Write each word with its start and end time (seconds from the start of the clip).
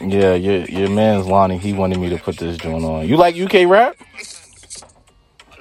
Yeah, 0.00 0.34
your 0.34 0.64
your 0.64 0.90
man's 0.90 1.26
Lonnie. 1.26 1.58
He 1.58 1.72
wanted 1.72 1.98
me 1.98 2.08
to 2.10 2.18
put 2.18 2.36
this 2.38 2.56
joint 2.56 2.84
on. 2.84 3.06
You 3.08 3.16
like 3.16 3.36
UK 3.36 3.68
rap? 3.68 3.96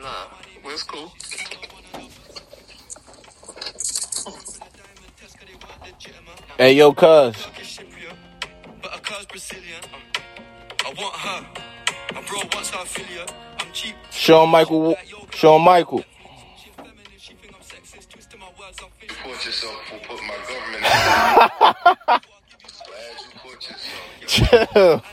Nah, 0.02 0.26
well, 0.64 0.74
it's 0.74 0.84
cool. 0.84 1.12
Hey, 6.58 6.74
yo, 6.74 6.94
cuz. 6.94 7.48
But 8.82 8.96
a 8.96 9.02
car's 9.02 9.26
Brazilian. 9.26 9.84
Um, 9.84 10.00
I 10.86 10.94
want 11.02 11.16
her. 11.16 11.48
My 12.14 12.22
bro 12.22 12.40
wants 12.54 12.70
her 12.72 12.82
affiliate. 12.84 13.34
I'm 13.60 13.72
cheap. 13.74 13.96
Shawn 14.12 14.50
Michael. 14.50 14.96
Shawn 15.34 15.62
Michael. 15.62 16.04
She 16.58 16.70
feminine, 20.52 20.84
Chill. 24.32 24.48
Get 24.48 25.04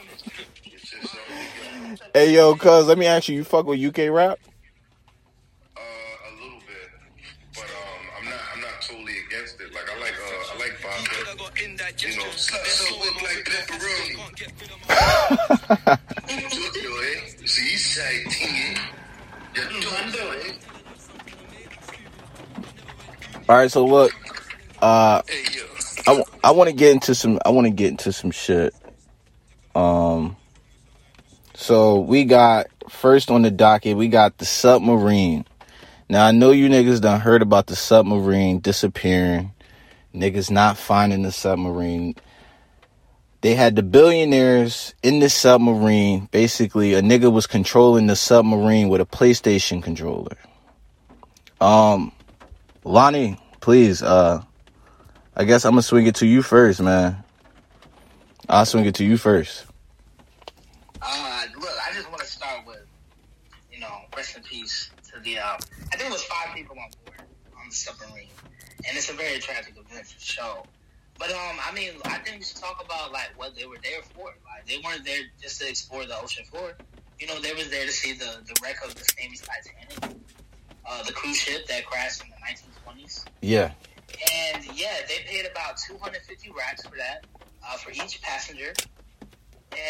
yourself 0.92 1.26
together. 1.26 2.10
Hey, 2.14 2.34
yo, 2.34 2.54
cuz. 2.54 2.86
Let 2.86 2.98
me 2.98 3.06
ask 3.06 3.28
you. 3.28 3.34
You 3.36 3.44
fuck 3.44 3.66
with 3.66 3.80
UK 3.80 4.10
rap? 4.14 4.38
Uh, 5.76 5.80
a 5.80 6.30
little 6.40 6.60
bit, 6.60 6.88
but 7.54 7.62
um, 7.64 7.68
I'm 8.18 8.24
not. 8.30 8.40
I'm 8.54 8.60
not 8.60 8.80
totally 8.80 9.14
against 9.26 9.60
it. 9.60 9.74
Like 9.74 9.90
I 9.90 9.98
like. 10.00 10.14
Uh, 10.14 10.54
I 10.54 10.58
like 10.58 10.72
I 10.72 10.82
vodka. 10.86 11.36
got 11.36 11.60
indigestion. 11.62 12.12
You 12.12 12.16
know, 12.18 12.30
so, 12.30 12.56
so 12.64 12.84
like 13.24 13.44
pepperoni. 13.44 14.14
Can't 14.16 14.36
get 14.36 14.52
rid 14.60 14.70
of 14.70 14.78
my 14.88 15.98
Yo? 16.82 17.46
See, 17.46 17.76
say 17.76 18.24
ting. 18.30 18.76
You're 19.56 19.64
doing 19.66 20.40
it. 20.46 20.56
All 23.48 23.56
right, 23.56 23.70
so 23.70 23.84
look. 23.84 24.12
Uh, 24.80 25.22
Hey, 25.26 25.42
yo. 25.56 25.64
I, 26.06 26.16
w- 26.16 26.24
I 26.44 26.50
want 26.52 26.68
to 26.70 26.74
get 26.76 26.92
into 26.92 27.14
some 27.14 27.38
I 27.44 27.48
want 27.50 27.66
to 27.66 27.70
get 27.72 27.88
into 27.88 28.12
some 28.12 28.30
shit. 28.30 28.72
Um 29.78 30.36
so 31.54 32.00
we 32.00 32.24
got 32.24 32.66
first 32.88 33.30
on 33.30 33.42
the 33.42 33.50
docket, 33.50 33.96
we 33.96 34.08
got 34.08 34.38
the 34.38 34.44
submarine. 34.44 35.44
Now 36.08 36.26
I 36.26 36.32
know 36.32 36.50
you 36.50 36.68
niggas 36.68 37.00
done 37.00 37.20
heard 37.20 37.42
about 37.42 37.68
the 37.68 37.76
submarine 37.76 38.58
disappearing. 38.58 39.52
Niggas 40.12 40.50
not 40.50 40.78
finding 40.78 41.22
the 41.22 41.30
submarine. 41.30 42.16
They 43.40 43.54
had 43.54 43.76
the 43.76 43.84
billionaires 43.84 44.94
in 45.04 45.20
the 45.20 45.30
submarine. 45.30 46.28
Basically, 46.32 46.94
a 46.94 47.02
nigga 47.02 47.30
was 47.30 47.46
controlling 47.46 48.08
the 48.08 48.16
submarine 48.16 48.88
with 48.88 49.00
a 49.00 49.06
PlayStation 49.06 49.80
controller. 49.80 50.36
Um 51.60 52.10
Lonnie, 52.82 53.38
please, 53.60 54.02
uh 54.02 54.42
I 55.36 55.44
guess 55.44 55.64
I'm 55.64 55.72
gonna 55.72 55.82
swing 55.82 56.08
it 56.08 56.16
to 56.16 56.26
you 56.26 56.42
first, 56.42 56.80
man. 56.80 57.22
I'll 58.48 58.66
swing 58.66 58.86
it 58.86 58.96
to 58.96 59.04
you 59.04 59.16
first. 59.16 59.67
Uh, 61.00 61.44
look, 61.60 61.70
I 61.88 61.92
just 61.94 62.08
want 62.08 62.20
to 62.20 62.26
start 62.26 62.66
with, 62.66 62.84
you 63.72 63.80
know, 63.80 64.02
rest 64.16 64.36
in 64.36 64.42
peace 64.42 64.90
to 65.12 65.20
the. 65.20 65.38
Uh, 65.38 65.56
I 65.92 65.96
think 65.96 66.10
it 66.10 66.12
was 66.12 66.24
five 66.24 66.54
people 66.54 66.76
on 66.78 66.90
board 67.04 67.28
on 67.60 67.68
the 67.68 67.74
submarine, 67.74 68.28
and 68.86 68.96
it's 68.96 69.10
a 69.10 69.14
very 69.14 69.38
tragic 69.38 69.74
event 69.76 70.06
for 70.06 70.20
sure. 70.20 70.62
But 71.18 71.30
um, 71.30 71.56
I 71.64 71.72
mean, 71.74 71.92
I 72.04 72.18
think 72.18 72.38
we 72.38 72.44
should 72.44 72.56
talk 72.56 72.82
about 72.84 73.12
like 73.12 73.30
what 73.36 73.56
they 73.56 73.66
were 73.66 73.78
there 73.82 74.02
for. 74.14 74.26
Like 74.26 74.66
they 74.66 74.78
weren't 74.84 75.04
there 75.04 75.22
just 75.40 75.60
to 75.60 75.68
explore 75.68 76.04
the 76.04 76.18
ocean 76.20 76.44
floor. 76.44 76.74
You 77.18 77.26
know, 77.26 77.40
they 77.40 77.52
was 77.54 77.68
there 77.70 77.84
to 77.84 77.92
see 77.92 78.12
the 78.12 78.38
the 78.46 78.54
wreck 78.62 78.76
of 78.84 78.94
the 78.94 79.04
famous 79.16 79.40
Titanic, 79.40 80.20
uh, 80.86 81.02
the 81.04 81.12
cruise 81.12 81.36
ship 81.36 81.66
that 81.66 81.86
crashed 81.86 82.22
in 82.22 82.30
the 82.30 82.92
1920s. 82.92 83.24
Yeah. 83.40 83.72
And 84.54 84.64
yeah, 84.74 84.94
they 85.06 85.24
paid 85.26 85.46
about 85.46 85.76
250 85.76 86.50
racks 86.56 86.86
for 86.86 86.96
that, 86.96 87.24
uh, 87.66 87.76
for 87.76 87.90
each 87.90 88.22
passenger. 88.22 88.72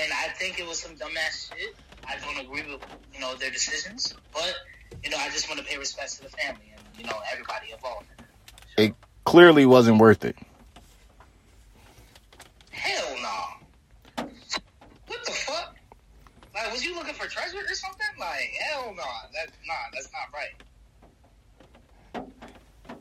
And 0.02 0.12
I 0.12 0.28
think 0.34 0.58
it 0.58 0.66
was 0.66 0.78
some 0.78 0.96
dumbass 0.96 1.52
shit. 1.52 1.74
I 2.06 2.16
don't 2.24 2.44
agree 2.44 2.62
with, 2.72 2.82
you 3.12 3.20
know, 3.20 3.34
their 3.36 3.50
decisions. 3.50 4.14
But, 4.32 4.54
you 5.02 5.10
know, 5.10 5.16
I 5.18 5.28
just 5.30 5.48
want 5.48 5.60
to 5.60 5.66
pay 5.66 5.78
respect 5.78 6.16
to 6.16 6.22
the 6.24 6.30
family 6.30 6.72
and, 6.72 6.82
you 6.98 7.04
know, 7.04 7.18
everybody 7.32 7.72
involved. 7.72 8.06
It 8.76 8.94
clearly 9.24 9.66
wasn't 9.66 9.98
worth 9.98 10.24
it. 10.24 10.36
Hell 12.70 13.16
no. 13.22 14.24
What 15.06 15.24
the 15.24 15.32
fuck? 15.32 15.76
Like, 16.54 16.72
was 16.72 16.84
you 16.84 16.94
looking 16.94 17.14
for 17.14 17.26
treasure 17.26 17.58
or 17.58 17.74
something? 17.74 18.06
Like, 18.18 18.50
hell 18.60 18.94
no. 18.96 19.02
That, 19.34 19.50
nah, 19.66 19.74
that's 19.92 20.10
not 20.12 20.32
right. 20.32 20.54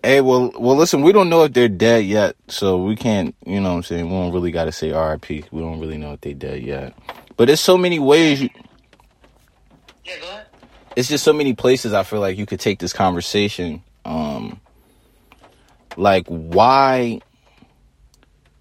Hey, 0.08 0.22
well, 0.22 0.54
well, 0.58 0.78
listen, 0.78 1.02
we 1.02 1.12
don't 1.12 1.28
know 1.28 1.44
if 1.44 1.52
they're 1.52 1.68
dead 1.68 2.06
yet, 2.06 2.38
so 2.48 2.82
we 2.82 2.96
can't, 2.96 3.36
you 3.46 3.60
know 3.60 3.72
what 3.72 3.76
I'm 3.76 3.84
saying? 3.84 4.06
We 4.06 4.12
don't 4.12 4.32
really 4.32 4.52
got 4.52 4.64
to 4.64 4.72
say 4.72 4.94
RIP. 4.94 5.52
We 5.52 5.60
don't 5.60 5.82
really 5.82 5.98
know 5.98 6.14
if 6.14 6.22
they're 6.22 6.34
dead 6.34 6.64
yet. 6.64 6.94
But 7.36 7.48
there's 7.48 7.60
so 7.60 7.78
many 7.78 8.00
ways, 8.00 8.42
you, 8.42 8.50
Yeah, 10.06 10.14
go 10.22 10.30
ahead. 10.30 10.46
it's 10.96 11.10
just 11.10 11.26
so 11.26 11.34
many 11.34 11.54
places 11.56 11.92
I 11.92 12.04
feel 12.04 12.22
like 12.22 12.38
you 12.38 12.46
could 12.46 12.62
take 12.62 12.80
this 12.80 12.94
conversation. 12.94 13.84
Um, 14.06 14.62
like, 15.98 16.26
why 16.28 17.20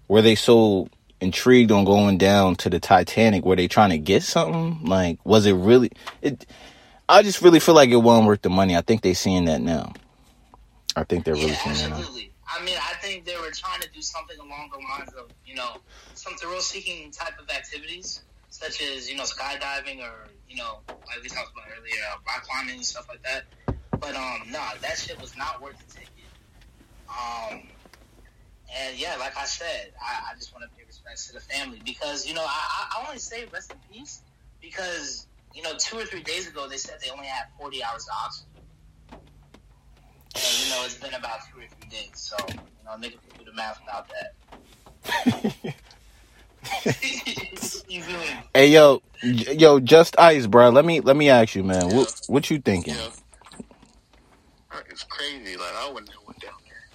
were 0.09 0.21
they 0.21 0.35
so 0.35 0.89
intrigued 1.21 1.71
on 1.71 1.85
going 1.85 2.17
down 2.17 2.57
to 2.57 2.69
the 2.69 2.81
Titanic? 2.81 3.45
Were 3.45 3.55
they 3.55 3.69
trying 3.69 3.91
to 3.91 3.97
get 3.97 4.23
something? 4.23 4.83
Like, 4.83 5.25
was 5.25 5.45
it 5.45 5.53
really? 5.53 5.91
It. 6.21 6.45
I 7.07 7.23
just 7.23 7.41
really 7.41 7.61
feel 7.61 7.73
like 7.73 7.89
it 7.89 7.95
wasn't 7.95 8.27
worth 8.27 8.41
the 8.41 8.49
money. 8.49 8.75
I 8.75 8.81
think 8.81 9.01
they're 9.01 9.15
seeing 9.15 9.45
that 9.45 9.61
now. 9.61 9.93
I 10.97 11.03
think 11.03 11.25
they're 11.25 11.35
really 11.35 11.49
Yeah, 11.49 11.75
seeing 11.75 11.91
absolutely. 11.93 12.31
I 12.49 12.63
mean, 12.63 12.75
I 12.77 12.95
think 12.95 13.25
they 13.25 13.35
were 13.37 13.51
trying 13.53 13.81
to 13.81 13.89
do 13.93 14.01
something 14.01 14.37
along 14.39 14.71
the 14.73 14.79
lines 14.79 15.13
of, 15.13 15.29
you 15.45 15.53
know, 15.53 15.77
some 16.15 16.33
thrill-seeking 16.37 17.11
type 17.11 17.37
of 17.39 17.47
activities, 17.55 18.23
such 18.49 18.81
as, 18.81 19.07
you 19.07 19.15
know, 19.15 19.23
skydiving 19.23 20.01
or, 20.01 20.33
you 20.49 20.57
know, 20.57 20.81
like 21.05 21.21
we 21.21 21.29
talked 21.29 21.51
about 21.53 21.65
earlier, 21.77 22.01
uh, 22.11 22.17
rock 22.25 22.43
climbing 22.49 22.77
and 22.77 22.85
stuff 22.85 23.05
like 23.09 23.21
that. 23.23 23.43
But, 24.01 24.15
um, 24.15 24.49
no, 24.51 24.59
that 24.81 24.97
shit 24.97 25.21
was 25.21 25.37
not 25.37 25.61
worth 25.61 25.77
the 25.77 25.85
ticket. 25.85 26.31
Um, 27.07 27.61
and 28.75 28.97
yeah, 28.97 29.15
like 29.19 29.37
I 29.37 29.45
said, 29.45 29.91
I, 30.01 30.31
I 30.33 30.35
just 30.35 30.53
want 30.53 30.63
to 30.65 30.75
pay 30.77 30.83
respects 30.87 31.27
to 31.27 31.33
the 31.33 31.41
family 31.41 31.81
because, 31.85 32.27
you 32.27 32.33
know, 32.33 32.43
I, 32.43 32.47
I 32.47 33.01
I 33.03 33.07
only 33.07 33.19
say 33.19 33.45
rest 33.53 33.71
in 33.71 33.79
peace 33.91 34.23
because, 34.61 35.27
you 35.53 35.61
know, 35.61 35.73
two 35.77 35.97
or 35.99 36.05
three 36.05 36.23
days 36.23 36.47
ago 36.47 36.67
they 36.67 36.77
said 36.77 36.95
they 37.03 37.11
only 37.11 37.27
had 37.27 37.45
40 37.59 37.83
hours 37.83 38.03
of 38.09 38.25
oxygen. 38.25 38.56
And, 40.47 40.63
you 40.63 40.69
know, 40.69 40.85
it's 40.85 40.95
been 40.95 41.13
about 41.13 41.39
two 41.51 41.59
or 41.59 41.67
three 41.67 41.89
days. 41.89 42.11
So, 42.13 42.37
you 42.49 42.55
know, 42.85 42.91
nigga 42.91 43.19
can 43.27 43.39
do 43.39 43.45
the 43.45 43.53
math 43.53 43.79
without 43.81 44.07
that. 44.09 44.33
you 47.87 48.01
feel 48.01 48.19
me? 48.19 48.25
Hey 48.53 48.67
yo, 48.67 49.01
yo, 49.23 49.79
just 49.79 50.19
ice, 50.19 50.47
bro. 50.47 50.69
Let 50.69 50.85
me 50.85 51.01
let 51.01 51.15
me 51.15 51.29
ask 51.29 51.55
you, 51.55 51.63
man. 51.63 51.95
What 51.95 52.21
what 52.27 52.49
you 52.49 52.59
thinking? 52.59 52.95
Yeah. 52.95 53.09
It's 54.89 55.03
crazy. 55.03 55.57
Like 55.57 55.73
I 55.75 55.89
wouldn't 55.91 56.09
have 56.11 56.21
went 56.27 56.39
down 56.41 56.53
there, 56.65 56.87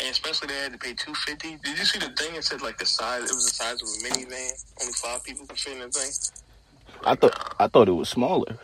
and 0.00 0.10
especially 0.10 0.48
they 0.48 0.54
had 0.54 0.72
to 0.72 0.78
pay 0.78 0.94
two 0.94 1.14
fifty. 1.14 1.56
Did 1.62 1.78
you 1.78 1.84
see 1.84 1.98
the 1.98 2.10
thing? 2.10 2.34
It 2.34 2.44
said 2.44 2.62
like 2.62 2.78
the 2.78 2.86
size. 2.86 3.24
It 3.30 3.34
was 3.34 3.46
the 3.46 3.54
size 3.54 3.82
of 3.82 3.88
a 3.88 4.14
minivan. 4.14 4.50
Only 4.80 4.92
five 4.94 5.24
people 5.24 5.46
could 5.46 5.58
fit 5.58 5.74
in 5.74 5.80
the 5.80 5.88
thing. 5.88 6.10
I 7.04 7.14
thought 7.14 7.54
I 7.58 7.68
thought 7.68 7.88
it 7.88 7.92
was 7.92 8.08
smaller. 8.08 8.58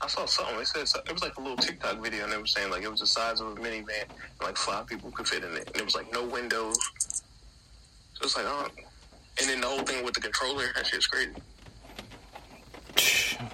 I 0.00 0.06
saw 0.08 0.26
something. 0.26 0.60
It 0.60 0.66
said 0.66 1.02
it 1.06 1.12
was 1.12 1.22
like 1.22 1.36
a 1.36 1.40
little 1.40 1.56
TikTok 1.56 1.98
video, 1.98 2.24
and 2.24 2.32
they 2.32 2.38
were 2.38 2.46
saying 2.46 2.70
like 2.70 2.82
it 2.82 2.90
was 2.90 3.00
the 3.00 3.06
size 3.06 3.40
of 3.40 3.48
a 3.48 3.54
minivan, 3.54 4.02
and 4.08 4.42
like 4.42 4.56
five 4.56 4.86
people 4.86 5.10
could 5.12 5.28
fit 5.28 5.44
in 5.44 5.52
it, 5.56 5.68
and 5.68 5.76
it 5.76 5.84
was 5.84 5.94
like 5.94 6.12
no 6.12 6.24
windows. 6.24 6.78
So 8.14 8.24
it's 8.24 8.36
like, 8.36 8.46
oh. 8.46 8.68
And 9.40 9.48
then 9.48 9.60
the 9.60 9.66
whole 9.66 9.82
thing 9.82 10.04
with 10.04 10.14
the 10.14 10.20
controller, 10.20 10.64
that 10.74 10.86
shit's 10.86 11.06
crazy. 11.06 11.32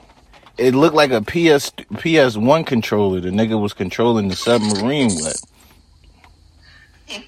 It 0.58 0.74
looked 0.74 0.96
like 0.96 1.12
a 1.12 1.22
PS 1.22 1.70
PS 1.98 2.36
one 2.36 2.64
controller. 2.64 3.20
The 3.20 3.28
nigga 3.28 3.60
was 3.62 3.72
controlling 3.72 4.26
the 4.26 4.34
submarine 4.34 5.06
with. 5.06 5.40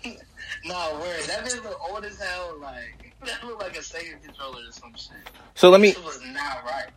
no, 0.64 0.98
word. 1.00 1.22
That 1.28 1.44
bitch 1.44 1.62
look 1.62 1.80
old 1.88 2.04
as 2.04 2.18
hell. 2.20 2.58
Like, 2.60 3.14
that 3.25 3.44
look 3.46 3.62
like 3.62 3.76
a 3.76 3.81
Sega 3.82 4.20
controller 4.20 4.69
or 4.69 4.72
some 4.72 4.93
shit. 4.96 5.12
So 5.54 5.70
let 5.70 5.81
me 5.81 5.93
This 5.93 6.04
was 6.04 6.20
not 6.32 6.64
right. 6.64 6.88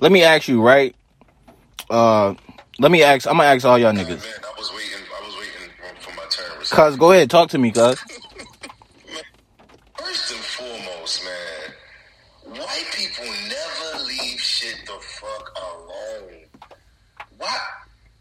let 0.00 0.12
me 0.12 0.22
ask 0.22 0.48
you, 0.48 0.60
right? 0.60 0.94
Uh, 1.90 2.34
let 2.78 2.90
me 2.92 3.02
ask. 3.02 3.26
I'm 3.26 3.36
gonna 3.36 3.48
ask 3.48 3.66
all 3.66 3.78
y'all 3.78 3.92
Man, 3.92 4.06
niggas. 4.06 4.24
I 4.24 4.54
was 4.56 4.72
waiting. 4.72 5.04
I 5.12 5.26
was 5.26 5.36
waiting 5.36 5.70
for, 5.76 6.10
for 6.10 6.16
my 6.16 6.24
turn. 6.30 6.90
Cuz, 6.90 6.96
go 6.96 7.12
ahead, 7.12 7.28
talk 7.30 7.50
to 7.50 7.58
me, 7.58 7.72
cuz. 7.72 8.00
First 9.98 10.32
and 10.32 10.40
foremost, 10.40 11.24
man, 11.24 12.56
white 12.58 12.88
people 12.96 13.26
never 13.26 14.04
leave 14.04 14.40
shit 14.40 14.76
the 14.86 14.98
fuck 15.00 15.52
alone. 15.60 16.44
Why? 17.38 17.58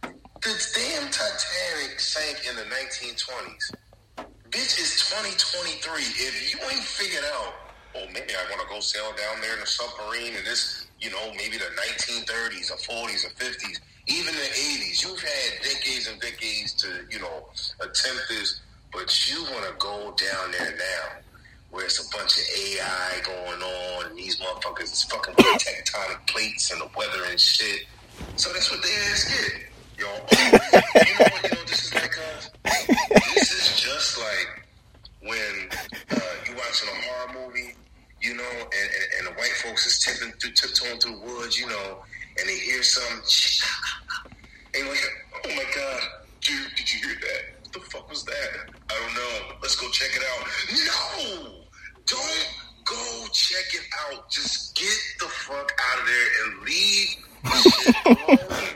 The 0.01 0.71
damn 0.75 1.11
Titanic 1.11 1.99
sank 1.99 2.39
in 2.49 2.55
the 2.55 2.63
1920s. 2.63 3.71
Bitch, 4.49 4.79
it's 4.79 5.09
2023. 5.11 6.01
If 6.01 6.53
you 6.53 6.59
ain't 6.71 6.83
figured 6.83 7.23
out, 7.35 7.53
oh, 7.95 8.05
maybe 8.13 8.33
I 8.33 8.49
want 8.49 8.61
to 8.61 8.67
go 8.67 8.79
sail 8.79 9.11
down 9.15 9.41
there 9.41 9.55
in 9.55 9.61
a 9.61 9.67
submarine 9.67 10.35
and 10.37 10.45
this, 10.47 10.88
you 11.01 11.09
know, 11.11 11.31
maybe 11.37 11.57
the 11.57 11.65
1930s 11.65 12.71
or 12.71 13.07
40s 13.07 13.25
or 13.25 13.33
50s, 13.35 13.79
even 14.07 14.33
the 14.33 14.41
80s. 14.41 15.03
You've 15.03 15.21
had 15.21 15.61
decades 15.61 16.07
and 16.07 16.19
decades 16.19 16.73
to, 16.73 16.87
you 17.09 17.19
know, 17.19 17.47
attempt 17.79 18.23
this, 18.29 18.59
but 18.91 19.29
you 19.29 19.43
want 19.43 19.65
to 19.65 19.73
go 19.77 20.13
down 20.17 20.51
there 20.51 20.75
now 20.77 21.19
where 21.71 21.85
it's 21.85 21.99
a 21.99 22.17
bunch 22.17 22.37
of 22.37 22.43
AI 22.57 23.21
going 23.23 23.61
on 23.61 24.05
and 24.07 24.17
these 24.17 24.39
motherfuckers. 24.39 24.83
is 24.83 25.03
fucking 25.03 25.35
with 25.37 25.45
tectonic 25.45 26.25
plates 26.27 26.71
and 26.71 26.81
the 26.81 26.89
weather 26.97 27.25
and 27.29 27.39
shit. 27.39 27.85
So 28.35 28.51
that's 28.51 28.71
what 28.71 28.81
they 28.81 28.89
ass 28.89 29.25
get. 29.25 29.69
Oh, 30.01 30.25
you 30.31 30.45
know 30.45 31.25
what? 31.31 31.43
You 31.43 31.49
know 31.49 31.63
this 31.67 31.85
is 31.85 31.93
like 31.93 32.15
uh, 32.17 32.73
this 33.35 33.51
is 33.51 33.81
just 33.81 34.17
like 34.17 34.65
when 35.21 35.69
uh, 36.11 36.19
you 36.47 36.55
watching 36.55 36.89
a 36.89 37.01
horror 37.01 37.47
movie, 37.47 37.75
you 38.21 38.35
know, 38.35 38.43
and, 38.43 38.67
and, 38.71 39.07
and 39.17 39.27
the 39.27 39.39
white 39.39 39.53
folks 39.63 39.85
is 39.85 39.99
tipping 39.99 40.33
through, 40.39 40.51
tiptoeing 40.51 40.99
through 40.99 41.15
the 41.15 41.25
woods, 41.25 41.59
you 41.59 41.67
know, 41.67 41.99
and 42.37 42.49
they 42.49 42.57
hear 42.59 42.83
some, 42.83 43.21
and 44.73 44.83
you're 44.83 44.89
like, 44.89 44.99
oh 45.45 45.49
my 45.55 45.65
god, 45.75 46.01
dude, 46.41 46.75
did 46.75 46.91
you 46.93 46.99
hear 47.07 47.15
that? 47.15 47.41
What 47.63 47.73
the 47.73 47.79
fuck 47.91 48.09
was 48.09 48.23
that? 48.25 48.49
I 48.89 48.93
don't 48.93 49.13
know. 49.15 49.55
Let's 49.61 49.75
go 49.75 49.89
check 49.89 50.09
it 50.15 50.23
out. 50.23 50.47
No, 50.71 51.65
don't 52.05 52.47
go 52.85 53.27
check 53.31 53.65
it 53.73 53.87
out. 54.07 54.29
Just 54.29 54.75
get 54.75 54.97
the 55.19 55.25
fuck 55.25 55.71
out 55.79 55.99
of 55.99 56.05
there 56.07 56.27
and 56.43 56.61
leave 56.65 57.17
the 57.43 57.49
shit 57.69 57.95
alone. 58.05 58.69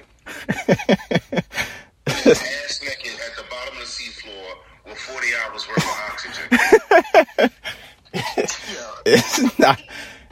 Ass 2.25 2.81
naked 2.83 3.19
at 3.19 3.35
the 3.35 3.43
bottom 3.49 3.73
of 3.73 3.79
the 3.79 3.85
seafloor 3.85 4.57
with 4.85 4.97
40 4.97 5.27
hours 5.43 5.67
worth 5.67 5.77
of 5.77 5.89
oxygen. 6.11 7.49
it's 9.05 9.59
not 9.59 9.81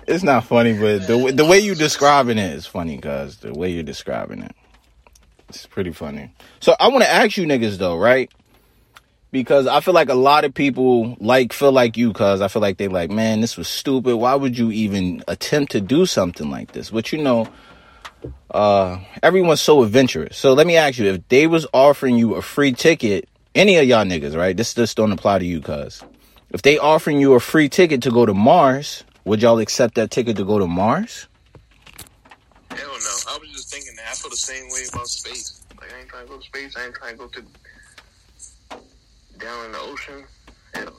it's 0.07 0.23
not 0.23 0.45
funny, 0.45 0.73
but 0.73 1.07
the 1.07 1.31
the 1.33 1.45
way 1.45 1.59
you 1.59 1.75
describing 1.75 2.37
it 2.37 2.53
is 2.53 2.65
funny, 2.65 2.97
cuz 2.97 3.37
the 3.37 3.53
way 3.53 3.71
you're 3.71 3.83
describing 3.83 4.43
it. 4.43 4.55
It's 5.49 5.65
pretty 5.65 5.91
funny. 5.91 6.33
So 6.59 6.75
I 6.79 6.89
want 6.89 7.03
to 7.03 7.09
ask 7.09 7.37
you 7.37 7.45
niggas 7.45 7.77
though, 7.77 7.97
right? 7.97 8.31
Because 9.31 9.65
I 9.65 9.79
feel 9.79 9.93
like 9.93 10.09
a 10.09 10.15
lot 10.15 10.43
of 10.43 10.53
people 10.53 11.17
like 11.19 11.53
feel 11.53 11.71
like 11.71 11.97
you, 11.97 12.13
cuz 12.13 12.41
I 12.41 12.47
feel 12.47 12.61
like 12.61 12.77
they 12.77 12.87
like, 12.87 13.09
man, 13.09 13.41
this 13.41 13.57
was 13.57 13.67
stupid. 13.67 14.15
Why 14.15 14.35
would 14.35 14.57
you 14.57 14.71
even 14.71 15.23
attempt 15.27 15.71
to 15.71 15.81
do 15.81 16.05
something 16.05 16.49
like 16.49 16.73
this? 16.73 16.91
But 16.91 17.11
you 17.11 17.17
know, 17.17 17.47
uh, 18.51 18.99
everyone's 19.23 19.61
so 19.61 19.83
adventurous. 19.83 20.37
So 20.37 20.53
let 20.53 20.67
me 20.67 20.75
ask 20.75 20.99
you, 20.99 21.05
if 21.07 21.27
they 21.29 21.47
was 21.47 21.65
offering 21.73 22.17
you 22.17 22.35
a 22.35 22.41
free 22.41 22.73
ticket, 22.73 23.27
any 23.55 23.77
of 23.77 23.85
y'all 23.85 24.05
niggas, 24.05 24.37
right? 24.37 24.55
This 24.55 24.73
just 24.73 24.97
don't 24.97 25.11
apply 25.11 25.39
to 25.39 25.45
you, 25.45 25.61
cuz. 25.61 26.03
If 26.53 26.61
they 26.63 26.77
offering 26.77 27.19
you 27.19 27.33
a 27.33 27.39
free 27.39 27.69
ticket 27.69 28.01
to 28.03 28.11
go 28.11 28.25
to 28.25 28.33
Mars, 28.33 29.03
would 29.25 29.41
y'all 29.41 29.59
accept 29.59 29.95
that 29.95 30.11
ticket 30.11 30.35
to 30.37 30.43
go 30.45 30.59
to 30.59 30.67
Mars? 30.67 31.27
Hell 32.71 32.77
no. 32.87 32.93
I 33.29 33.37
was 33.39 33.49
just 33.51 33.71
thinking 33.73 33.95
that. 33.97 34.05
I 34.09 34.13
feel 34.13 34.29
the 34.29 34.35
same 34.37 34.65
way 34.69 34.81
about 34.91 35.07
space. 35.07 35.61
Like, 35.79 35.93
I 35.93 35.99
ain't 35.99 36.09
trying 36.09 36.25
to 36.25 36.31
go 36.31 36.37
to 36.37 36.43
space. 36.43 36.75
I 36.77 36.85
ain't 36.85 36.95
trying 36.95 37.13
to 37.13 37.17
go 37.19 37.27
to 37.27 37.41
down 39.39 39.65
in 39.65 39.71
the 39.71 39.79
ocean. 39.79 40.23
Hell 40.73 40.85
no. 40.85 40.91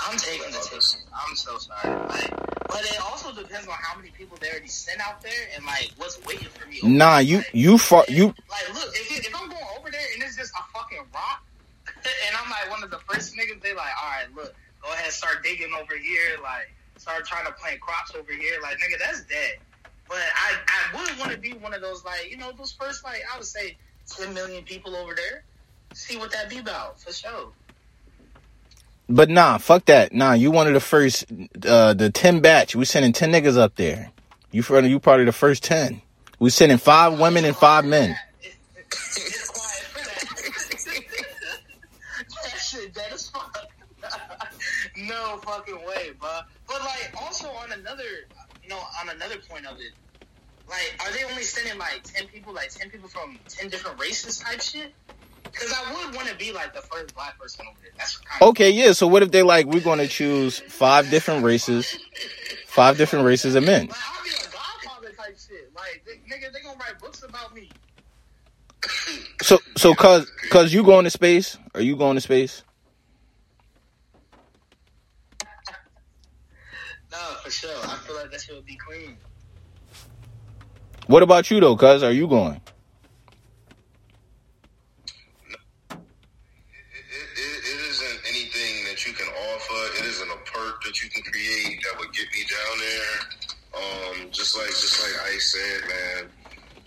I'm 0.00 0.16
taking 0.18 0.50
the 0.52 0.58
ticket. 0.58 0.96
I'm 1.14 1.34
so 1.36 1.58
sorry. 1.58 1.96
Like, 2.08 2.30
but 2.68 2.82
it 2.84 3.00
also 3.00 3.32
depends 3.32 3.66
on 3.66 3.74
how 3.80 3.96
many 3.98 4.10
people 4.10 4.36
they 4.40 4.50
already 4.50 4.68
sent 4.68 5.00
out 5.06 5.22
there 5.22 5.32
and 5.56 5.64
like 5.64 5.90
what's 5.96 6.22
waiting 6.26 6.48
for 6.48 6.68
me. 6.68 6.80
Nah, 6.82 7.18
you 7.18 7.42
you 7.52 7.78
far 7.78 8.04
you 8.08 8.26
Like, 8.50 8.74
look, 8.74 8.88
if, 8.94 9.10
it- 9.18 9.26
if 9.26 9.34
I'm 9.34 9.48
going 9.48 9.62
over 9.78 9.90
there 9.90 10.06
and 10.14 10.22
it's 10.22 10.36
just 10.36 10.52
a 10.54 10.62
fucking 10.78 10.98
rock, 11.14 11.42
and 12.26 12.36
I'm 12.36 12.50
like 12.50 12.70
one 12.70 12.82
of 12.84 12.90
the 12.90 12.98
first 13.10 13.34
niggas, 13.34 13.60
they 13.62 13.74
like, 13.74 13.92
all 14.02 14.10
right, 14.10 14.26
look, 14.34 14.54
go 14.82 14.92
ahead, 14.92 15.12
start 15.12 15.42
digging 15.44 15.72
over 15.74 15.96
here, 15.96 16.38
like, 16.42 16.72
start 16.96 17.26
trying 17.26 17.46
to 17.46 17.52
plant 17.52 17.80
crops 17.80 18.12
over 18.14 18.32
here, 18.32 18.58
like, 18.62 18.76
nigga, 18.76 18.98
that's 18.98 19.24
dead. 19.24 19.54
But 20.08 20.18
I, 20.18 20.54
I 20.68 20.96
would 21.02 21.18
want 21.18 21.32
to 21.32 21.38
be 21.38 21.52
one 21.54 21.74
of 21.74 21.80
those, 21.82 22.04
like, 22.04 22.30
you 22.30 22.36
know, 22.36 22.52
those 22.56 22.72
first, 22.72 23.04
like, 23.04 23.22
I 23.32 23.36
would 23.38 23.46
say, 23.46 23.76
10 24.08 24.34
million 24.34 24.64
people 24.64 24.96
over 24.96 25.14
there. 25.14 25.42
See 25.94 26.16
what 26.18 26.32
that 26.32 26.48
be 26.50 26.58
about, 26.58 27.00
for 27.00 27.12
sure. 27.12 27.52
but 29.08 29.30
nah, 29.30 29.58
fuck 29.58 29.84
that. 29.86 30.12
Nah, 30.12 30.32
you 30.34 30.50
one 30.50 30.66
of 30.66 30.74
the 30.74 30.80
first 30.80 31.26
uh 31.66 31.94
the 31.94 32.10
10 32.10 32.40
batch. 32.40 32.76
We 32.76 32.84
sending 32.84 33.12
10 33.12 33.32
niggas 33.32 33.56
up 33.58 33.76
there. 33.76 34.10
You 34.52 34.62
for 34.62 34.80
you 34.80 35.00
part 35.00 35.20
of 35.20 35.26
the 35.26 35.32
first 35.32 35.64
10. 35.64 36.02
We 36.38 36.50
sending 36.50 36.78
5 36.78 37.18
women 37.20 37.44
and 37.44 37.56
5 37.56 37.84
men. 37.84 38.16
It's 39.18 39.48
quiet 39.50 39.84
for 39.92 40.00
that. 40.04 41.02
that 42.44 42.58
shit 42.60 42.94
dead 42.94 43.12
as 43.12 43.28
fuck. 43.30 43.56
No 45.08 45.38
fucking 45.44 45.78
way, 45.86 46.12
bro. 46.18 46.40
But 46.66 46.80
like, 46.80 47.12
also 47.20 47.48
on 47.48 47.72
another, 47.72 48.26
you 48.62 48.68
know, 48.68 48.80
on 49.00 49.08
another 49.08 49.36
point 49.48 49.66
of 49.66 49.78
it, 49.78 49.92
like, 50.68 51.00
are 51.00 51.12
they 51.12 51.24
only 51.24 51.42
sending 51.42 51.78
like 51.78 52.02
ten 52.04 52.26
people, 52.26 52.52
like 52.52 52.70
ten 52.70 52.90
people 52.90 53.08
from 53.08 53.38
ten 53.48 53.68
different 53.68 54.00
races 54.00 54.38
type 54.38 54.60
shit? 54.60 54.92
Because 55.44 55.72
I 55.72 55.92
would 55.94 56.14
want 56.14 56.28
to 56.28 56.34
be 56.36 56.52
like 56.52 56.74
the 56.74 56.80
first 56.80 57.14
black 57.14 57.38
person 57.38 57.66
over 57.70 57.78
there. 57.80 57.92
That's 57.96 58.16
kind 58.18 58.42
of 58.42 58.48
Okay, 58.48 58.70
yeah. 58.70 58.92
So 58.92 59.06
what 59.06 59.22
if 59.22 59.30
they 59.30 59.42
like 59.42 59.66
we're 59.66 59.80
going 59.80 60.00
to 60.00 60.08
choose 60.08 60.58
5 60.58 61.08
different 61.08 61.44
races, 61.44 61.96
5 62.66 62.98
different 62.98 63.24
races 63.24 63.54
of 63.54 63.64
men. 63.64 63.86
Like, 63.86 63.96
I'll 63.96 64.24
be 64.24 64.30
a 64.30 64.50
godfather 64.50 65.12
type 65.14 65.38
shit. 65.38 65.72
Like, 65.74 66.04
they, 66.04 66.14
nigga, 66.28 66.52
they 66.52 66.60
gonna 66.60 66.78
write 66.78 66.98
books 67.00 67.22
about 67.22 67.54
me. 67.54 67.70
So 69.42 69.58
so 69.76 69.94
cuz 69.94 70.30
cuz 70.50 70.74
you 70.74 70.82
going 70.84 71.04
to 71.04 71.10
space? 71.10 71.56
Are 71.74 71.80
you 71.80 71.96
going 71.96 72.16
to 72.16 72.20
space? 72.20 72.62
No, 77.10 77.35
for 77.46 77.52
sure. 77.52 77.78
I 77.84 77.96
feel 77.98 78.16
like 78.16 78.32
that 78.32 78.40
shit 78.40 78.56
would 78.56 78.66
be 78.66 78.76
clean. 78.76 79.16
What 81.06 81.22
about 81.22 81.48
you 81.48 81.60
though, 81.60 81.76
cuz? 81.76 82.02
Are 82.02 82.10
you 82.10 82.26
going? 82.26 82.60
It, 85.90 85.98
it, 87.38 87.58
it 87.70 87.80
isn't 87.86 88.20
anything 88.28 88.84
that 88.90 89.06
you 89.06 89.12
can 89.12 89.28
offer. 89.28 90.00
It 90.00 90.06
isn't 90.06 90.28
a 90.28 90.38
perk 90.50 90.82
that 90.82 91.00
you 91.00 91.08
can 91.10 91.22
create 91.30 91.78
that 91.84 91.96
would 92.00 92.12
get 92.12 92.26
me 92.34 92.42
down 92.50 92.78
there. 92.82 93.14
Um, 93.78 94.30
just 94.32 94.56
like 94.56 94.66
just 94.66 95.00
like 95.04 95.14
Ice 95.34 95.52
said, 95.52 95.88
man. 95.88 96.30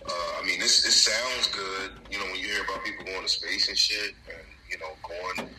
Uh, 0.04 0.40
I 0.42 0.44
mean, 0.44 0.60
this 0.60 0.82
this 0.82 1.02
sounds 1.02 1.46
good. 1.48 1.92
You 2.10 2.18
know, 2.18 2.26
when 2.26 2.36
you 2.36 2.48
hear 2.48 2.64
about 2.64 2.84
people 2.84 3.06
going 3.06 3.22
to 3.22 3.28
space 3.28 3.68
and 3.68 3.78
shit, 3.78 4.12
and 4.28 4.44
you 4.70 4.76
know, 4.76 4.92
going 5.08 5.48
to 5.48 5.54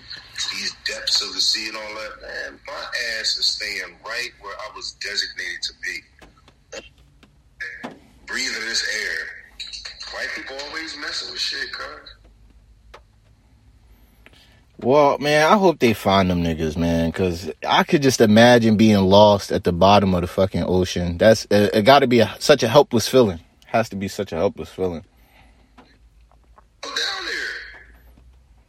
these 0.50 0.76
depths 0.86 1.22
of 1.22 1.34
the 1.34 1.42
sea 1.42 1.68
and 1.68 1.78
all 1.78 1.94
that, 1.96 2.22
man, 2.22 2.60
my 2.68 2.86
ass 3.20 3.38
is 3.38 3.48
staying 3.48 3.98
right 4.06 4.30
where 4.42 4.56
I 4.56 4.70
was 4.76 4.94
designated 4.94 5.62
to 5.64 5.74
be. 5.84 6.02
Breathing 8.26 8.62
this 8.62 8.88
air. 9.02 9.28
White 10.14 10.30
people 10.36 10.56
always 10.68 10.98
messing 10.98 11.32
with 11.32 11.42
shit, 11.42 11.72
cuz. 11.72 12.16
Well, 14.84 15.20
man, 15.20 15.52
I 15.52 15.58
hope 15.58 15.78
they 15.78 15.94
find 15.94 16.30
them 16.30 16.44
niggas, 16.44 16.76
man, 16.76 17.12
because 17.12 17.52
I 17.68 17.84
could 17.84 18.02
just 18.02 18.20
imagine 18.20 18.78
being 18.78 18.98
lost 18.98 19.52
at 19.52 19.64
the 19.64 19.72
bottom 19.72 20.16
of 20.16 20.22
the 20.22 20.28
fucking 20.28 20.64
ocean. 20.64 21.20
That's 21.20 21.46
it. 21.52 21.76
it 21.76 21.82
got 21.84 22.00
to 22.00 22.08
be 22.08 22.20
a, 22.20 22.36
such 22.40 22.64
a 22.64 22.68
helpless 22.68 23.08
feeling. 23.08 23.40
Has 23.68 23.90
to 23.90 23.96
be 23.96 24.08
such 24.08 24.32
a 24.32 24.38
helpless 24.38 24.70
feeling. 24.70 25.06
Go 26.82 26.90
down 26.90 27.26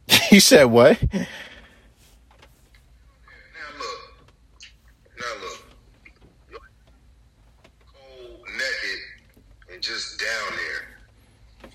there. 0.07 0.19
you 0.31 0.39
said 0.39 0.65
what? 0.65 1.01
Now 1.01 1.19
look. 3.79 3.99
Now 5.17 5.33
look. 5.41 5.65
You're 6.51 6.59
cold, 7.91 8.45
naked, 8.51 8.99
and 9.73 9.81
just 9.81 10.19
down 10.19 10.57
there. 10.57 11.71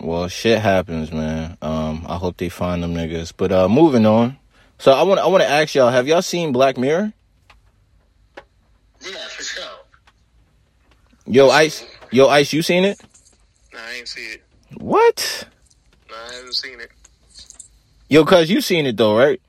Well, 0.00 0.28
shit 0.28 0.60
happens, 0.60 1.10
man. 1.12 1.56
Um, 1.60 2.06
I 2.08 2.16
hope 2.16 2.36
they 2.36 2.48
find 2.48 2.82
them 2.82 2.94
niggas. 2.94 3.32
But 3.36 3.52
uh, 3.52 3.68
moving 3.68 4.06
on. 4.06 4.38
So 4.78 4.92
I 4.92 5.02
want 5.02 5.18
I 5.20 5.26
want 5.26 5.42
to 5.42 5.48
ask 5.48 5.74
y'all: 5.74 5.90
Have 5.90 6.06
y'all 6.06 6.22
seen 6.22 6.52
Black 6.52 6.78
Mirror? 6.78 7.12
Yeah, 9.00 9.10
for 9.28 9.42
sure. 9.42 9.64
Yo, 11.26 11.50
Ice. 11.50 11.84
Yo, 12.10 12.28
Ice. 12.28 12.52
You 12.52 12.62
seen 12.62 12.84
it? 12.84 13.00
Nah, 13.72 13.80
I 13.86 13.94
ain't 13.94 14.08
see 14.08 14.20
it. 14.22 14.42
What? 14.76 15.48
Nah, 16.08 16.16
I 16.16 16.34
haven't 16.34 16.54
seen 16.54 16.80
it. 16.80 16.90
Yo, 18.08 18.24
cuz 18.24 18.50
you 18.50 18.60
seen 18.60 18.86
it 18.86 18.96
though, 18.96 19.16
right? 19.16 19.40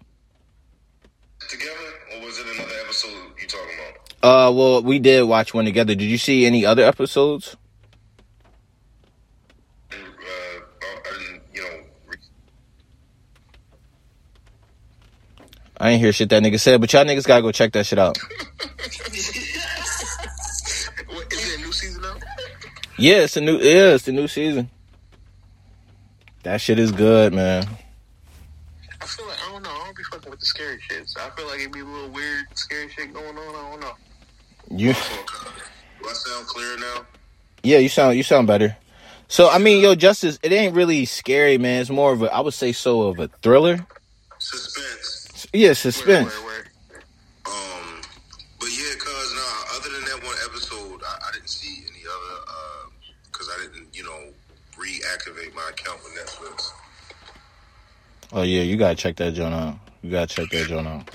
Together, 1.48 1.72
or 2.14 2.26
was 2.26 2.38
it 2.40 2.46
another 2.56 2.76
episode 2.84 3.10
you 3.42 3.48
talking 3.48 3.76
about? 3.76 4.50
Uh, 4.50 4.52
well, 4.52 4.82
we 4.84 5.00
did 5.00 5.24
watch 5.24 5.54
one 5.54 5.66
together. 5.66 5.96
Did 5.96 6.06
you 6.06 6.18
see 6.18 6.46
any 6.46 6.66
other 6.66 6.84
episodes? 6.84 7.56
Uh, 9.92 9.96
I 9.96 11.18
didn't, 11.18 11.42
you 11.54 11.62
know, 11.62 11.80
re- 12.08 12.18
I 15.80 15.92
ain't 15.92 16.02
hear 16.02 16.12
shit 16.12 16.30
that 16.30 16.44
nigga 16.44 16.60
said, 16.60 16.82
but 16.82 16.92
y'all 16.92 17.06
niggas 17.06 17.26
gotta 17.26 17.42
go 17.42 17.52
check 17.52 17.72
that 17.74 17.86
shit 17.86 18.00
out. 18.00 18.18
What, 21.08 21.32
is 21.34 21.54
it 21.54 21.60
a 21.60 21.62
new 21.62 21.72
season 21.72 22.02
now? 22.02 22.16
Yeah, 22.98 23.24
it's 23.24 23.38
a 23.38 23.42
new. 23.42 23.58
Yeah, 23.58 23.94
it's 23.94 24.06
the 24.06 24.12
new 24.12 24.28
season. 24.28 24.70
That 26.44 26.60
shit 26.60 26.80
is 26.80 26.92
good, 26.92 27.34
man. 27.34 27.66
I 29.02 29.06
feel 29.06 29.28
like, 29.28 29.38
I 29.48 29.52
don't 29.52 29.64
know. 29.64 29.70
I 29.70 29.86
don't 29.86 29.96
be 29.96 30.04
fucking 30.04 30.30
with 30.30 30.40
the 30.40 30.46
scary 30.46 30.80
shit. 30.82 31.08
So 31.08 31.22
I 31.22 31.30
feel 31.32 31.48
like 31.48 31.60
it'd 31.60 31.72
be 31.72 31.80
a 31.80 31.86
little 31.86 32.10
weird, 32.10 32.46
scary 32.56 32.90
shit 32.90 33.14
going 33.14 33.38
on. 33.38 33.56
I 33.56 33.72
don't 33.72 33.80
know. 33.82 33.94
You, 34.72 34.94
do 34.94 35.00
I 36.10 36.14
sound 36.14 36.48
clear 36.48 36.78
now? 36.78 37.06
yeah, 37.64 37.78
you 37.80 37.90
sound 37.90 38.18
you 38.18 38.24
sound 38.24 38.48
better. 38.48 38.76
So 39.28 39.50
I 39.50 39.58
mean, 39.60 39.82
yo, 39.82 39.96
Justice, 39.96 40.40
it 40.44 40.52
ain't 40.52 40.76
really 40.76 41.06
scary, 41.06 41.58
man. 41.58 41.82
It's 41.82 41.90
more 41.90 42.12
of 42.12 42.24
a, 42.24 42.34
I 42.34 42.42
would 42.42 42.54
say, 42.54 42.72
so 42.72 43.04
of 43.04 43.20
a 43.20 43.28
thriller. 43.28 43.86
Suspense. 44.40 45.09
Yeah, 45.54 45.74
suspense. 45.74 46.30
Where, 46.30 46.46
where, 46.46 46.64
where? 46.94 47.06
Um, 47.48 48.02
but 48.60 48.70
yeah, 48.70 48.96
cause 49.00 49.34
nah. 49.36 49.78
Other 49.78 49.90
than 49.90 50.04
that 50.06 50.26
one 50.26 50.36
episode, 50.46 51.02
I, 51.04 51.28
I 51.28 51.32
didn't 51.34 51.50
see 51.50 51.84
any 51.90 52.04
other. 52.06 52.42
Uh, 52.48 52.90
cause 53.32 53.50
I 53.58 53.64
didn't, 53.64 53.96
you 53.96 54.04
know, 54.04 54.30
reactivate 54.78 55.54
my 55.56 55.70
account 55.70 56.00
with 56.04 56.14
Netflix. 56.14 56.72
Oh 58.32 58.44
yeah, 58.44 58.62
you 58.62 58.78
gotta 58.78 58.96
check 58.96 59.16
that 59.18 59.34
joint 59.34 59.54
out. 59.54 59.76
You 60.04 60.12
gotta 60.12 60.28
check 60.28 60.50
that 60.52 60.68
joint 60.68 60.88
out. 60.88 61.10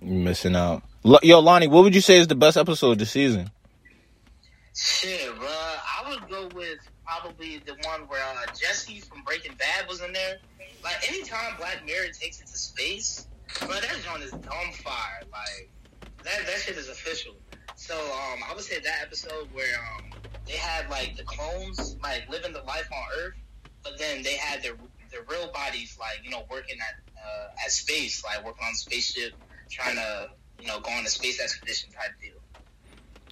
You're 0.00 0.14
missing 0.14 0.54
out. 0.54 0.82
Yo, 1.22 1.40
Lonnie, 1.40 1.66
what 1.66 1.82
would 1.82 1.94
you 1.94 2.00
say 2.00 2.18
is 2.18 2.28
the 2.28 2.34
best 2.34 2.56
episode 2.56 2.92
of 2.92 2.98
the 2.98 3.06
season? 3.06 3.50
Shit, 4.76 5.34
bro. 5.36 5.48
I 5.48 6.08
would 6.08 6.28
go 6.28 6.48
with 6.54 6.78
probably 7.04 7.58
the 7.58 7.74
one 7.84 8.02
where 8.08 8.22
uh, 8.22 8.52
Jesse 8.54 9.00
from 9.00 9.22
Breaking 9.22 9.54
Bad 9.58 9.88
was 9.88 10.00
in 10.02 10.12
there. 10.12 10.36
Like 10.84 11.08
anytime 11.08 11.56
Black 11.56 11.84
Mirror 11.84 12.08
takes 12.12 12.40
it 12.40 12.46
to 12.46 12.56
space, 12.56 13.26
bro, 13.60 13.74
that 13.74 13.96
joint 14.04 14.22
is 14.22 14.30
dumb 14.30 14.72
fire. 14.82 15.22
Like 15.30 15.70
that 16.24 16.46
that 16.46 16.58
shit 16.58 16.76
is 16.76 16.88
official. 16.88 17.34
So 17.76 17.94
um, 17.94 18.40
I 18.48 18.54
would 18.54 18.64
say 18.64 18.80
that 18.80 19.02
episode 19.02 19.48
where 19.52 19.78
um, 19.96 20.10
they 20.46 20.54
had 20.54 20.90
like 20.90 21.16
the 21.16 21.24
clones 21.24 21.96
like 22.02 22.28
living 22.28 22.52
the 22.52 22.62
life 22.62 22.88
on 22.92 23.04
Earth, 23.20 23.34
but 23.82 23.98
then 23.98 24.22
they 24.22 24.34
had 24.36 24.62
their 24.62 24.74
their 25.10 25.22
real 25.28 25.50
bodies 25.52 25.96
like 25.98 26.20
you 26.24 26.30
know 26.30 26.44
working 26.50 26.76
at 26.80 27.00
uh, 27.16 27.64
at 27.64 27.70
space, 27.70 28.24
like 28.24 28.44
working 28.44 28.64
on 28.66 28.74
spaceship, 28.74 29.32
trying 29.70 29.96
to 29.96 30.28
you 30.60 30.66
know 30.66 30.80
go 30.80 30.90
on 30.90 31.04
a 31.04 31.08
space 31.08 31.40
expedition 31.40 31.90
type 31.92 32.12
deal. 32.20 32.34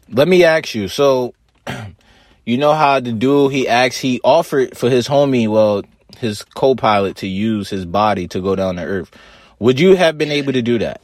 Let 0.08 0.28
me 0.28 0.44
ask 0.44 0.74
you. 0.74 0.88
So, 0.88 1.34
you 2.44 2.58
know 2.58 2.74
how 2.74 3.00
the 3.00 3.12
dude 3.12 3.52
he 3.52 3.68
asked, 3.68 3.98
he 3.98 4.20
offered 4.22 4.76
for 4.76 4.88
his 4.88 5.08
homie, 5.08 5.48
well, 5.48 5.82
his 6.18 6.44
co-pilot 6.44 7.16
to 7.16 7.26
use 7.26 7.68
his 7.68 7.84
body 7.84 8.28
to 8.28 8.40
go 8.40 8.54
down 8.54 8.76
to 8.76 8.82
Earth. 8.82 9.10
Would 9.58 9.80
you 9.80 9.96
have 9.96 10.18
been 10.18 10.30
able 10.30 10.52
to 10.52 10.62
do 10.62 10.78
that? 10.78 11.00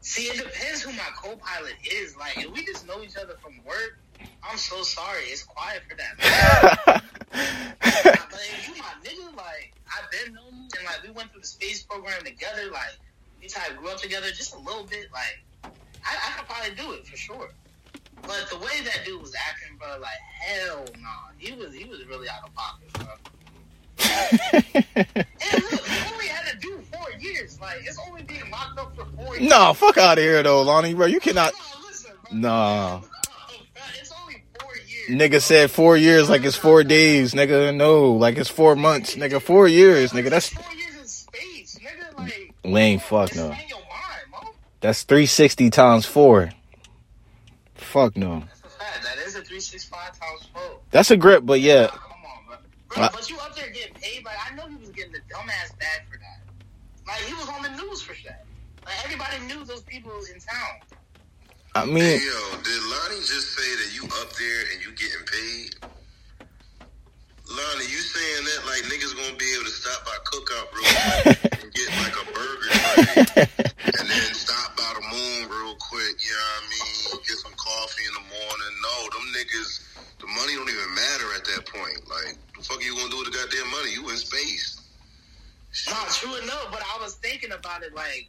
See, 0.00 0.24
it 0.24 0.36
depends 0.36 0.82
who 0.82 0.92
my 0.92 1.08
co-pilot 1.16 1.74
is. 1.84 2.16
Like, 2.16 2.38
if 2.38 2.52
we 2.52 2.64
just 2.64 2.86
know 2.86 3.02
each 3.02 3.16
other 3.16 3.36
from 3.40 3.54
work, 3.64 3.98
I'm 4.42 4.58
so 4.58 4.82
sorry. 4.82 5.22
It's 5.24 5.44
quiet 5.44 5.82
for 5.88 5.96
that. 5.96 6.18
Man. 6.18 7.02
but 7.32 8.40
if 8.40 8.68
you 8.68 8.74
my 8.82 8.92
nigga, 9.02 9.36
like, 9.36 9.72
I've 9.86 10.10
been 10.10 10.34
known 10.34 10.52
you, 10.52 10.68
and 10.76 10.84
like 10.84 11.02
we 11.04 11.10
went 11.10 11.30
through 11.32 11.40
the 11.42 11.46
space 11.46 11.82
program 11.82 12.22
together. 12.24 12.70
Like, 12.70 12.98
we 13.40 13.48
type 13.48 13.76
grew 13.76 13.88
up 13.88 13.98
together 13.98 14.26
just 14.28 14.54
a 14.54 14.58
little 14.58 14.84
bit. 14.84 15.06
Like, 15.12 15.72
I, 16.04 16.16
I 16.16 16.38
could 16.38 16.48
probably 16.48 16.74
do 16.74 16.92
it 16.92 17.06
for 17.06 17.16
sure. 17.16 17.50
But 18.22 18.46
the 18.50 18.56
way 18.58 18.80
that 18.84 19.04
dude 19.04 19.20
was 19.20 19.34
acting, 19.34 19.76
bro, 19.78 19.98
like 20.00 20.18
hell 20.40 20.84
no, 20.96 21.02
nah. 21.02 21.08
he 21.38 21.52
was 21.52 21.74
he 21.74 21.84
was 21.84 22.04
really 22.06 22.28
out 22.28 22.46
of 22.46 22.54
pocket, 22.54 22.92
bro. 22.92 23.06
and 24.82 25.62
look, 25.70 25.86
he 25.86 26.12
only 26.12 26.26
had 26.26 26.50
to 26.52 26.58
do 26.58 26.78
four 26.92 27.08
years. 27.42 27.60
Like, 27.60 27.78
it's 27.84 27.98
only 28.08 28.22
being 28.22 28.50
locked 28.50 28.78
up 28.78 28.94
for 28.96 29.04
four 29.04 29.36
years. 29.36 29.48
no, 29.48 29.74
fuck 29.74 29.98
out 29.98 30.18
of 30.18 30.24
here 30.24 30.42
though, 30.42 30.62
Lonnie, 30.62 30.94
bro. 30.94 31.06
You 31.06 31.20
cannot. 31.20 31.52
No, 31.52 31.86
listen, 31.88 32.12
bro. 32.30 32.38
Nah. 32.38 33.00
It's 34.00 34.12
only 34.20 34.42
four 34.60 34.74
years. 34.76 35.10
Nigga 35.10 35.42
said 35.42 35.70
four 35.70 35.96
years 35.96 36.28
like 36.30 36.44
it's 36.44 36.56
four 36.56 36.84
days, 36.84 37.34
nigga. 37.34 37.74
No, 37.74 38.12
like 38.12 38.36
it's 38.36 38.50
four 38.50 38.76
months, 38.76 39.16
nigga. 39.16 39.40
Four 39.40 39.68
years, 39.68 40.12
nigga. 40.12 40.30
That's 40.30 40.48
four 40.48 40.74
years 40.74 40.96
in 40.96 41.06
space, 41.06 41.78
nigga. 41.78 42.18
Like, 42.18 42.54
lame. 42.64 42.98
Fuck 42.98 43.34
no. 43.34 43.48
mind. 43.48 43.62
That's 44.80 45.02
three 45.04 45.26
sixty 45.26 45.70
times 45.70 46.06
four. 46.06 46.50
Fuck 47.74 48.16
no. 48.16 48.32
A. 48.32 49.02
That 49.02 49.18
is 49.26 49.36
three 49.36 49.60
six 49.60 49.84
five 49.84 50.18
times 50.18 50.48
four. 50.52 50.80
That's 50.90 51.10
a 51.10 51.16
grip, 51.16 51.44
but 51.44 51.60
yeah. 51.60 51.88
Come 51.88 52.00
on, 52.00 52.46
bro. 52.46 52.56
Bro, 52.88 53.08
but 53.12 53.30
you 53.30 53.38
up 53.38 53.54
there 53.54 53.70
getting 53.70 53.94
paid? 53.94 54.24
Like, 54.24 54.36
I 54.50 54.54
know 54.54 54.66
he 54.66 54.76
was 54.76 54.90
getting 54.90 55.12
the 55.12 55.20
dumbass 55.32 55.78
bag 55.78 56.02
that. 56.10 56.11
Like, 57.12 57.28
he 57.28 57.34
was 57.34 57.48
on 57.48 57.60
the 57.62 57.68
news 57.76 58.00
for 58.00 58.16
that. 58.24 58.46
Like, 58.86 58.96
everybody 59.04 59.36
knew 59.44 59.64
those 59.66 59.82
people 59.82 60.12
in 60.32 60.40
town. 60.40 60.80
I 61.76 61.84
Hey, 61.84 61.92
mean, 61.92 62.20
yo, 62.24 62.40
did 62.64 62.82
Lonnie 62.88 63.20
just 63.20 63.52
say 63.52 63.68
that 63.84 63.90
you 63.92 64.04
up 64.24 64.32
there 64.32 64.62
and 64.72 64.80
you 64.80 64.92
getting 64.96 65.24
paid? 65.28 65.76
Lonnie, 67.52 67.84
you 67.92 68.00
saying 68.00 68.44
that 68.48 68.60
like 68.64 68.82
niggas 68.88 69.12
gonna 69.12 69.36
be 69.36 69.44
able 69.56 69.68
to 69.68 69.76
stop 69.76 70.00
by 70.08 70.16
Cookout 70.24 70.72
real 70.72 70.88
quick 71.04 71.40
and 71.60 71.68
get 71.76 71.88
like 72.00 72.16
a 72.16 72.26
burger 72.32 72.72
tray 72.72 73.44
and 74.00 74.06
then 74.08 74.28
stop 74.32 74.72
by 74.76 74.88
the 74.96 75.04
moon 75.12 75.52
real 75.52 75.76
quick, 75.76 76.16
you 76.16 76.32
know 76.32 76.48
what 76.48 76.64
I 76.64 76.70
mean? 76.72 77.20
Get 77.28 77.38
some 77.44 77.52
coffee 77.60 78.04
in 78.08 78.14
the 78.16 78.26
morning. 78.32 78.72
No, 78.80 78.94
them 79.12 79.26
niggas, 79.36 79.72
the 80.16 80.28
money 80.32 80.56
don't 80.56 80.70
even 80.72 80.90
matter 80.96 81.28
at 81.36 81.44
that 81.44 81.62
point. 81.68 82.00
Like, 82.08 82.40
the 82.56 82.64
fuck 82.64 82.80
are 82.80 82.84
you 82.88 82.96
gonna 82.96 83.12
do 83.12 83.20
with 83.20 83.28
the 83.32 83.36
goddamn 83.36 83.68
money? 83.70 83.92
You 83.92 84.08
in 84.08 84.16
space. 84.16 84.81
No, 85.88 85.94
true 86.10 86.36
enough, 86.36 86.68
but 86.70 86.82
I 86.82 87.02
was 87.02 87.14
thinking 87.14 87.52
about 87.52 87.82
it 87.82 87.94
like, 87.94 88.28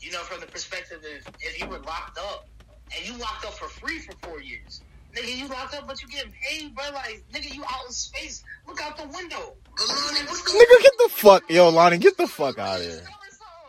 you 0.00 0.10
know, 0.10 0.20
from 0.20 0.40
the 0.40 0.46
perspective 0.46 1.00
if, 1.04 1.26
if 1.40 1.60
you 1.60 1.66
were 1.68 1.80
locked 1.80 2.18
up 2.18 2.48
and 2.96 3.06
you 3.06 3.16
locked 3.18 3.44
up 3.44 3.54
for 3.54 3.68
free 3.68 3.98
for 3.98 4.12
four 4.22 4.40
years. 4.40 4.80
Nigga, 5.14 5.36
you 5.36 5.48
locked 5.48 5.74
up, 5.74 5.86
but 5.86 6.00
you 6.00 6.08
getting 6.08 6.32
paid, 6.42 6.74
bro. 6.74 6.84
Like, 6.94 7.24
nigga, 7.32 7.54
you 7.54 7.62
out 7.64 7.86
in 7.86 7.92
space. 7.92 8.42
Look 8.66 8.80
out 8.80 8.96
the 8.96 9.04
window. 9.08 9.54
Lonnie, 9.88 10.20
nigga, 10.20 10.82
get 10.82 10.92
the 10.98 11.08
fuck, 11.10 11.50
yo, 11.50 11.68
Lonnie, 11.68 11.98
get 11.98 12.16
the 12.16 12.26
fuck 12.26 12.58
out 12.58 12.78
of 12.78 12.82
here. 12.86 13.02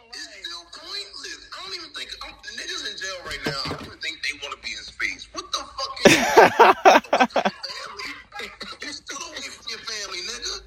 It's 0.09 0.23
still 0.23 0.63
pointless. 0.73 1.49
I 1.57 1.63
don't 1.65 1.75
even 1.75 1.89
think 1.95 2.09
I'm, 2.23 2.33
niggas 2.33 2.91
in 2.91 2.97
jail 2.97 3.19
right 3.25 3.39
now. 3.45 3.61
I 3.65 3.83
don't 3.83 4.01
think 4.01 4.19
they 4.23 4.37
want 4.41 4.55
to 4.55 4.61
be 4.63 4.71
in 4.71 4.83
space. 4.83 5.27
What 5.33 5.51
the 5.51 5.59
fuck 5.59 5.99
is 6.05 6.15
that? 6.15 7.53
family? 8.39 8.51
You 8.81 8.91
still 8.93 9.27
away 9.27 9.49
from 9.49 9.65
your 9.69 9.79
family, 9.79 10.19
nigga. 10.29 10.61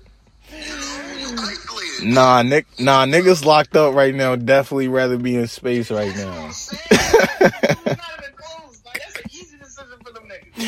You 0.52 0.74
know, 0.76 1.18
you 1.20 1.36
isolated. 1.48 1.91
Nah, 2.04 2.42
Nick, 2.42 2.66
nah, 2.78 3.06
niggas 3.06 3.44
locked 3.44 3.76
up 3.76 3.94
right 3.94 4.14
now. 4.14 4.36
Definitely 4.36 4.88
rather 4.88 5.18
be 5.18 5.36
in 5.36 5.46
space 5.46 5.90
right 5.90 6.14
now. 6.16 6.32
I'm 6.46 6.52
saying. 6.52 6.80
It's 6.90 7.86
not 7.86 7.98
even 8.18 8.34
close. 8.36 8.82
Like, 8.84 9.00
that's 9.00 9.16
an 9.18 9.30
easy 9.30 9.58
decision 9.58 9.98
for 10.04 10.12
them 10.12 10.24
niggas. 10.24 10.58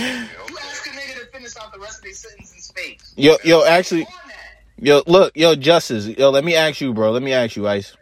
You 0.50 0.56
ask 0.58 0.86
a 0.86 0.90
nigga 0.90 1.20
to 1.20 1.26
finish 1.32 1.56
out 1.56 1.72
the 1.72 1.80
rest 1.80 1.98
of 1.98 2.04
their 2.04 2.12
sentence 2.14 2.54
in 2.54 2.60
space. 2.60 3.14
Yo, 3.16 3.36
yo, 3.44 3.64
actually, 3.64 4.06
yo, 4.78 5.02
look, 5.06 5.36
yo, 5.36 5.54
Justice, 5.56 6.06
yo, 6.06 6.30
let 6.30 6.44
me 6.44 6.54
ask 6.54 6.80
you, 6.80 6.94
bro. 6.94 7.12
Let 7.12 7.22
me 7.22 7.32
ask 7.32 7.56
you, 7.56 7.68
Ice. 7.68 7.96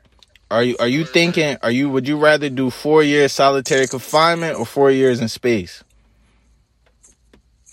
Are 0.50 0.62
you 0.62 0.76
are 0.80 0.88
you 0.88 1.06
thinking? 1.06 1.56
Are 1.62 1.70
you 1.70 1.88
would 1.90 2.06
you 2.06 2.18
rather 2.18 2.50
do 2.50 2.70
four 2.70 3.02
years 3.02 3.32
solitary 3.32 3.86
confinement 3.86 4.58
or 4.58 4.66
four 4.66 4.90
years 4.90 5.20
in 5.20 5.28
space? 5.28 5.82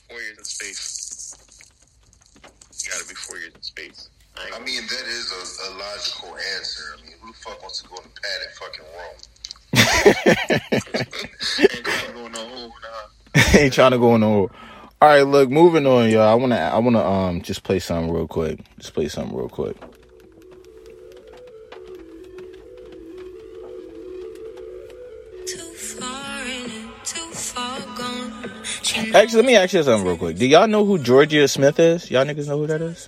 Four 0.09 0.21
years 0.21 0.37
in 0.37 0.43
space. 0.45 1.35
Gotta 2.89 3.07
be 3.07 3.15
four 3.15 3.37
years 3.37 3.53
in 3.53 3.61
space. 3.61 4.09
I 4.37 4.55
I 4.55 4.59
mean, 4.59 4.81
that 4.83 5.05
is 5.07 5.28
a, 5.28 5.28
a 5.28 5.28
logical 5.28 5.28
answer. 6.59 6.83
I 6.97 7.01
mean, 7.01 7.15
who 7.21 7.31
the 7.31 7.37
fuck 7.37 7.61
wants 7.61 7.81
to 7.81 7.87
go 7.87 7.95
in 7.95 8.03
a 8.05 8.09
padded 8.19 8.51
fucking 8.59 8.85
room? 8.97 9.15
ain't 11.59 11.83
trying 11.83 12.07
to 12.07 12.13
go 12.13 12.27
no 12.27 12.47
hole, 12.47 12.73
nah. 12.81 13.49
Ain't 13.59 13.73
trying 13.73 13.91
to 13.91 13.97
go 13.97 14.15
in 14.15 14.21
the 14.21 14.27
hole. 14.27 14.51
All 15.01 15.09
right, 15.09 15.21
look, 15.21 15.49
moving 15.49 15.87
on, 15.87 16.09
y'all. 16.09 16.23
I 16.23 16.33
wanna 16.33 16.55
I 16.55 16.77
wanna 16.79 17.03
um 17.05 17.41
just 17.41 17.63
play 17.63 17.79
something 17.79 18.13
real 18.13 18.27
quick. 18.27 18.59
Just 18.79 18.93
play 18.93 19.07
something 19.07 19.37
real 19.37 19.47
quick. 19.47 19.77
Too 25.47 25.73
far 25.73 26.43
too 27.05 27.31
far 27.31 27.79
gone. 27.95 28.51
She 28.81 29.13
Actually, 29.13 29.37
let 29.37 29.45
me 29.45 29.55
ask 29.55 29.73
you 29.73 29.83
something 29.83 30.05
real 30.05 30.17
quick. 30.17 30.37
Do 30.37 30.45
y'all 30.45 30.67
know 30.67 30.83
who 30.83 30.97
Jorja 30.97 31.49
Smith 31.49 31.79
is? 31.79 32.11
Y'all 32.11 32.25
niggas 32.25 32.47
know 32.47 32.57
who 32.57 32.67
that 32.67 32.81
is? 32.81 33.07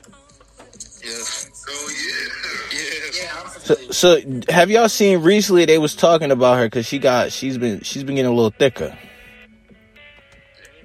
So, 3.91 4.19
have 4.49 4.69
y'all 4.69 4.89
seen 4.89 5.21
recently? 5.21 5.65
They 5.65 5.77
was 5.77 5.95
talking 5.95 6.31
about 6.31 6.57
her 6.57 6.65
because 6.65 6.85
she 6.85 6.99
got 6.99 7.31
she's 7.31 7.57
been 7.57 7.81
she's 7.81 8.03
been 8.03 8.15
getting 8.15 8.31
a 8.31 8.35
little 8.35 8.51
thicker. 8.51 8.97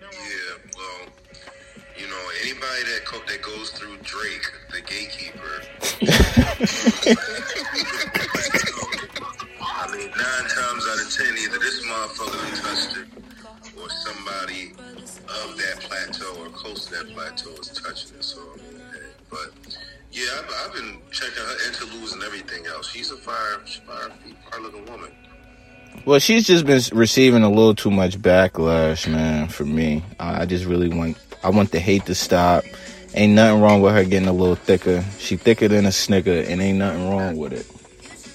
Yeah, 0.01 0.09
well, 0.77 1.09
you 1.99 2.07
know, 2.09 2.23
anybody 2.43 2.83
that 2.85 3.03
co- 3.05 3.25
that 3.27 3.43
goes 3.43 3.71
through 3.71 3.97
Drake, 4.03 4.53
the 4.73 4.81
gatekeeper. 4.83 5.63
I 9.79 9.97
mean, 9.97 10.09
nine 10.09 10.49
times 10.49 10.87
out 10.89 10.99
of 11.01 11.13
ten, 11.17 11.37
either 11.39 11.59
this 11.59 11.85
motherfucker 11.87 12.63
touched 12.63 12.97
it, 12.99 13.09
or 13.81 13.89
somebody 13.91 14.73
of 15.29 15.57
that 15.57 15.81
plateau 15.81 16.43
or 16.43 16.49
close 16.51 16.87
to 16.87 16.93
that 16.93 17.09
plateau 17.15 17.51
is 17.51 17.69
touching 17.69 18.17
it. 18.17 18.25
So, 18.25 18.41
but 19.31 19.51
yeah, 20.13 20.27
I've, 20.39 20.67
I've 20.67 20.73
been 20.73 20.99
checking 21.11 21.43
her 21.43 21.69
interludes 21.69 22.13
and 22.13 22.23
everything 22.23 22.67
else. 22.67 22.91
She's 22.91 23.11
a 23.11 23.17
fire, 23.17 23.59
fire, 23.87 24.11
fire 24.51 24.61
looking 24.61 24.87
woman. 24.87 25.11
Well, 26.05 26.19
she's 26.21 26.47
just 26.47 26.67
been 26.67 26.81
receiving 26.93 27.43
a 27.43 27.49
little 27.49 27.75
too 27.75 27.91
much 27.91 28.19
backlash, 28.19 29.11
man. 29.11 29.49
For 29.49 29.65
me, 29.65 30.05
I 30.21 30.43
I 30.43 30.47
just 30.47 30.65
really 30.65 30.89
want 30.89 31.17
I 31.43 31.51
want 31.51 31.73
the 31.73 31.81
hate 31.81 32.07
to 32.07 32.15
stop. 32.15 32.65
Ain't 33.15 33.33
nothing 33.33 33.63
wrong 33.63 33.81
with 33.81 33.95
her 33.95 34.05
getting 34.05 34.29
a 34.29 34.33
little 34.33 34.57
thicker. 34.57 35.03
She 35.19 35.37
thicker 35.37 35.69
than 35.69 35.87
a 35.87 35.93
snicker, 35.93 36.31
and 36.31 36.61
ain't 36.61 36.79
nothing 36.79 37.09
wrong 37.09 37.37
with 37.37 37.53
it. 37.53 37.67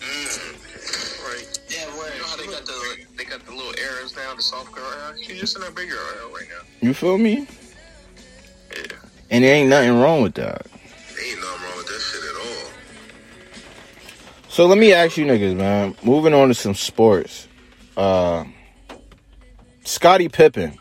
Mm. 0.01 1.23
Right. 1.23 1.59
Yeah, 1.69 1.97
word. 1.97 2.11
You 2.15 2.21
know 2.21 2.27
how 2.27 2.35
they 2.37 2.45
got 2.47 2.65
the 2.65 3.05
they 3.15 3.23
got 3.25 3.45
the 3.45 3.51
little 3.51 3.73
arrows 3.79 4.11
down, 4.13 4.35
the 4.35 4.41
soft 4.41 4.71
girl 4.71 4.83
arrow? 4.83 5.15
She's 5.21 5.39
just 5.39 5.55
in 5.55 5.63
a 5.63 5.71
bigger 5.71 5.95
arrow 5.95 6.33
right 6.33 6.47
now. 6.49 6.87
You 6.87 6.93
feel 6.93 7.17
me? 7.17 7.47
Yeah. 8.75 8.83
And 9.29 9.43
there 9.43 9.55
ain't 9.55 9.69
nothing 9.69 9.99
wrong 9.99 10.23
with 10.23 10.33
that. 10.35 10.65
So 14.51 14.65
let 14.65 14.77
me 14.77 14.91
ask 14.91 15.15
you 15.15 15.25
niggas, 15.25 15.55
man. 15.55 15.95
Moving 16.03 16.33
on 16.33 16.49
to 16.49 16.53
some 16.53 16.75
sports. 16.75 17.47
Uh 17.95 18.43
Scottie 19.85 20.27
Pippen. 20.27 20.77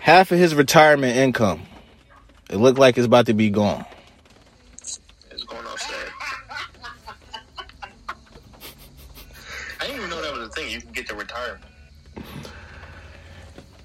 Half 0.00 0.32
of 0.32 0.38
his 0.38 0.54
retirement 0.54 1.16
income. 1.16 1.62
It 2.50 2.56
looked 2.56 2.78
like 2.78 2.98
it's 2.98 3.06
about 3.06 3.24
to 3.26 3.32
be 3.32 3.48
gone. 3.48 3.86
It's 4.82 4.98
going 5.46 5.64
sad. 5.78 5.96
I 9.80 9.86
didn't 9.86 9.96
even 9.96 10.10
know 10.10 10.20
that 10.20 10.34
was 10.34 10.48
a 10.48 10.50
thing. 10.50 10.70
You 10.70 10.82
can 10.82 10.92
get 10.92 11.08
the 11.08 11.14
retirement. 11.14 11.64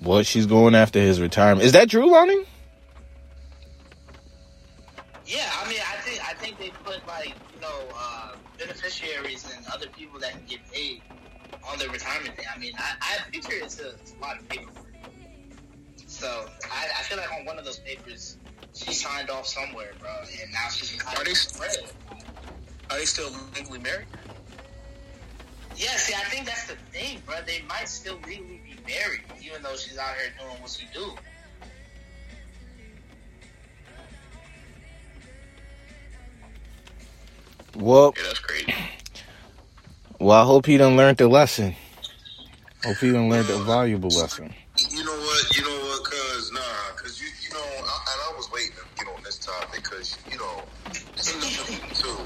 What 0.02 0.26
she's 0.26 0.46
going 0.46 0.76
after 0.76 1.00
his 1.00 1.22
retirement. 1.22 1.66
Is 1.66 1.72
that 1.72 1.88
Drew 1.88 2.12
Lonnie? 2.12 2.44
Beneficiaries 8.88 9.46
and 9.56 9.65
other 9.74 9.88
people 9.88 10.20
that 10.20 10.32
can 10.32 10.41
get 10.48 10.60
paid 10.72 11.01
on 11.70 11.77
their 11.77 11.89
retirement 11.89 12.36
thing. 12.36 12.46
I 12.53 12.58
mean, 12.58 12.74
I, 12.77 12.94
I 13.01 13.29
picture 13.32 13.51
it's 13.53 13.79
a, 13.79 13.89
it's 13.91 14.13
a 14.17 14.22
lot 14.22 14.38
of 14.39 14.48
paperwork. 14.50 14.74
So 16.08 16.46
I, 16.72 16.88
I 16.98 17.03
feel 17.03 17.17
like 17.17 17.32
on 17.34 17.46
one 17.46 17.60
of 17.60 17.65
those 17.65 17.79
papers, 17.79 18.38
she 18.74 18.94
signed 18.94 19.29
off 19.29 19.46
somewhere, 19.48 19.91
bro, 20.00 20.10
and 20.41 20.51
now 20.53 20.70
she's 20.70 20.98
Are 21.03 21.24
they- 21.24 21.34
spread. 21.34 21.75
Are 22.89 22.98
they 22.98 23.06
still 23.06 23.29
legally 23.56 23.79
married? 23.79 24.08
Yeah, 25.75 25.96
see, 25.98 26.13
I 26.15 26.24
think 26.29 26.46
that's 26.46 26.65
the 26.67 26.75
thing, 26.91 27.22
bro. 27.25 27.36
They 27.46 27.62
might 27.67 27.89
still 27.89 28.17
legally 28.25 28.62
be 28.63 28.75
married, 28.88 29.22
even 29.44 29.62
though 29.62 29.75
she's 29.75 29.98
out 29.98 30.15
here 30.15 30.32
doing 30.39 30.62
what 30.62 30.72
she 30.72 30.86
do. 30.94 31.12
Well, 37.75 38.13
Yeah, 38.17 38.24
that's 38.24 38.39
crazy. 38.39 38.74
well, 40.19 40.41
I 40.41 40.43
hope 40.45 40.65
he 40.65 40.77
done 40.77 40.97
learned 40.97 41.17
the 41.17 41.27
lesson. 41.27 41.75
Hope 42.83 42.97
he 42.97 43.12
done 43.12 43.29
learned 43.29 43.50
a 43.50 43.57
valuable 43.63 44.09
lesson. 44.09 44.53
You 44.91 45.03
know 45.03 45.12
what? 45.12 45.57
You 45.57 45.63
know 45.63 45.79
what? 45.88 46.03
Cause 46.03 46.51
nah, 46.53 46.59
cause 46.95 47.19
you 47.19 47.27
you 47.43 47.53
know, 47.53 47.59
I, 47.59 47.95
and 48.12 48.19
I 48.33 48.38
was 48.38 48.50
waiting 48.51 48.71
to 48.77 49.03
get 49.05 49.13
on 49.15 49.24
this 49.24 49.38
topic, 49.39 49.83
cause 49.83 50.17
you 50.31 50.38
know, 50.38 50.63
too. 51.93 52.17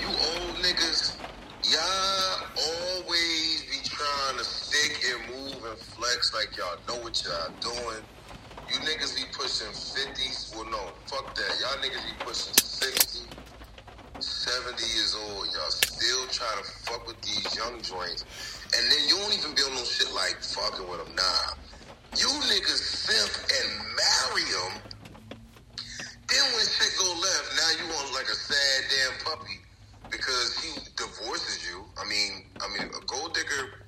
You 0.00 0.08
old 0.08 0.56
niggas, 0.64 1.16
y'all 1.64 2.48
always 2.56 3.62
be 3.70 3.78
trying 3.84 4.38
to 4.38 4.44
stick 4.44 5.04
and 5.12 5.36
move 5.36 5.64
and 5.64 5.78
flex 5.78 6.32
like 6.34 6.56
y'all 6.56 6.78
know 6.88 7.02
what 7.04 7.22
y'all 7.24 7.52
doing. 7.60 8.02
You 8.72 8.74
niggas 8.80 9.14
be 9.16 9.22
pushing 9.32 9.68
fifties. 9.72 10.50
Well, 10.54 10.64
no, 10.70 10.80
fuck 11.06 11.34
that. 11.34 11.52
Y'all 11.60 11.82
niggas 11.82 12.04
be 12.04 12.14
pushing 12.24 12.54
60, 12.54 13.20
70 14.20 14.82
years 14.94 15.14
old. 15.28 15.47
Y'all 15.58 15.74
still 15.74 16.22
try 16.30 16.46
to 16.54 16.64
fuck 16.86 17.02
with 17.10 17.18
these 17.26 17.50
young 17.58 17.82
joints. 17.82 18.22
And 18.78 18.82
then 18.86 19.02
you 19.10 19.18
don't 19.18 19.34
even 19.34 19.58
build 19.58 19.74
no 19.74 19.82
shit 19.82 20.06
like 20.14 20.38
fucking 20.38 20.86
with 20.86 21.02
them. 21.02 21.10
Nah. 21.18 21.58
You 22.14 22.30
niggas 22.46 22.78
simp 22.78 23.34
and 23.42 23.68
marry 23.98 24.46
them. 24.54 24.72
Then 26.30 26.44
when 26.54 26.62
shit 26.62 26.94
go 26.94 27.10
left, 27.10 27.46
now 27.58 27.70
you 27.74 27.90
want 27.90 28.14
like 28.14 28.30
a 28.30 28.38
sad 28.38 28.78
damn 28.86 29.18
puppy 29.26 29.58
because 30.14 30.54
he 30.62 30.78
divorces 30.94 31.66
you. 31.66 31.82
I 31.98 32.06
mean, 32.06 32.46
I 32.62 32.70
mean, 32.78 32.86
a 32.94 33.02
gold 33.10 33.34
digger 33.34 33.82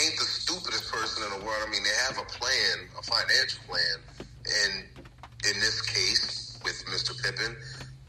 ain't 0.00 0.16
the 0.16 0.24
stupidest 0.24 0.90
person 0.90 1.28
in 1.28 1.40
the 1.40 1.44
world. 1.44 1.60
I 1.60 1.70
mean, 1.70 1.84
they 1.84 1.96
have 2.08 2.16
a 2.16 2.24
plan, 2.24 2.88
a 2.96 3.02
financial 3.04 3.60
plan, 3.68 3.96
and 4.64 4.72
in 5.44 5.60
this 5.60 5.82
case 5.82 6.58
with 6.64 6.80
Mr. 6.88 7.12
Pippen, 7.20 7.54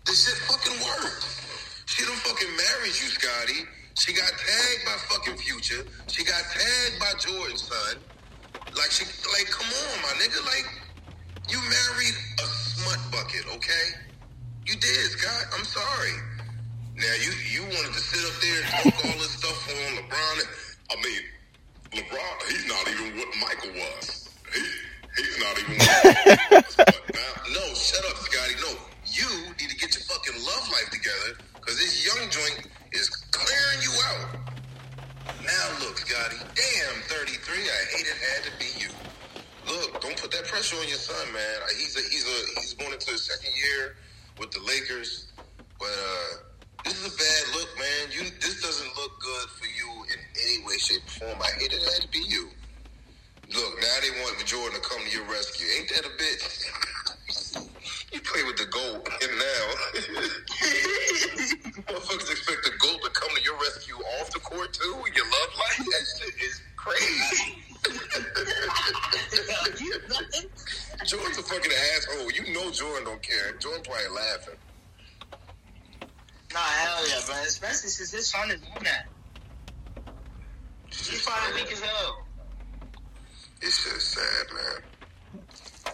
this 0.05 0.23
shit 0.23 0.39
fucking 0.47 0.79
worked. 0.87 1.46
She 1.97 2.05
done 2.05 2.13
fucking 2.29 2.53
married 2.53 2.93
you, 2.93 3.09
Scotty. 3.09 3.65
She 3.97 4.13
got 4.13 4.29
tagged 4.29 4.85
by 4.85 4.93
fucking 5.09 5.37
Future. 5.41 5.81
She 6.05 6.23
got 6.23 6.45
tagged 6.53 7.01
by 7.01 7.09
Jordan's 7.17 7.65
son. 7.65 7.97
Like 8.77 8.93
she, 8.93 9.01
like, 9.33 9.49
come 9.49 9.65
on, 9.65 10.05
my 10.05 10.13
nigga. 10.21 10.37
Like, 10.45 10.69
you 11.49 11.57
married 11.57 12.13
a 12.37 12.45
smut 12.45 13.01
bucket, 13.09 13.49
okay? 13.49 13.97
You 14.69 14.77
did, 14.77 15.09
Scott. 15.17 15.57
I'm 15.57 15.65
sorry. 15.65 16.13
Now 17.01 17.17
you 17.17 17.33
you 17.49 17.61
wanted 17.65 17.97
to 17.97 18.03
sit 18.05 18.21
up 18.29 18.37
there 18.45 18.61
and 18.61 18.93
talk 18.93 19.05
all 19.05 19.17
this 19.17 19.33
stuff 19.33 19.57
on 19.65 19.97
LeBron. 19.97 20.37
I 20.93 20.95
mean, 21.01 21.21
LeBron, 21.97 22.35
he's 22.45 22.67
not 22.69 22.85
even 22.93 23.17
what 23.17 23.33
Michael 23.41 23.73
was. 23.73 24.29
He, 24.53 24.61
he's 25.17 25.39
not 25.41 25.57
even. 25.65 25.81
What 25.81 26.05
Michael 26.05 26.61
was. 26.61 26.75
But 26.77 27.01
now, 27.17 27.57
no, 27.57 27.73
shut 27.73 28.05
up, 28.05 28.17
Scotty. 28.21 28.53
No, 28.61 28.77
you 29.09 29.49
need 29.57 29.73
to 29.73 29.77
get 29.81 29.97
your 29.97 30.05
fucking 30.05 30.45
love 30.45 30.69
life 30.69 30.91
together 30.93 31.41
because 31.67 31.83
this 31.83 31.99
young 32.07 32.29
joint 32.31 32.63
is 32.93 33.09
clearing 33.35 33.81
you 33.83 33.91
out. 34.07 34.39
Now 35.43 35.65
look, 35.83 35.97
Scotty. 35.97 36.39
Damn, 36.55 36.95
33. 37.11 37.59
I 37.59 37.81
hate 37.91 38.07
it 38.07 38.15
had 38.23 38.41
to 38.47 38.51
be 38.55 38.71
you. 38.79 38.87
Look, 39.67 39.99
don't 39.99 40.15
put 40.15 40.31
that 40.31 40.47
pressure 40.47 40.77
on 40.77 40.87
your 40.87 40.95
son, 40.95 41.27
man. 41.33 41.57
Uh, 41.63 41.67
He's 41.75 41.97
a, 41.97 42.03
he's 42.07 42.23
a 42.23 42.61
he's 42.61 42.73
going 42.75 42.93
into 42.93 43.11
his 43.11 43.27
second 43.27 43.51
year 43.51 43.95
with 44.39 44.51
the 44.51 44.61
Lakers, 44.63 45.33
but 45.77 45.91
uh, 45.91 46.39
this 46.85 47.03
is 47.03 47.13
a 47.13 47.17
bad 47.19 47.59
look, 47.59 47.67
man. 47.75 48.15
You 48.15 48.31
this 48.39 48.63
doesn't 48.63 48.95
look 48.95 49.19
good 49.19 49.49
for 49.59 49.67
you 49.67 49.91
in 50.07 50.19
any 50.47 50.63
way, 50.63 50.77
shape, 50.79 51.03
or 51.03 51.27
form. 51.27 51.41
I 51.41 51.51
hate 51.59 51.73
it 51.73 51.83
had 51.83 51.99
to 51.99 52.07
be 52.07 52.23
you. 52.29 52.47
Look, 53.53 53.75
now 53.81 53.95
they 53.99 54.23
want 54.23 54.39
Jordan 54.45 54.79
to 54.79 54.87
come 54.87 55.03
to 55.03 55.11
your 55.11 55.27
rescue. 55.27 55.67
Ain't 55.77 55.89
that 55.89 56.05
a 56.07 56.15
bitch? 56.15 57.67
you 58.17 58.23
play 58.23 58.41
with 58.43 58.57
the 58.57 58.65
goat, 58.65 59.07
and 59.21 59.31
now 59.37 59.67
motherfuckers 61.85 62.31
expect 62.31 62.63
the 62.63 62.71
goat 62.79 62.99
to 63.03 63.09
come 63.11 63.29
to 63.35 63.41
your 63.43 63.53
rescue 63.59 63.95
off 64.19 64.31
the 64.31 64.39
court 64.39 64.73
too. 64.73 64.95
Your 65.13 65.25
love 65.25 65.55
life, 65.57 65.77
that 65.77 66.05
shit 66.17 66.33
is 66.41 66.61
crazy. 66.75 67.61
Jordan's 71.05 71.37
a 71.37 71.43
fucking 71.43 71.71
asshole. 71.95 72.31
You 72.31 72.51
know 72.53 72.71
Jordan 72.71 73.05
don't 73.05 73.21
care. 73.21 73.53
Jordan 73.59 73.83
probably 73.83 74.07
laughing. 74.15 74.55
Nah, 76.53 76.59
hell 76.59 77.07
yeah, 77.07 77.19
bro. 77.27 77.35
Especially 77.35 77.89
since 77.89 78.09
his 78.11 78.27
son 78.27 78.49
is 78.49 78.61
doing 78.61 78.83
that. 78.83 79.05
He's 80.89 81.21
probably 81.23 81.61
weak 81.61 81.71
as 81.71 81.81
hell. 81.81 82.25
It's 83.61 83.83
just 83.83 84.09
sad, 84.11 84.47
man. 84.53 84.81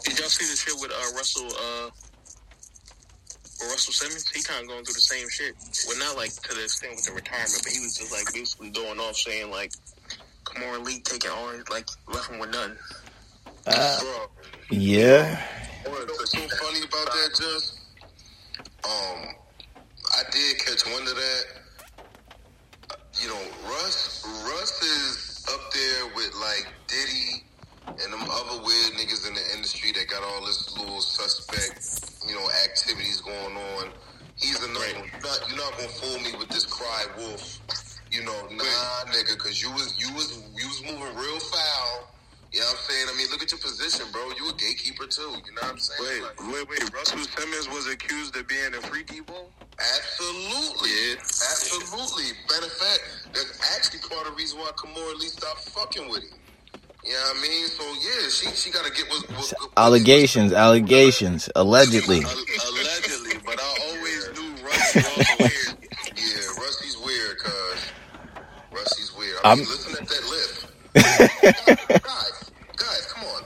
Did 0.05 0.19
y'all 0.19 0.29
see 0.29 0.45
the 0.45 0.55
shit 0.55 0.73
with 0.79 0.91
uh, 0.91 1.11
Russell? 1.15 1.47
Uh, 1.47 1.89
with 3.63 3.71
Russell 3.71 3.93
Simmons, 3.93 4.29
he 4.29 4.43
kind 4.43 4.61
of 4.61 4.67
going 4.67 4.83
through 4.83 4.93
the 4.93 5.01
same 5.01 5.27
shit. 5.29 5.55
Well, 5.87 5.97
not 5.99 6.17
like 6.17 6.31
to 6.31 6.53
the 6.55 6.63
extent 6.63 6.95
with 6.95 7.05
the 7.05 7.13
retirement, 7.13 7.61
but 7.63 7.71
he 7.71 7.79
was 7.79 7.95
just 7.97 8.11
like 8.11 8.27
basically 8.33 8.69
going 8.69 8.99
off 8.99 9.15
saying 9.15 9.49
like, 9.51 9.71
"Kimora 10.45 10.83
Lee, 10.83 10.99
taking 11.01 11.31
all 11.31 11.51
like 11.71 11.87
left 12.07 12.29
him 12.29 12.39
with 12.39 12.51
nothing." 12.51 12.77
Bro, 13.65 14.27
Yeah. 14.69 15.41
what's 15.85 16.31
so 16.31 16.39
funny 16.39 16.79
about 16.83 17.07
that, 17.07 17.29
just 17.39 17.79
um, 18.83 19.19
I 20.17 20.23
did 20.31 20.59
catch 20.59 20.85
wind 20.85 21.07
of 21.07 21.15
that. 21.15 21.43
You 23.21 23.29
know, 23.29 23.41
Russ, 23.69 24.25
Russ 24.45 24.81
is 24.83 25.45
up 25.53 25.71
there 25.71 26.07
with 26.15 26.33
like 26.35 26.67
Diddy 26.87 27.43
and 27.87 28.11
them 28.13 28.21
other 28.29 28.61
weird 28.63 28.93
niggas 28.93 29.27
in 29.27 29.33
the 29.33 29.43
industry 29.55 29.91
that 29.93 30.07
got 30.07 30.23
all 30.23 30.45
this 30.45 30.75
little 30.77 30.99
suspect, 30.99 32.02
you 32.27 32.35
know, 32.35 32.47
activities 32.63 33.21
going 33.21 33.55
on. 33.77 33.89
He's 34.35 34.61
another 34.63 34.99
one. 34.99 35.09
You're 35.11 35.21
not, 35.21 35.39
you're 35.47 35.57
not 35.57 35.71
gonna 35.77 35.89
fool 35.89 36.19
me 36.19 36.37
with 36.37 36.49
this 36.49 36.65
cry 36.65 37.05
wolf. 37.17 37.59
You 38.11 38.23
know, 38.23 38.39
nah, 38.51 39.09
nigga, 39.09 39.33
because 39.37 39.61
you 39.61 39.71
was 39.71 39.97
you 39.97 40.13
was 40.13 40.37
you 40.55 40.67
was 40.67 40.81
moving 40.85 41.15
real 41.17 41.39
foul. 41.39 42.09
You 42.53 42.59
know 42.59 42.67
what 42.69 42.77
I'm 42.77 42.85
saying? 42.85 43.07
I 43.09 43.17
mean, 43.17 43.27
look 43.31 43.41
at 43.41 43.49
your 43.49 43.59
position, 43.59 44.05
bro. 44.13 44.21
You 44.37 44.49
a 44.49 44.53
gatekeeper 44.53 45.07
too. 45.07 45.41
You 45.41 45.53
know 45.57 45.65
what 45.65 45.73
I'm 45.73 45.79
saying? 45.79 46.21
Like, 46.21 46.37
wait, 46.53 46.69
wait. 46.69 46.93
Russell 46.93 47.25
Simmons 47.25 47.67
was 47.69 47.89
accused 47.89 48.37
of 48.37 48.47
being 48.47 48.77
a 48.77 48.81
freaky 48.85 49.21
ball. 49.21 49.49
Absolutely. 49.81 50.93
Yeah. 50.93 51.17
Absolutely. 51.17 52.29
Matter 52.45 52.69
of 52.69 52.77
fact, 52.77 53.01
that's 53.33 53.57
actually 53.73 54.05
part 54.05 54.27
of 54.29 54.33
the 54.33 54.37
reason 54.37 54.59
why 54.59 54.69
at 54.69 55.17
least 55.17 55.41
stopped 55.41 55.69
fucking 55.69 56.07
with 56.09 56.21
him. 56.29 56.42
You 57.05 57.11
know 57.11 57.19
what 57.19 57.37
I 57.37 57.41
mean? 57.41 57.67
So 57.67 57.83
yeah, 57.83 58.29
she 58.29 58.47
she 58.55 58.71
gotta 58.71 58.89
get 58.91 59.07
what, 59.09 59.29
what, 59.31 59.53
what 59.59 59.69
Allegations, 59.77 60.53
allegations, 60.53 61.49
allegedly. 61.55 62.21
Al- 62.23 62.31
allegedly, 62.31 63.37
but 63.45 63.59
I 63.59 63.77
always 63.87 64.39
knew 64.39 64.65
Russ 64.65 64.95
was 64.95 65.27
weird. 65.39 65.77
Yeah, 66.15 66.61
Rusty's 66.61 66.97
weird, 67.03 67.37
cuz 67.39 67.79
Rusty's 68.71 69.11
weird. 69.17 69.37
I 69.43 69.49
I'm- 69.49 69.57
mean, 69.59 69.67
listen 69.67 69.93
at 70.01 70.07
that 70.07 70.23
lip. 70.29 72.03
guys, 72.03 72.51
guys, 72.77 73.05
come 73.11 73.23
on. 73.25 73.43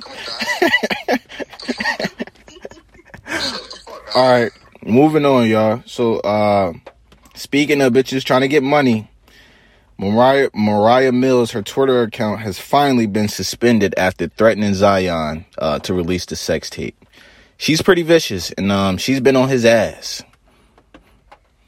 Come 0.00 0.12
on, 0.12 0.18
guys. 0.26 1.20
Shut 3.28 3.70
the 3.70 3.80
fuck 3.84 4.08
up. 4.08 4.16
All 4.16 4.30
right, 4.30 4.52
moving 4.84 5.24
on, 5.26 5.48
y'all. 5.48 5.82
So, 5.84 6.20
uh, 6.20 6.72
speaking 7.34 7.82
of 7.82 7.92
bitches 7.92 8.24
trying 8.24 8.42
to 8.42 8.48
get 8.48 8.62
money, 8.62 9.10
Moriah 9.98 10.50
Moriah 10.52 11.12
Mills, 11.12 11.52
her 11.52 11.62
Twitter 11.62 12.02
account 12.02 12.40
has 12.40 12.58
finally 12.58 13.06
been 13.06 13.28
suspended 13.28 13.94
after 13.96 14.28
threatening 14.28 14.74
Zion 14.74 15.46
uh, 15.56 15.78
to 15.80 15.94
release 15.94 16.26
the 16.26 16.36
sex 16.36 16.68
tape. 16.68 17.02
She's 17.56 17.80
pretty 17.80 18.02
vicious, 18.02 18.50
and 18.52 18.70
um, 18.70 18.98
she's 18.98 19.20
been 19.20 19.36
on 19.36 19.48
his 19.48 19.64
ass. 19.64 20.22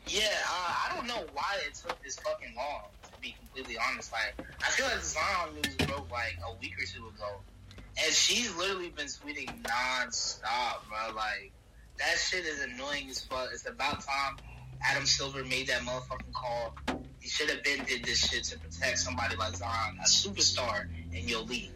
Yeah, 0.07 0.21
uh, 0.47 0.75
I 0.91 0.93
don't 0.95 1.07
know 1.07 1.25
why 1.33 1.57
it 1.67 1.75
took 1.75 2.03
this 2.03 2.19
fucking 2.19 2.55
long. 2.55 2.83
To 3.05 3.21
be 3.23 3.35
completely 3.39 3.79
honest, 3.91 4.13
like 4.13 4.35
I 4.63 4.71
feel 4.71 4.85
like 4.87 5.01
Zion 5.01 5.55
news 5.55 5.75
broke 5.77 6.11
like 6.11 6.37
a 6.47 6.55
week 6.61 6.75
or 6.79 6.85
two 6.85 7.09
ago, 7.09 7.41
and 7.77 8.13
she's 8.13 8.55
literally 8.57 8.91
been 8.91 9.07
tweeting 9.07 9.63
nonstop, 9.63 10.87
bro. 10.89 11.17
Like 11.17 11.53
that 11.99 12.19
shit 12.19 12.45
is 12.45 12.63
annoying 12.63 13.09
as 13.09 13.25
fuck. 13.25 13.49
It's 13.55 13.67
about 13.67 14.05
time 14.05 14.37
Adam 14.83 15.07
Silver 15.07 15.45
made 15.45 15.67
that 15.69 15.83
motherfucking 15.83 16.33
call. 16.33 16.75
He 17.21 17.29
should 17.29 17.51
have 17.51 17.63
been 17.63 17.85
did 17.85 18.05
this 18.05 18.29
shit 18.29 18.45
to 18.45 18.59
protect 18.59 18.99
somebody 18.99 19.37
like 19.37 19.57
Zion, 19.57 19.99
a 20.01 20.07
superstar 20.09 20.87
in 21.13 21.29
your 21.29 21.43
league. 21.43 21.71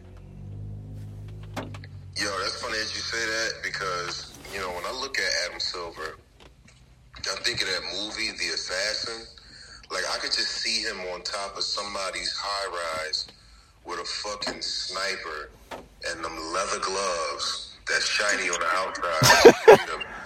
Yo, 2.15 2.29
that's 2.41 2.61
funny 2.61 2.77
that 2.77 2.91
you 2.93 3.01
say 3.01 3.25
that 3.25 3.63
because, 3.63 4.37
you 4.53 4.59
know, 4.59 4.69
when 4.69 4.85
I 4.85 4.91
look 4.91 5.17
at 5.17 5.31
Adam 5.45 5.59
Silver, 5.59 6.17
I 7.17 7.35
think 7.41 7.61
of 7.61 7.67
that 7.67 7.81
movie, 7.95 8.31
The 8.31 8.53
Assassin. 8.53 9.25
Like, 9.91 10.03
I 10.13 10.17
could 10.19 10.31
just 10.31 10.61
see 10.61 10.81
him 10.83 10.99
on 11.13 11.21
top 11.23 11.57
of 11.57 11.63
somebody's 11.63 12.33
high 12.35 13.03
rise 13.05 13.27
with 13.85 13.99
a 13.99 14.05
fucking 14.05 14.61
sniper 14.61 15.51
and 15.71 16.23
them 16.23 16.37
leather 16.53 16.79
gloves 16.79 17.75
that's 17.87 18.07
shiny 18.07 18.49
on 18.49 18.59
the 18.59 18.67
outside. 18.75 20.05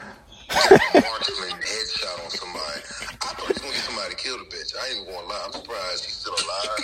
A 0.49 1.01
marksman 1.01 1.59
headshot 1.61 2.25
on 2.25 2.31
somebody. 2.31 2.81
I 3.21 3.33
thought 3.35 3.47
he 3.47 3.53
was 3.53 3.61
to 3.61 3.67
get 3.67 3.85
somebody 3.85 4.11
to 4.11 4.17
kill 4.17 4.37
the 4.39 4.45
bitch. 4.45 4.73
I 4.75 4.87
ain't 4.89 5.01
even 5.03 5.13
to 5.23 5.29
lie. 5.29 5.43
I'm 5.45 5.53
surprised 5.53 6.05
he's 6.05 6.15
still 6.15 6.33
alive. 6.33 6.83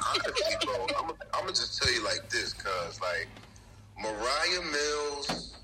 Honestly, 0.00 0.56
bro, 0.64 0.86
um, 1.00 1.12
I'm 1.34 1.46
to 1.48 1.54
just 1.54 1.82
tell 1.82 1.92
you 1.92 2.04
like 2.04 2.28
this, 2.30 2.52
cuz, 2.54 3.00
like, 3.00 3.28
Moriah 3.98 4.62
Mills 4.72 5.58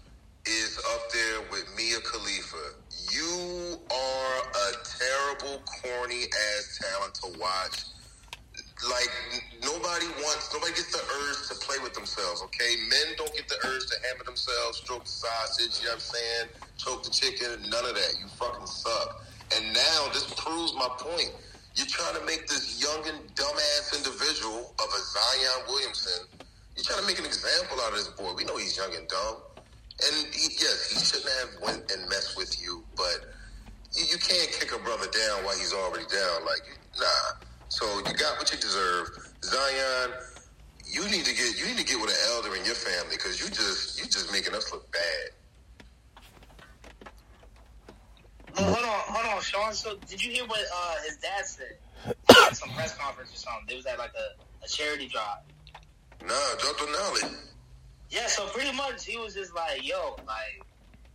is 0.46 0.78
up 0.94 1.02
there 1.12 1.40
with 1.52 1.66
Mia 1.76 2.00
Khalifa. 2.00 2.64
You 3.12 3.78
are 3.90 4.38
a 4.38 4.68
terrible, 4.98 5.62
corny 5.82 6.24
ass 6.24 6.80
talent 6.82 7.14
to 7.22 7.40
watch. 7.40 7.84
Like 8.86 9.10
nobody 9.58 10.06
wants, 10.22 10.54
nobody 10.54 10.70
gets 10.70 10.94
the 10.94 11.02
urge 11.02 11.48
to 11.50 11.54
play 11.66 11.82
with 11.82 11.94
themselves. 11.94 12.42
Okay, 12.46 12.76
men 12.88 13.18
don't 13.18 13.34
get 13.34 13.48
the 13.48 13.58
urge 13.66 13.86
to 13.90 13.96
hammer 14.06 14.22
themselves, 14.22 14.78
stroke 14.78 15.02
the 15.02 15.10
sausage. 15.10 15.82
You 15.82 15.90
know 15.90 15.98
what 15.98 16.06
I'm 16.06 16.14
saying? 16.14 16.46
Choke 16.78 17.02
the 17.02 17.10
chicken. 17.10 17.68
None 17.70 17.84
of 17.84 17.94
that. 17.94 18.12
You 18.22 18.28
fucking 18.38 18.66
suck. 18.66 19.24
And 19.56 19.74
now 19.74 20.08
this 20.14 20.32
proves 20.34 20.74
my 20.74 20.88
point. 20.98 21.34
You're 21.74 21.90
trying 21.90 22.18
to 22.18 22.24
make 22.26 22.46
this 22.46 22.82
young 22.82 23.02
and 23.06 23.18
dumbass 23.34 23.98
individual 23.98 24.74
of 24.78 24.88
a 24.90 25.00
Zion 25.02 25.66
Williamson. 25.68 26.26
You're 26.74 26.84
trying 26.84 27.00
to 27.00 27.06
make 27.06 27.18
an 27.18 27.26
example 27.26 27.78
out 27.82 27.90
of 27.90 27.98
this 27.98 28.08
boy. 28.14 28.34
We 28.34 28.44
know 28.44 28.56
he's 28.56 28.76
young 28.76 28.94
and 28.94 29.06
dumb. 29.08 29.36
And 30.06 30.26
he, 30.34 30.54
yes, 30.58 30.90
he 30.90 30.98
shouldn't 31.02 31.34
have 31.42 31.62
went 31.62 31.90
and 31.90 32.08
messed 32.08 32.36
with 32.36 32.54
you, 32.62 32.84
but 32.96 33.34
you, 33.94 34.04
you 34.10 34.18
can't 34.18 34.50
kick 34.52 34.70
a 34.70 34.78
brother 34.82 35.06
down 35.10 35.44
while 35.44 35.58
he's 35.58 35.72
already 35.72 36.06
down. 36.06 36.46
Like, 36.46 36.62
nah. 36.98 37.37
So 37.78 37.86
you 38.08 38.14
got 38.14 38.36
what 38.38 38.50
you 38.50 38.58
deserve, 38.58 39.06
Zion. 39.44 40.10
You 40.84 41.04
need 41.04 41.24
to 41.24 41.32
get 41.32 41.60
you 41.60 41.66
need 41.66 41.78
to 41.78 41.84
get 41.84 42.00
with 42.00 42.10
an 42.10 42.16
elder 42.34 42.56
in 42.56 42.64
your 42.64 42.74
family 42.74 43.14
because 43.14 43.40
you 43.40 43.46
just 43.46 44.00
you 44.00 44.06
just 44.06 44.32
making 44.32 44.52
us 44.52 44.72
look 44.72 44.90
bad. 44.90 45.30
Oh, 48.58 48.64
hold 48.64 48.84
on, 48.84 49.00
hold 49.06 49.36
on, 49.36 49.42
Sean. 49.42 49.72
So, 49.74 49.94
did 50.08 50.24
you 50.24 50.32
hear 50.32 50.44
what 50.46 50.58
uh, 50.58 50.94
his 51.06 51.18
dad 51.18 51.46
said 51.46 51.78
at 52.48 52.56
some 52.56 52.70
press 52.70 52.98
conference 52.98 53.32
or 53.32 53.36
something? 53.36 53.66
They 53.68 53.76
was 53.76 53.86
at 53.86 53.96
like 53.98 54.10
a, 54.18 54.64
a 54.64 54.68
charity 54.68 55.06
drive. 55.06 55.46
Nah, 56.20 56.34
drop 56.58 56.78
the 56.78 56.86
knowledge. 56.86 57.38
Yeah, 58.10 58.26
so 58.26 58.48
pretty 58.48 58.76
much 58.76 59.04
he 59.04 59.16
was 59.18 59.34
just 59.34 59.54
like, 59.54 59.86
yo, 59.86 60.16
like 60.26 60.66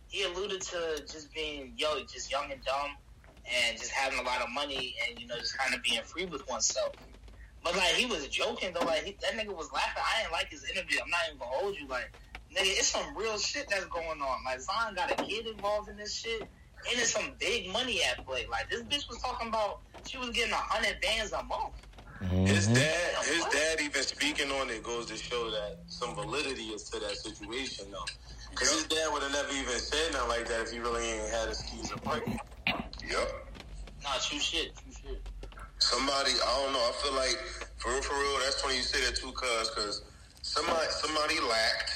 he 0.06 0.22
alluded 0.22 0.62
to 0.62 1.02
just 1.10 1.34
being, 1.34 1.74
yo, 1.76 2.00
just 2.10 2.30
young 2.30 2.50
and 2.50 2.62
dumb, 2.64 2.96
and 3.46 3.78
just 3.78 3.90
having 3.90 4.18
a 4.18 4.22
lot 4.22 4.40
of 4.40 4.50
money, 4.50 4.94
and 5.08 5.20
you 5.20 5.26
know, 5.26 5.38
just 5.38 5.56
kind 5.58 5.74
of 5.74 5.82
being 5.82 6.02
free 6.02 6.26
with 6.26 6.48
oneself. 6.48 6.94
But 7.62 7.76
like 7.76 7.94
he 7.94 8.06
was 8.06 8.28
joking 8.28 8.72
though, 8.74 8.84
like 8.84 9.04
he, 9.04 9.16
that 9.22 9.32
nigga 9.32 9.54
was 9.54 9.72
laughing. 9.72 10.02
I 10.04 10.22
didn't 10.22 10.32
like 10.32 10.50
his 10.50 10.64
interview. 10.64 10.98
I'm 11.02 11.10
not 11.10 11.20
even 11.26 11.38
gonna 11.38 11.50
hold 11.50 11.76
you, 11.78 11.86
like 11.88 12.12
nigga, 12.54 12.78
it's 12.78 12.88
some 12.88 13.16
real 13.16 13.38
shit 13.38 13.68
that's 13.68 13.86
going 13.86 14.20
on. 14.20 14.44
Like 14.44 14.60
Zion 14.60 14.94
got 14.94 15.10
a 15.10 15.22
kid 15.24 15.46
involved 15.46 15.88
in 15.88 15.96
this 15.96 16.14
shit, 16.14 16.42
and 16.42 16.48
it's 16.86 17.10
some 17.10 17.32
big 17.38 17.70
money 17.70 18.00
at 18.04 18.24
play. 18.26 18.46
Like 18.50 18.70
this 18.70 18.82
bitch 18.82 19.08
was 19.08 19.20
talking 19.20 19.48
about 19.48 19.80
she 20.06 20.18
was 20.18 20.30
getting 20.30 20.52
a 20.52 20.56
hundred 20.56 21.00
bands 21.00 21.32
a 21.32 21.42
month. 21.42 21.72
His 22.46 22.66
mm-hmm. 22.66 22.74
dad, 22.74 23.24
his 23.24 23.44
dad 23.46 23.80
even 23.80 24.02
speaking 24.02 24.50
on 24.52 24.70
it 24.70 24.82
goes 24.82 25.06
to 25.06 25.16
show 25.16 25.50
that 25.50 25.78
some 25.88 26.14
validity 26.14 26.68
is 26.68 26.84
to 26.90 27.00
that 27.00 27.16
situation 27.16 27.86
though. 27.90 28.04
Because 28.50 28.72
his 28.72 28.84
dad 28.84 29.12
would 29.12 29.22
have 29.22 29.32
never 29.32 29.52
even 29.52 29.74
said 29.78 30.12
nothing 30.12 30.28
like 30.28 30.48
that 30.48 30.62
if 30.62 30.70
he 30.70 30.78
really 30.78 31.02
ain't 31.02 31.30
had 31.30 31.48
his 31.48 31.60
keys 31.62 31.90
a 31.92 31.98
pregnant. 31.98 32.40
Yep. 33.10 33.28
Nah, 34.02 34.10
true 34.20 34.38
shit, 34.38 34.74
true 34.76 34.92
shit. 34.92 35.22
Somebody, 35.78 36.30
I 36.32 36.62
don't 36.62 36.72
know. 36.72 36.78
I 36.78 36.92
feel 37.02 37.14
like 37.14 37.36
for 37.76 37.92
real, 37.92 38.02
for 38.02 38.14
real. 38.14 38.38
That's 38.40 38.60
funny 38.62 38.76
you 38.76 38.82
say 38.82 39.04
that 39.04 39.16
too, 39.16 39.32
cuz 39.32 39.70
because 39.70 40.02
somebody, 40.42 40.86
somebody 40.90 41.40
lacked, 41.40 41.92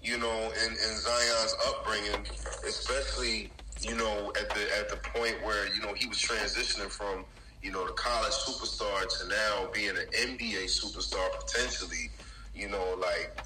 you 0.00 0.18
know, 0.18 0.52
in, 0.64 0.70
in 0.72 0.92
Zion's 0.96 1.54
upbringing, 1.68 2.26
especially 2.66 3.52
you 3.80 3.94
know 3.94 4.32
at 4.40 4.48
the 4.50 4.78
at 4.78 4.88
the 4.88 4.96
point 4.96 5.36
where 5.44 5.66
you 5.74 5.80
know 5.82 5.92
he 5.92 6.06
was 6.06 6.18
transitioning 6.18 6.90
from 6.90 7.24
you 7.62 7.70
know 7.70 7.86
the 7.86 7.92
college 7.92 8.32
superstar 8.32 9.02
to 9.18 9.28
now 9.28 9.68
being 9.72 9.90
an 9.90 10.06
NBA 10.14 10.64
superstar 10.64 11.28
potentially. 11.44 12.10
You 12.54 12.70
know, 12.70 12.96
like 12.98 13.44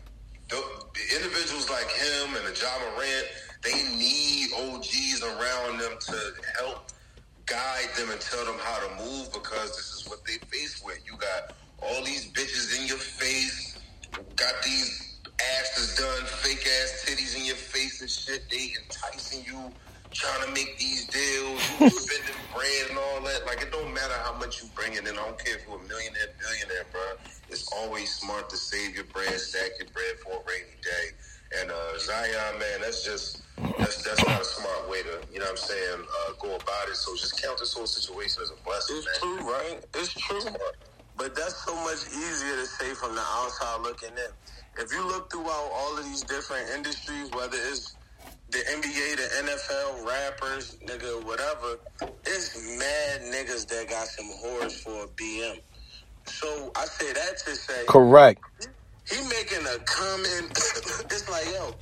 the, 0.48 0.62
individuals 1.16 1.68
like 1.68 1.90
him 1.90 2.36
and 2.36 2.46
the 2.46 2.54
Ja 2.54 2.70
Morant, 2.78 3.26
they 3.64 3.74
need 3.96 4.50
OGs 4.52 5.22
around 5.22 5.78
them 5.80 5.98
to 5.98 6.16
help 6.58 6.92
guide 7.50 7.90
them 7.98 8.08
and 8.10 8.20
tell 8.20 8.44
them 8.44 8.54
how 8.62 8.78
to 8.86 8.94
move 9.02 9.32
because 9.32 9.74
this 9.74 9.90
is 9.98 10.08
what 10.08 10.24
they 10.24 10.38
face 10.46 10.80
with. 10.86 11.02
You 11.04 11.18
got 11.18 11.56
all 11.82 12.04
these 12.04 12.30
bitches 12.30 12.78
in 12.78 12.86
your 12.86 12.96
face, 12.96 13.76
got 14.36 14.54
these 14.62 15.18
asses 15.58 15.96
done, 15.96 16.24
fake 16.26 16.62
ass 16.62 17.04
titties 17.04 17.36
in 17.36 17.44
your 17.44 17.56
face 17.56 18.00
and 18.00 18.08
shit. 18.08 18.48
They 18.50 18.70
enticing 18.80 19.44
you, 19.44 19.58
trying 20.12 20.46
to 20.46 20.52
make 20.52 20.78
these 20.78 21.06
deals, 21.06 21.60
you 21.80 21.90
spending 21.90 22.38
bread 22.54 22.90
and 22.90 22.98
all 22.98 23.20
that. 23.22 23.44
Like 23.46 23.62
it 23.62 23.72
don't 23.72 23.92
matter 23.92 24.14
how 24.22 24.38
much 24.38 24.62
you 24.62 24.68
bring 24.76 24.94
in. 24.94 25.02
I 25.08 25.10
don't 25.10 25.38
care 25.44 25.56
if 25.56 25.66
you're 25.66 25.74
a 25.74 25.88
millionaire, 25.88 26.30
billionaire, 26.38 26.86
bro. 26.92 27.02
It's 27.48 27.66
always 27.72 28.14
smart 28.14 28.48
to 28.50 28.56
save 28.56 28.94
your 28.94 29.10
bread, 29.10 29.34
stack 29.40 29.72
your 29.80 29.88
bread 29.90 30.14
for 30.22 30.38
a 30.38 30.42
rainy 30.46 30.78
day. 30.86 31.06
And 31.60 31.70
uh, 31.72 31.98
Zion, 31.98 32.60
man, 32.60 32.80
that's 32.80 33.04
just 33.04 33.42
that's 33.78 34.02
that's 34.02 34.24
not 34.26 34.40
a 34.40 34.44
smart 34.44 34.90
way 34.90 35.02
to, 35.02 35.20
you 35.32 35.38
know 35.38 35.46
what 35.46 35.52
I'm 35.52 35.56
saying, 35.56 36.00
uh, 36.02 36.32
go 36.40 36.56
about 36.56 36.88
it. 36.88 36.96
So 36.96 37.14
just 37.16 37.42
count 37.42 37.58
this 37.58 37.74
whole 37.74 37.86
situation 37.86 38.42
as 38.42 38.50
a 38.50 38.64
blessing, 38.64 38.96
It's 38.98 39.06
man. 39.06 39.38
true, 39.38 39.52
right? 39.52 39.84
It's 39.94 40.12
true. 40.14 40.40
But 41.16 41.34
that's 41.36 41.64
so 41.64 41.74
much 41.84 42.06
easier 42.08 42.56
to 42.56 42.66
say 42.66 42.94
from 42.94 43.14
the 43.14 43.20
outside 43.22 43.80
looking 43.82 44.10
in. 44.10 44.32
If 44.82 44.92
you 44.92 45.06
look 45.06 45.30
throughout 45.30 45.70
all 45.74 45.98
of 45.98 46.04
these 46.04 46.22
different 46.22 46.70
industries, 46.70 47.30
whether 47.32 47.56
it's 47.58 47.96
the 48.50 48.58
NBA, 48.58 49.16
the 49.16 49.50
NFL, 49.50 50.06
rappers, 50.06 50.76
nigga, 50.86 51.24
whatever, 51.24 51.78
it's 52.26 52.78
mad 52.78 53.20
niggas 53.32 53.66
that 53.68 53.88
got 53.90 54.06
some 54.06 54.26
whores 54.44 54.72
for 54.82 55.04
a 55.04 55.08
BM. 55.08 55.60
So 56.26 56.72
I 56.76 56.84
say 56.86 57.12
that 57.12 57.38
to 57.46 57.54
say 57.54 57.84
Correct. 57.88 58.40
he 59.10 59.16
making 59.28 59.66
a 59.66 59.78
comment. 59.84 60.50
it's 61.10 61.28
like, 61.30 61.46
yo, 61.52 61.74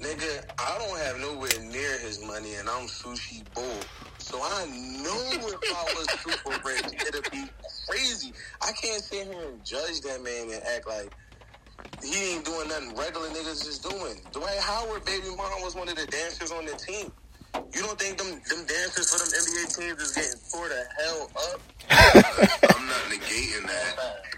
nigga, 0.00 0.44
I 0.58 0.78
don't 0.78 0.98
have 1.00 1.18
nowhere 1.20 1.70
near 1.70 1.98
his 1.98 2.24
money, 2.24 2.54
and 2.54 2.68
I'm 2.68 2.86
sushi 2.86 3.42
bull. 3.54 3.80
So 4.18 4.40
I 4.42 4.66
know 4.66 5.22
if 5.32 5.54
I 5.54 5.84
was 5.94 6.06
super 6.20 6.68
rich, 6.68 7.06
it'd 7.06 7.30
be 7.30 7.44
crazy. 7.88 8.32
I 8.60 8.72
can't 8.72 9.02
sit 9.02 9.26
here 9.26 9.48
and 9.48 9.64
judge 9.64 10.00
that 10.02 10.22
man 10.22 10.50
and 10.52 10.62
act 10.64 10.88
like 10.88 11.12
he 12.02 12.34
ain't 12.34 12.44
doing 12.44 12.68
nothing 12.68 12.94
regular 12.96 13.28
niggas 13.28 13.66
is 13.68 13.78
doing. 13.78 14.20
Dwight 14.32 14.58
Howard, 14.58 15.04
baby 15.04 15.28
mom, 15.36 15.62
was 15.62 15.74
one 15.74 15.88
of 15.88 15.96
the 15.96 16.06
dancers 16.06 16.52
on 16.52 16.66
the 16.66 16.72
team. 16.72 17.12
You 17.54 17.82
don't 17.82 17.98
think 17.98 18.18
them 18.18 18.28
them 18.28 18.66
dancers 18.66 19.08
for 19.08 19.18
them 19.18 19.30
NBA 19.32 19.78
teams 19.78 20.02
is 20.02 20.12
getting 20.12 20.40
tore 20.52 20.68
the 20.68 20.84
hell 20.98 21.30
up? 21.52 21.60
I'm 22.76 22.86
not 22.86 23.02
negating 23.08 23.66
that. 23.66 23.94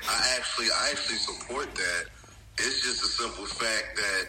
I 0.07 0.37
actually, 0.37 0.67
I 0.71 0.91
actually 0.93 1.17
support 1.17 1.75
that. 1.75 2.05
It's 2.59 2.83
just 2.83 3.03
a 3.03 3.09
simple 3.09 3.47
fact 3.47 3.97
that 3.97 4.27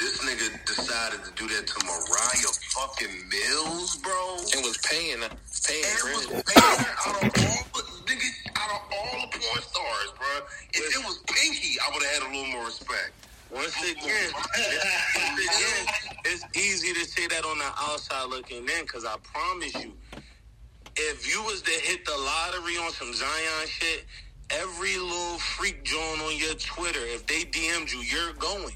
this 0.00 0.18
nigga 0.24 0.48
decided 0.66 1.20
to 1.24 1.30
do 1.36 1.46
that 1.54 1.66
to 1.68 1.86
Moriah 1.86 2.52
fucking 2.72 3.14
Mills, 3.28 3.96
bro. 3.96 4.36
And 4.56 4.64
was 4.64 4.78
paying, 4.78 5.20
paying 5.20 5.84
And 5.84 6.16
was 6.16 6.26
Brandon. 6.26 6.42
paying 6.48 6.80
her 6.80 6.94
out 7.06 7.16
of 7.20 7.24
all, 7.24 7.60
the, 7.76 7.82
nigga, 8.08 8.28
out 8.56 8.70
of 8.72 8.82
all 8.90 9.20
the 9.20 9.28
porn 9.38 9.62
stars, 9.62 10.10
bro. 10.16 10.46
If 10.72 10.96
it 10.96 11.04
was 11.04 11.20
Pinky, 11.28 11.76
I 11.80 11.92
would 11.92 12.02
have 12.02 12.14
had 12.14 12.22
a 12.24 12.30
little 12.34 12.52
more 12.52 12.66
respect. 12.66 13.12
Once 13.52 13.76
again, 13.82 14.32
once 14.34 14.46
again, 14.56 15.86
it's 16.24 16.44
easy 16.56 16.94
to 16.94 17.04
say 17.04 17.26
that 17.28 17.44
on 17.44 17.58
the 17.58 17.70
outside 17.78 18.30
looking 18.30 18.58
in 18.58 18.82
because 18.82 19.04
I 19.04 19.16
promise 19.22 19.74
you, 19.74 19.92
if 20.96 21.28
you 21.28 21.42
was 21.44 21.62
to 21.62 21.70
hit 21.72 22.04
the 22.06 22.16
lottery 22.16 22.76
on 22.78 22.92
some 22.92 23.12
Zion 23.12 23.66
shit, 23.66 24.04
every 24.50 24.96
little 24.98 25.38
freak 25.38 25.84
joint 25.84 26.20
on 26.22 26.36
your 26.38 26.54
Twitter, 26.54 27.00
if 27.00 27.26
they 27.26 27.42
DM'd 27.44 27.92
you, 27.92 28.00
you're 28.00 28.32
going. 28.34 28.74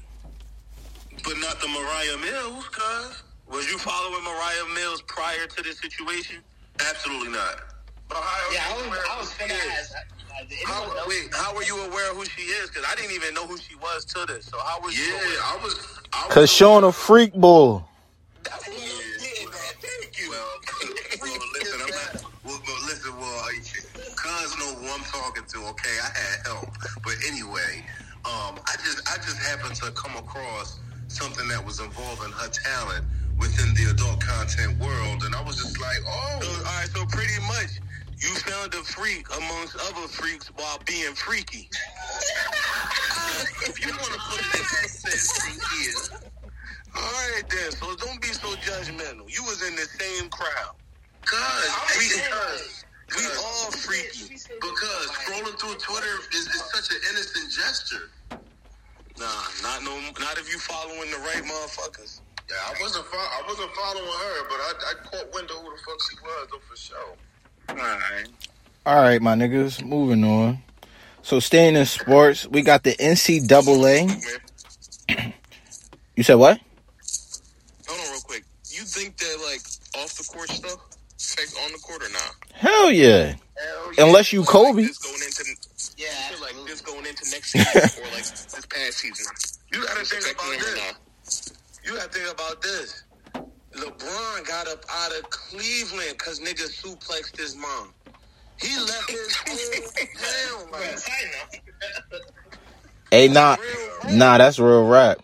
But 1.23 1.37
not 1.39 1.59
the 1.61 1.67
Moriah 1.67 2.17
Mills, 2.17 2.67
cuz. 2.69 3.23
Was 3.47 3.69
you 3.71 3.77
following 3.77 4.23
Moriah 4.23 4.73
Mills 4.73 5.01
prior 5.03 5.45
to 5.45 5.63
this 5.63 5.79
situation? 5.79 6.37
Absolutely 6.79 7.29
not. 7.29 7.61
But 8.09 8.17
how 8.17 8.51
yeah, 8.53 8.59
I 8.67 8.89
was, 8.89 8.99
I 9.09 9.19
was 9.19 9.35
ask. 9.41 9.93
Uh, 9.93 9.97
uh, 9.97 10.43
how, 10.65 11.07
wait, 11.07 11.29
how 11.33 11.55
were 11.55 11.63
you 11.63 11.79
aware 11.85 12.13
who 12.13 12.25
she 12.25 12.41
is? 12.43 12.69
Because 12.69 12.85
I 12.89 12.95
didn't 12.95 13.13
even 13.13 13.33
know 13.33 13.47
who 13.47 13.57
she 13.57 13.75
was 13.75 14.05
to 14.05 14.25
this. 14.25 14.45
So 14.45 14.57
how 14.59 14.81
were 14.81 14.91
you? 14.91 15.03
Yeah. 15.03 15.41
I 15.43 15.59
was. 15.63 15.75
Cause 16.11 16.35
was, 16.35 16.51
Sean 16.51 16.83
a 16.83 16.91
freak 16.91 17.33
bull. 17.33 17.87
Thank 18.43 20.19
you. 20.19 20.31
Listen, 21.55 21.79
cuz 24.15 24.55
I'm 24.61 25.03
talking 25.03 25.43
to. 25.45 25.57
Okay, 25.69 25.97
I 26.01 26.17
had 26.17 26.47
help, 26.47 26.69
but 27.03 27.15
anyway, 27.27 27.83
um, 28.25 28.59
I 28.67 28.75
just 28.83 29.01
I 29.09 29.17
just 29.17 29.37
happened 29.37 29.75
to 29.75 29.91
come 29.91 30.15
across 30.17 30.79
something 31.15 31.47
that 31.47 31.63
was 31.63 31.79
involving 31.79 32.31
her 32.33 32.49
talent 32.49 33.05
within 33.39 33.73
the 33.75 33.89
adult 33.91 34.19
content 34.19 34.77
world, 34.79 35.23
and 35.23 35.33
I 35.33 35.41
was 35.43 35.55
just 35.55 35.79
like, 35.79 35.97
oh, 36.05 36.39
So, 36.41 36.49
all 36.51 36.63
right, 36.63 36.89
so 36.91 37.05
pretty 37.05 37.39
much 37.47 37.79
you 38.19 38.29
found 38.43 38.73
a 38.73 38.83
freak 38.83 39.25
amongst 39.37 39.75
other 39.75 40.07
freaks 40.07 40.47
while 40.55 40.79
being 40.85 41.13
freaky. 41.15 41.69
if 43.63 43.79
you 43.79 43.91
want 43.91 44.11
to 44.11 44.19
put 44.27 44.39
it 44.39 44.55
in 44.55 44.61
that 44.61 44.89
sense, 44.91 46.11
yeah. 46.11 46.17
All 46.95 47.01
right 47.03 47.43
then, 47.49 47.71
so 47.71 47.95
don't 47.95 48.21
be 48.21 48.29
so 48.29 48.47
judgmental. 48.63 49.27
You 49.27 49.43
was 49.43 49.63
in 49.67 49.75
the 49.75 49.87
same 49.99 50.29
crowd. 50.29 50.75
Cause 51.25 51.97
we, 51.97 52.21
cause, 52.29 52.85
We 53.17 53.25
all 53.43 53.71
freaky. 53.71 54.35
because 54.61 55.07
scrolling 55.11 55.59
through 55.59 55.75
Twitter 55.75 56.15
is, 56.31 56.47
is 56.47 56.61
such 56.71 56.91
an 56.91 57.01
innocent 57.11 57.51
gesture. 57.51 58.09
Nah, 59.17 59.25
not 59.63 59.83
no, 59.83 59.95
not 60.19 60.37
if 60.37 60.51
you 60.51 60.59
following 60.59 61.09
the 61.11 61.17
right 61.17 61.43
motherfuckers. 61.43 62.19
Yeah, 62.49 62.55
I 62.67 62.73
wasn't 62.81 63.05
fo- 63.05 63.17
I 63.17 63.41
wasn't 63.47 63.71
following 63.71 64.05
her, 64.05 64.43
but 64.49 64.55
I, 64.59 64.73
I 64.91 64.93
caught 65.05 65.33
wind 65.33 65.49
of 65.49 65.57
who 65.57 65.71
the 65.71 65.77
fuck 65.85 65.99
she 66.09 66.17
was 66.21 66.47
though 66.51 66.59
for 66.69 66.75
sure. 66.77 67.15
All 67.69 67.75
right. 67.75 68.27
All 68.85 69.01
right, 69.01 69.21
my 69.21 69.35
niggas, 69.35 69.83
moving 69.83 70.23
on. 70.23 70.59
So 71.23 71.39
staying 71.39 71.75
in 71.75 71.85
sports, 71.87 72.45
we 72.47 72.61
got 72.61 72.83
the 72.83 72.91
NCAA. 72.91 74.07
Man, 75.09 75.33
You 76.15 76.23
said 76.23 76.35
what? 76.35 76.59
hold 77.87 77.99
on 77.99 78.11
real 78.11 78.21
quick. 78.21 78.43
You 78.69 78.83
think 78.83 79.17
that 79.17 79.37
like 79.43 79.61
off 80.03 80.13
the 80.17 80.23
court 80.31 80.49
stuff 80.49 80.79
affects 81.17 81.55
on 81.65 81.71
the 81.71 81.79
court 81.79 82.03
or 82.03 82.09
not? 82.09 82.35
Hell 82.53 82.91
yeah. 82.91 83.35
Unless 83.97 84.33
you 84.33 84.43
Kobe. 84.43 84.81
Like 84.81 84.87
this 84.87 84.97
going 84.99 85.15
into 85.15 85.45
Yeah, 85.97 86.07
I 86.07 86.31
feel 86.31 86.41
like 86.41 86.49
absolutely. 86.51 86.71
this 86.71 86.81
going 86.81 87.05
into 87.05 87.29
next 87.31 87.51
season 87.51 88.03
or 88.03 88.05
like 88.11 88.23
this 88.23 88.65
past 88.69 88.97
season. 88.97 89.25
You 89.71 89.83
gotta 89.85 90.05
think 90.05 90.35
about 90.35 90.59
this. 90.59 91.53
You 91.85 91.95
gotta 91.95 92.09
think 92.09 92.31
about 92.31 92.61
this. 92.61 93.03
LeBron 93.73 94.47
got 94.47 94.67
up 94.67 94.83
out 94.89 95.11
of 95.17 95.29
Cleveland 95.29 96.11
because 96.17 96.39
niggas 96.39 96.81
suplexed 96.81 97.37
his 97.37 97.55
mom. 97.55 97.93
He 98.61 98.75
left 98.79 99.09
his 99.09 99.35
hometown. 99.35 100.71
Like, 100.71 100.81
Yes, 100.81 101.09
I. 101.09 102.19
Hey, 103.11 103.27
nah, 103.27 103.55
nah, 104.11 104.37
that's 104.37 104.59
real 104.59 104.85
rap. 104.87 105.19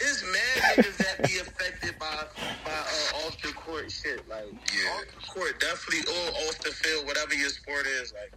It's 0.00 0.22
mad 0.24 0.76
niggas 0.84 0.96
that 0.98 1.18
be 1.28 1.38
affected 1.38 1.98
by 1.98 2.06
by 2.64 2.70
uh, 2.70 3.26
off 3.26 3.36
the 3.42 3.52
court 3.52 3.90
shit. 3.90 4.26
Like 4.28 4.46
Yeah. 4.52 4.90
off 4.92 5.04
the 5.06 5.26
court, 5.26 5.60
definitely 5.60 6.12
or 6.12 6.28
off 6.48 6.58
the 6.60 6.70
field, 6.70 7.06
whatever 7.06 7.34
your 7.34 7.48
sport 7.50 7.86
is. 7.86 8.12
Like 8.12 8.32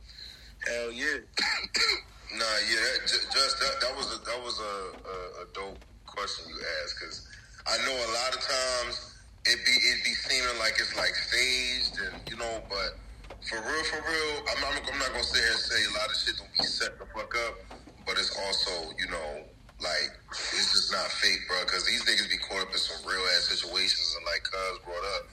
hell 0.68 0.92
yeah. 0.92 1.18
Nah, 2.32 2.48
yeah, 2.72 2.80
that, 2.80 3.12
just 3.12 3.60
that, 3.60 3.76
that 3.84 3.92
was 3.92 4.08
a 4.08 4.18
that 4.24 4.40
was 4.40 4.56
a, 4.56 4.76
a, 5.04 5.18
a 5.44 5.46
dope 5.52 5.84
question 6.08 6.48
you 6.48 6.56
asked 6.80 6.96
because 6.96 7.28
I 7.68 7.76
know 7.84 7.92
a 7.92 8.12
lot 8.24 8.32
of 8.32 8.40
times 8.40 9.20
it 9.44 9.60
be 9.68 9.76
it 9.76 10.00
be 10.08 10.16
seeming 10.16 10.56
like 10.56 10.80
it's 10.80 10.96
like 10.96 11.12
staged 11.12 12.00
and 12.00 12.24
you 12.32 12.40
know, 12.40 12.64
but 12.72 12.96
for 13.44 13.60
real, 13.60 13.84
for 13.84 14.00
real, 14.00 14.34
I'm 14.48 14.62
not, 14.64 14.80
I'm 14.80 15.00
not 15.00 15.12
gonna 15.12 15.28
sit 15.28 15.44
here 15.44 15.52
and 15.52 15.60
say 15.60 15.82
a 15.92 15.94
lot 16.00 16.08
of 16.08 16.16
shit 16.16 16.40
don't 16.40 16.54
be 16.56 16.64
set 16.64 16.96
the 17.00 17.06
fuck 17.12 17.36
up, 17.52 17.56
but 18.08 18.16
it's 18.16 18.32
also 18.32 18.96
you 18.96 19.12
know 19.12 19.44
like 19.84 20.16
it's 20.56 20.72
just 20.72 20.92
not 20.94 21.12
fake, 21.12 21.44
bro. 21.52 21.60
Because 21.68 21.84
these 21.84 22.06
niggas 22.08 22.32
be 22.32 22.38
caught 22.38 22.64
up 22.64 22.72
in 22.72 22.80
some 22.80 23.02
real 23.04 23.20
ass 23.36 23.52
situations 23.52 24.16
and 24.16 24.24
like 24.24 24.44
Cuz 24.48 24.80
brought 24.88 25.08
up. 25.20 25.28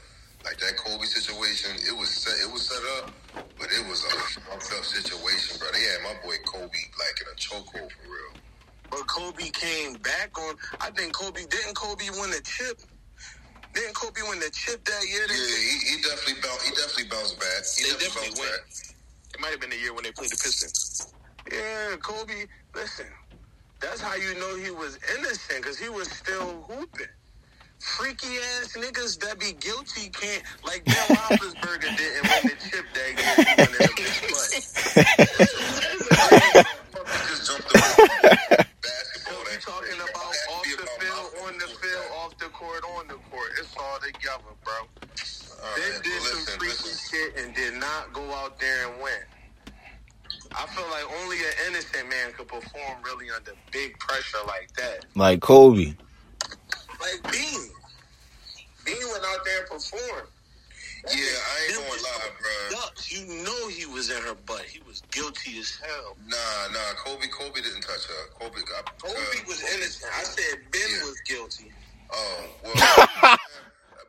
Like 0.49 0.61
that 0.61 0.77
Kobe 0.81 1.05
situation, 1.05 1.77
it 1.77 1.93
was 1.93 2.09
set, 2.09 2.33
it 2.41 2.51
was 2.51 2.65
set 2.65 2.81
up, 2.97 3.13
but 3.61 3.69
it 3.69 3.85
was 3.85 4.01
a 4.01 4.41
fucked 4.41 4.73
up 4.73 4.85
situation, 4.85 5.61
bro. 5.61 5.69
They 5.77 5.85
had 5.85 6.01
my 6.01 6.17
boy 6.25 6.41
Kobe 6.49 6.73
like 6.97 7.21
in 7.21 7.29
a 7.29 7.37
chokehold 7.37 7.93
for 7.93 8.09
real. 8.09 8.33
But 8.89 9.05
Kobe 9.09 9.53
came 9.53 10.01
back 10.01 10.33
on. 10.41 10.57
I 10.81 10.89
think 10.97 11.13
Kobe 11.13 11.45
didn't 11.45 11.77
Kobe 11.77 12.09
win 12.17 12.31
the 12.31 12.41
chip. 12.41 12.81
Didn't 13.75 13.95
Kobe 13.95 14.25
win 14.25 14.41
the 14.41 14.49
chip 14.49 14.83
that 14.87 15.05
year? 15.05 15.29
Yeah, 15.29 15.37
he, 15.37 15.77
he 15.85 15.97
definitely 16.01 16.41
bounced. 16.41 16.65
He 16.65 16.71
definitely 16.73 17.11
bounced 17.13 17.37
back. 17.39 17.61
He 17.77 17.85
They 17.85 17.91
definitely, 18.01 18.09
definitely 18.09 18.41
bounced 18.41 18.41
went. 18.41 19.35
It 19.37 19.41
might 19.45 19.51
have 19.53 19.61
been 19.61 19.71
the 19.77 19.77
year 19.85 19.93
when 19.93 20.05
they 20.05 20.13
played 20.13 20.33
the 20.33 20.41
Pistons. 20.41 21.13
Yeah, 21.53 21.97
Kobe. 22.01 22.49
Listen, 22.75 23.07
that's 23.83 24.01
how 24.01 24.17
you 24.17 24.33
know 24.41 24.57
he 24.57 24.71
was 24.71 24.97
innocent 25.13 25.61
because 25.61 25.79
he 25.79 25.91
was 25.91 26.09
still 26.09 26.65
hooping. 26.73 27.13
Freaky 27.81 28.37
ass 28.61 28.77
niggas 28.77 29.19
that 29.21 29.38
be 29.38 29.53
guilty 29.53 30.09
can't 30.11 30.43
like 30.64 30.85
Ben 30.85 30.95
Roethlisberger 30.97 31.97
didn't 31.97 32.23
win 32.29 32.43
the 32.45 32.57
chip 32.71 32.87
that 32.95 33.11
year. 33.19 33.35
He 33.38 33.55
won 33.59 33.71
it 33.75 33.91
in 33.91 34.05
his 34.05 34.21
butt. 34.31 34.51
back. 36.11 36.67
He 37.07 37.19
just 37.29 37.47
jumped 37.47 37.69
the 37.69 37.79
basketball. 37.79 38.64
So 39.14 39.33
talking 39.61 40.01
about 40.01 40.35
off 40.51 40.75
the 40.77 40.88
be 41.01 41.07
field, 41.07 41.31
on 41.47 41.59
the 41.59 41.67
foot. 41.67 41.81
field, 41.83 42.07
off 42.19 42.38
the 42.38 42.47
court, 42.47 42.85
on 42.99 43.09
the 43.09 43.14
court. 43.31 43.51
It's 43.59 43.75
all 43.79 43.99
together, 44.01 44.55
bro. 44.64 44.75
All 44.75 45.75
Ben 45.77 45.93
right, 45.93 46.03
did 46.03 46.12
well, 46.12 46.23
some 46.23 46.38
listen, 46.38 46.59
freaky 46.59 46.91
listen. 46.91 47.11
shit 47.11 47.37
and 47.45 47.55
did 47.55 47.75
not 47.75 48.12
go 48.12 48.23
out 48.35 48.59
there 48.61 48.88
and 48.88 49.03
win. 49.03 49.23
I 50.57 50.67
feel 50.67 50.87
like 50.91 51.05
only 51.23 51.37
an 51.38 51.53
innocent 51.69 52.09
man 52.09 52.33
could 52.37 52.49
perform 52.49 53.03
really 53.05 53.27
under 53.31 53.53
big 53.73 53.99
pressure 53.99 54.38
like 54.47 54.73
that. 54.77 55.05
Like 55.14 55.41
Kobe. 55.41 55.95
Like 57.01 57.33
Bean. 57.33 57.71
Bean 58.85 59.03
went 59.13 59.25
out 59.25 59.45
there 59.45 59.61
and 59.61 59.69
performed. 59.71 60.29
Yeah, 61.07 61.15
I 61.15 61.55
ain't 61.65 61.75
Them 61.79 61.85
gonna 61.89 62.03
lie, 62.03 62.31
bro. 62.43 62.81
Ducks. 62.83 63.13
You 63.13 63.23
know 63.45 63.69
he 63.69 63.87
was 63.87 64.11
in 64.11 64.21
her 64.23 64.35
butt. 64.47 64.63
He 64.67 64.81
was 64.87 65.01
guilty 65.13 65.59
as 65.61 65.79
hell. 65.79 66.17
Nah, 66.27 66.73
nah. 66.75 66.93
Kobe, 66.99 67.29
Kobe 67.29 67.61
didn't 67.63 67.83
touch 67.83 68.05
her. 68.11 68.23
Kobe, 68.35 68.59
I, 68.67 68.83
Kobe 68.99 69.15
uh, 69.15 69.47
was 69.47 69.63
Kobe- 69.63 69.75
innocent. 69.79 70.11
I 70.19 70.23
said 70.25 70.59
Ben 70.73 70.83
Yeah. 70.91 71.05
was 71.07 71.21
guilty. 71.23 71.71
Oh 72.11 72.45
well, 72.65 72.75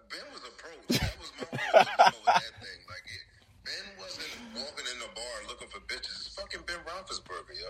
Ben 0.10 0.26
was 0.34 0.42
approached. 0.50 0.98
That 0.98 1.14
was 1.22 1.30
my 1.38 1.46
whole 1.46 1.84
dilemma 1.84 2.18
with 2.26 2.36
that 2.42 2.56
thing. 2.58 2.80
Like, 2.90 3.06
it, 3.06 3.24
Ben 3.68 3.86
wasn't 4.02 4.34
walking 4.58 4.88
in 4.90 4.98
the 5.04 5.12
bar 5.14 5.36
looking 5.48 5.68
for 5.70 5.80
bitches. 5.86 6.26
It's 6.26 6.34
fucking 6.34 6.64
Ben 6.66 6.80
Roethlisberger, 6.90 7.54
yo. 7.54 7.70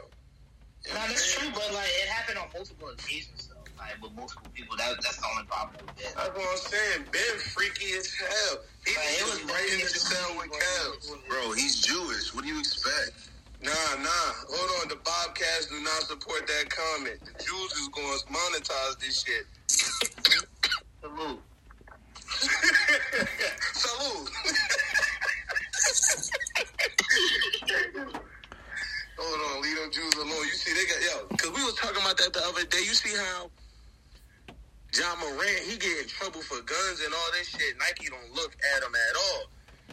You 0.87 0.93
know 0.95 1.01
No, 1.01 1.07
that's 1.11 1.25
saying? 1.27 1.51
true, 1.51 1.59
but 1.59 1.67
like 1.75 1.91
it 1.91 2.07
happened 2.07 2.37
on 2.39 2.47
multiple 2.55 2.87
occasions, 2.95 3.48
though. 3.89 3.91
Like 3.93 4.01
with 4.03 4.13
multiple 4.15 4.51
people, 4.53 4.77
that 4.77 4.93
that's 5.01 5.17
the 5.17 5.25
only 5.31 5.45
problem 5.47 5.75
with 5.85 5.99
it. 6.05 6.13
That's 6.15 6.29
what 6.29 6.45
I'm 6.45 6.57
saying. 6.57 7.05
Ben 7.11 7.37
freaky 7.39 7.93
as 7.97 8.13
hell. 8.13 8.57
He 8.85 8.95
Like, 8.95 9.05
it 9.19 9.23
was 9.25 9.43
was 9.43 9.51
right 9.51 9.73
in 9.73 9.79
the 9.79 9.87
cell 9.89 10.37
with 10.37 10.51
cows. 10.51 11.11
Bro, 11.27 11.51
he's 11.53 11.81
Jewish. 11.81 12.33
What 12.33 12.43
do 12.43 12.49
you 12.49 12.59
expect? 12.59 13.29
Nah, 13.63 13.71
nah. 13.71 14.33
Hold 14.49 14.81
on. 14.81 14.87
The 14.89 14.95
Bobcats 15.03 15.65
do 15.67 15.79
not 15.81 16.03
support 16.03 16.47
that 16.47 16.69
comment. 16.69 17.19
The 17.25 17.43
Jews 17.43 17.71
is 17.73 17.87
going 17.89 18.19
to 18.19 18.25
monetize 18.27 18.99
this 18.99 19.23
shit. 19.23 19.45
Salute. 21.01 21.41
Salute. 23.73 24.29
Hold 29.19 29.39
on, 29.51 29.61
leave 29.61 29.75
them 29.75 29.91
Jews 29.91 30.13
alone. 30.15 30.31
You 30.31 30.55
see, 30.55 30.71
they 30.73 30.85
got 30.87 31.01
yo, 31.03 31.27
because 31.27 31.49
we 31.51 31.61
was 31.63 31.75
talking 31.75 32.01
about 32.01 32.15
that 32.17 32.31
the 32.31 32.39
other 32.47 32.63
day. 32.65 32.79
You 32.79 32.93
see 32.95 33.11
how 33.17 33.51
Ja 34.95 35.15
Morant 35.19 35.59
he 35.67 35.77
get 35.77 36.01
in 36.01 36.07
trouble 36.07 36.41
for 36.41 36.61
guns 36.61 37.01
and 37.03 37.13
all 37.13 37.29
this 37.37 37.49
shit. 37.49 37.77
Nike 37.77 38.09
don't 38.09 38.33
look 38.33 38.55
at 38.75 38.83
him 38.83 38.93
at 38.93 39.15
all. 39.15 39.43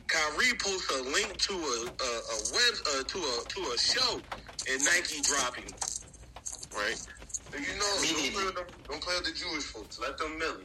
Kyrie 0.06 0.56
posts 0.58 0.90
a 0.90 1.02
link 1.02 1.36
to 1.36 1.54
a 1.54 1.76
a, 1.86 2.10
a 2.10 2.38
web 2.52 2.74
uh, 2.94 3.02
to 3.04 3.18
a 3.18 3.44
to 3.48 3.60
a 3.72 3.78
show 3.78 4.20
and 4.70 4.84
Nike 4.84 5.20
drop 5.22 5.56
him. 5.56 5.68
Right. 6.74 6.96
So 7.52 7.58
you 7.58 7.78
know, 7.78 7.92
don't 8.02 8.32
play, 8.32 8.44
with 8.44 8.54
them, 8.54 8.66
don't 8.88 9.00
play 9.00 9.14
with 9.16 9.24
the 9.24 9.32
Jewish 9.32 9.64
folks. 9.64 10.00
Let 10.00 10.18
them 10.18 10.38
mill. 10.38 10.56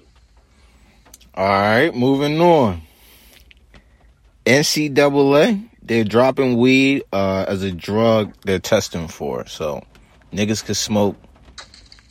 All 1.36 1.48
right, 1.48 1.96
moving 1.96 2.42
on. 2.42 2.82
NCAA, 4.46 5.70
they're 5.82 6.04
dropping 6.04 6.58
weed 6.58 7.04
uh, 7.14 7.46
as 7.48 7.64
a 7.64 7.72
drug 7.72 8.34
they're 8.44 8.60
testing 8.60 9.08
for. 9.08 9.46
So 9.46 9.84
niggas 10.34 10.66
can 10.66 10.76
smoke, 10.76 11.16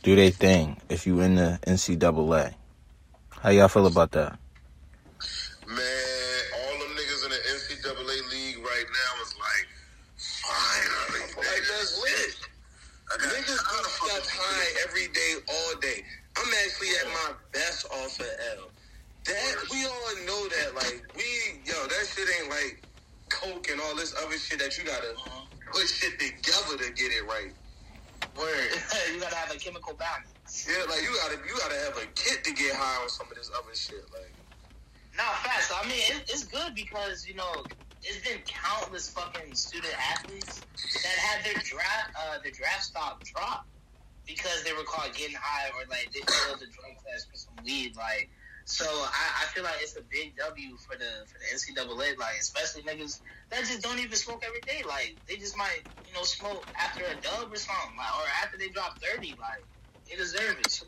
do 0.03 0.15
their 0.15 0.31
thing 0.31 0.77
if 0.89 1.05
you 1.05 1.21
in 1.21 1.35
the 1.35 1.59
NCAA. 1.67 2.53
How 3.29 3.49
y'all 3.49 3.67
feel 3.67 3.87
about 3.87 4.11
that? 4.11 4.37
Man, 5.67 6.41
all 6.57 6.77
them 6.79 6.97
niggas 6.97 7.23
in 7.25 7.31
the 7.31 7.41
NCAA 7.53 8.31
league 8.31 8.57
right 8.57 8.85
now 8.89 9.21
is 9.21 9.35
like, 9.37 9.67
finally. 10.17 11.25
Like 11.37 11.63
that's 11.69 12.01
lit. 12.01 12.51
Got 13.09 13.19
Niggas 13.19 13.59
how 13.65 13.81
the 13.81 13.89
do 13.89 14.09
stuff 14.09 14.29
high 14.31 14.87
every 14.87 15.07
day, 15.13 15.33
all 15.47 15.79
day. 15.81 16.03
I'm 16.37 16.49
actually 16.65 16.89
at 17.01 17.07
my 17.07 17.33
best 17.51 17.85
off 17.91 18.19
of 18.19 18.25
L. 18.57 18.71
That 19.25 19.55
we 19.69 19.85
all 19.85 20.25
know 20.25 20.47
that, 20.47 20.75
like 20.75 21.05
we, 21.15 21.61
yo, 21.65 21.75
that 21.75 22.07
shit 22.07 22.27
ain't 22.39 22.49
like 22.49 22.81
coke 23.29 23.69
and 23.69 23.79
all 23.81 23.95
this 23.95 24.15
other 24.25 24.37
shit 24.37 24.59
that 24.59 24.77
you 24.77 24.83
gotta 24.83 25.11
uh-huh. 25.11 25.45
put 25.71 25.87
shit 25.87 26.17
together 26.19 26.77
to 26.77 26.91
get 26.93 27.11
it 27.11 27.27
right. 27.27 27.53
Word. 28.37 28.71
you 29.13 29.19
gotta 29.19 29.35
have 29.35 29.53
a 29.53 29.59
chemical 29.59 29.93
balance. 29.93 30.67
Yeah, 30.67 30.83
like 30.89 31.01
you 31.03 31.13
gotta, 31.15 31.37
you 31.47 31.55
gotta 31.57 31.79
have 31.85 31.97
a 31.97 32.07
kit 32.15 32.43
to 32.43 32.53
get 32.53 32.75
high 32.75 33.01
on 33.01 33.09
some 33.09 33.27
of 33.29 33.35
this 33.35 33.51
other 33.51 33.75
shit. 33.75 34.03
Like, 34.13 34.33
not 35.15 35.35
fast. 35.43 35.71
I 35.75 35.83
mean, 35.87 35.99
it, 35.99 36.23
it's 36.27 36.45
good 36.45 36.75
because 36.75 37.27
you 37.27 37.35
know 37.35 37.65
it's 38.03 38.27
been 38.27 38.39
countless 38.47 39.09
fucking 39.09 39.53
student 39.53 39.93
athletes 40.15 40.61
that 41.03 41.17
had 41.19 41.45
their 41.45 41.61
draft 41.63 42.11
uh, 42.17 42.39
their 42.43 42.51
draft 42.51 42.83
stock 42.83 43.23
dropped 43.23 43.67
because 44.25 44.63
they 44.63 44.73
were 44.73 44.83
caught 44.83 45.13
getting 45.13 45.35
high 45.35 45.69
or 45.75 45.85
like 45.89 46.09
they 46.13 46.21
failed 46.21 46.59
the 46.59 46.67
drug 46.71 46.95
test 47.05 47.29
for 47.29 47.37
some 47.37 47.53
weed. 47.63 47.95
Like, 47.95 48.29
so 48.71 48.87
I, 48.87 49.43
I 49.43 49.45
feel 49.51 49.63
like 49.67 49.83
it's 49.83 49.97
a 49.99 50.05
big 50.07 50.37
W 50.39 50.77
for 50.87 50.95
the 50.95 51.11
for 51.27 51.37
the 51.43 51.47
NCAA. 51.51 52.15
Like, 52.17 52.39
especially 52.39 52.83
niggas 52.87 53.19
that 53.51 53.67
just 53.67 53.83
don't 53.83 53.99
even 53.99 54.15
smoke 54.15 54.43
every 54.47 54.63
day. 54.63 54.87
Like, 54.87 55.19
they 55.27 55.35
just 55.35 55.57
might 55.57 55.83
you 56.07 56.13
know 56.15 56.23
smoke 56.23 56.63
after 56.79 57.03
a 57.03 57.19
dub 57.19 57.51
or 57.51 57.59
something, 57.59 57.95
like, 57.99 58.13
or 58.15 58.27
after 58.43 58.57
they 58.57 58.69
drop 58.69 58.95
thirty. 59.03 59.35
Like, 59.35 59.67
they 60.07 60.15
deserve 60.15 60.55
it. 60.55 60.71
So, 60.71 60.87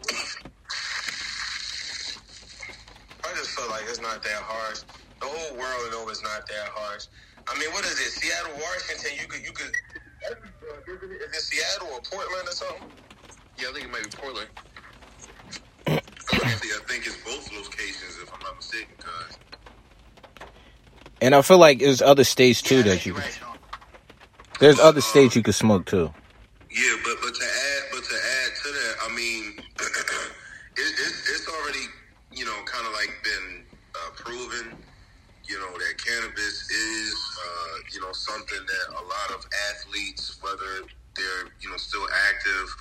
I 3.28 3.36
just 3.36 3.52
feel 3.52 3.70
like 3.70 3.84
it's 3.92 4.02
not 4.02 4.24
that 4.24 4.42
harsh. 4.48 4.80
The 5.20 5.28
whole 5.28 5.60
world 5.60 5.92
know 5.92 6.08
it's 6.08 6.24
not 6.24 6.48
that 6.48 6.68
harsh. 6.72 7.04
I 7.50 7.60
mean, 7.60 7.72
what 7.74 7.84
is 7.86 8.00
it? 8.00 8.12
Seattle, 8.16 8.56
Washington. 8.56 9.12
You 9.20 9.28
could, 9.28 9.44
you 9.44 9.52
could. 9.52 9.72
Is 11.12 11.36
it 11.36 11.44
Seattle 11.44 11.96
or 11.96 12.02
Portland 12.08 12.48
or 12.48 12.56
something? 12.56 12.92
Yeah, 13.60 13.70
I 13.70 13.74
think 13.74 13.86
it 13.88 13.92
might 13.92 14.04
be 14.04 14.12
Portland. 14.16 14.50
I 16.32 16.80
think 16.88 17.06
it's 17.06 17.18
both 17.24 17.52
locations, 17.52 18.18
if 18.22 18.32
I'm 18.34 18.40
not 18.42 18.56
mistaken, 18.56 18.96
cuz. 18.98 19.38
And 21.22 21.36
I 21.36 21.42
feel 21.42 21.58
like 21.58 21.80
there's 21.80 22.02
other 22.02 22.24
states 22.24 22.62
too 22.62 22.78
yeah, 22.78 22.84
that 22.84 23.06
you 23.06 23.14
right, 23.14 23.32
Sean. 23.32 23.58
there's 24.60 24.80
other 24.80 25.02
states 25.02 25.36
you 25.36 25.44
could 25.44 25.56
smoke 25.56 25.86
too. 25.86 26.14
Yeah, 26.72 26.96
but 27.04 27.16
but 27.22 27.34
to 27.34 27.46
add 27.46 27.84
but 27.92 28.04
to 28.04 28.16
add 28.16 28.52
to 28.64 28.68
that, 28.70 28.96
I 29.06 29.16
mean, 29.16 29.54
it, 29.80 30.78
it, 30.78 31.14
it's 31.32 31.48
already 31.48 31.86
you 32.32 32.46
know 32.46 32.60
kind 32.66 32.86
of 32.88 32.94
like 32.94 33.12
been 33.24 33.64
uh, 33.96 34.10
proven, 34.16 34.76
you 35.48 35.60
know, 35.60 35.72
that 35.72 35.94
cannabis 36.04 36.70
is 36.72 37.16
uh, 37.40 37.76
you 37.94 38.02
know 38.02 38.12
something 38.12 38.60
that 38.60 38.86
a 38.92 39.04
lot 39.04 39.40
of 39.40 39.46
athletes, 39.72 40.40
whether 40.42 40.88
they're 41.16 41.46
you 41.62 41.70
know 41.70 41.78
still 41.78 42.08
active 42.30 42.76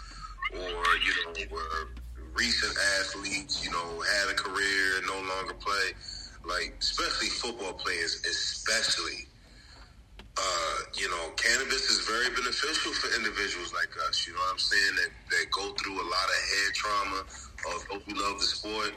or 0.54 0.82
you 1.04 1.12
know 1.26 1.56
were 1.56 2.01
recent 2.34 2.76
athletes, 3.00 3.64
you 3.64 3.70
know, 3.70 4.00
had 4.00 4.30
a 4.30 4.34
career, 4.34 4.98
and 4.98 5.06
no 5.06 5.18
longer 5.34 5.54
play, 5.54 5.92
like 6.44 6.74
especially 6.80 7.28
football 7.28 7.72
players, 7.74 8.22
especially 8.24 9.26
uh, 10.38 10.78
you 10.96 11.08
know, 11.10 11.28
cannabis 11.36 11.90
is 11.92 12.08
very 12.08 12.32
beneficial 12.32 12.92
for 12.92 13.12
individuals 13.16 13.72
like 13.74 13.92
us. 14.08 14.26
You 14.26 14.32
know 14.32 14.40
what 14.40 14.56
I'm 14.56 14.64
saying? 14.64 14.94
That 14.96 15.10
that 15.28 15.44
go 15.50 15.72
through 15.76 15.96
a 16.00 16.08
lot 16.08 16.28
of 16.28 16.40
head 16.48 16.72
trauma. 16.72 17.20
Although 17.68 18.02
we 18.08 18.14
love 18.16 18.40
the 18.40 18.48
sport, 18.48 18.96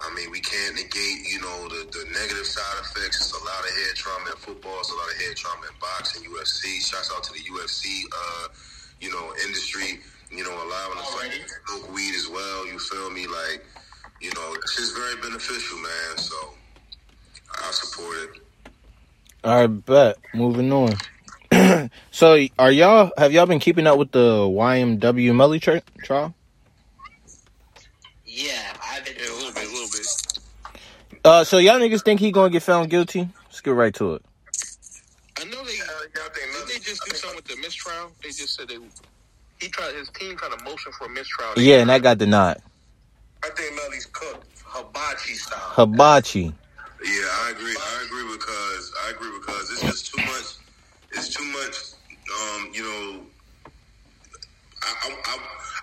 I 0.00 0.12
mean, 0.14 0.30
we 0.30 0.40
can't 0.40 0.76
negate, 0.76 1.24
you 1.24 1.40
know, 1.40 1.68
the, 1.72 1.88
the 1.88 2.04
negative 2.12 2.46
side 2.46 2.78
effects. 2.84 3.16
It's 3.16 3.32
a 3.32 3.40
lot 3.40 3.64
of 3.64 3.72
head 3.72 3.94
trauma 3.96 4.30
in 4.30 4.36
football. 4.36 4.76
It's 4.80 4.92
a 4.92 4.96
lot 4.96 5.08
of 5.08 5.16
head 5.24 5.36
trauma 5.36 5.64
in 5.66 5.76
boxing, 5.80 6.22
UFC. 6.28 6.84
Shouts 6.84 7.10
out 7.16 7.24
to 7.24 7.32
the 7.32 7.44
UFC, 7.48 8.04
uh, 8.12 8.48
you 9.00 9.10
know, 9.10 9.32
industry. 9.48 10.04
You 10.34 10.42
know, 10.44 10.50
allowing 10.52 10.98
us 10.98 11.14
like 11.16 11.30
Alrighty. 11.30 11.48
smoke 11.66 11.94
weed 11.94 12.14
as 12.16 12.28
well. 12.28 12.66
You 12.66 12.78
feel 12.78 13.10
me? 13.10 13.26
Like, 13.26 13.64
you 14.20 14.30
know, 14.34 14.54
it's 14.54 14.76
just 14.76 14.96
very 14.96 15.16
beneficial, 15.16 15.78
man. 15.78 16.16
So 16.18 16.36
I 17.62 17.70
support 17.70 18.16
it. 18.22 18.30
All 19.44 19.60
right, 19.60 19.66
bet. 19.86 20.16
Moving 20.34 20.72
on. 20.72 20.94
so, 22.10 22.38
are 22.58 22.72
y'all 22.72 23.12
have 23.16 23.32
y'all 23.32 23.46
been 23.46 23.60
keeping 23.60 23.86
up 23.86 23.96
with 23.98 24.10
the 24.10 24.38
YNW 24.40 25.34
Melly 25.36 25.60
tri- 25.60 25.82
trial? 26.02 26.34
Yeah, 28.26 28.72
I've 28.82 29.04
been 29.04 29.14
Yeah, 29.16 29.30
a 29.30 29.34
little 29.34 29.52
bit, 29.52 29.64
a 29.68 29.72
little 29.72 29.88
bit. 29.88 31.18
Uh, 31.24 31.44
so 31.44 31.58
y'all 31.58 31.78
niggas 31.78 32.02
think 32.04 32.20
he 32.20 32.32
gonna 32.32 32.50
get 32.50 32.62
found 32.62 32.90
guilty? 32.90 33.28
Let's 33.44 33.60
get 33.60 33.70
right 33.74 33.94
to 33.94 34.14
it. 34.14 34.22
I 35.40 35.44
know 35.44 35.62
they. 35.64 35.78
Uh, 35.78 35.84
y'all 36.16 36.28
think 36.34 36.66
Did 36.66 36.68
they 36.68 36.84
just 36.84 37.02
do 37.08 37.14
something 37.14 37.36
with 37.36 37.44
the 37.46 37.56
mistrial? 37.56 38.10
They 38.22 38.30
just 38.30 38.56
said 38.56 38.68
they. 38.68 38.78
He 39.64 39.70
tried. 39.70 39.94
His 39.94 40.10
team 40.10 40.36
tried 40.36 40.52
to 40.52 40.62
motion 40.62 40.92
for 40.92 41.06
a 41.06 41.08
mistrial. 41.08 41.52
Yeah, 41.56 41.80
and 41.80 41.88
that 41.88 42.02
got 42.02 42.18
denied. 42.18 42.60
I 43.42 43.48
think 43.56 43.72
Melly's 43.72 44.04
cooked 44.04 44.46
hibachi 44.66 45.34
style. 45.34 45.58
Hibachi. 45.72 46.44
Yeah, 46.44 47.28
I 47.40 47.52
agree. 47.56 47.72
I 47.72 48.04
agree 48.04 48.36
because 48.36 48.92
I 49.06 49.10
agree 49.16 49.32
because 49.40 49.70
it's 49.72 49.80
just 49.80 50.12
too 50.12 50.20
much. 50.20 50.48
It's 51.12 51.34
too 51.34 51.44
much. 51.44 51.76
Um, 52.12 52.72
you 52.74 52.82
know, 52.82 53.20
I, 54.82 54.92
I, 55.02 55.16
I, 55.32 55.38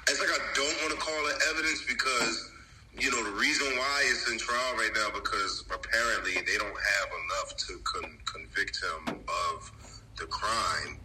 it's 0.10 0.20
like 0.20 0.30
I 0.30 0.42
don't 0.54 0.78
want 0.86 0.94
to 0.94 1.00
call 1.02 1.28
it 1.30 1.42
evidence 1.50 1.84
because 1.88 2.52
you 3.00 3.10
know 3.10 3.24
the 3.24 3.40
reason 3.40 3.66
why 3.78 4.04
it's 4.12 4.30
in 4.30 4.38
trial 4.38 4.76
right 4.76 4.92
now 4.94 5.10
because 5.12 5.66
apparently 5.74 6.34
they 6.34 6.58
don't 6.60 6.70
have 6.70 7.10
enough 7.26 7.58
to 7.66 7.80
con- 7.82 8.20
convict 8.32 8.78
him 8.78 9.16
of 9.26 9.72
the 10.20 10.28
crime, 10.28 11.00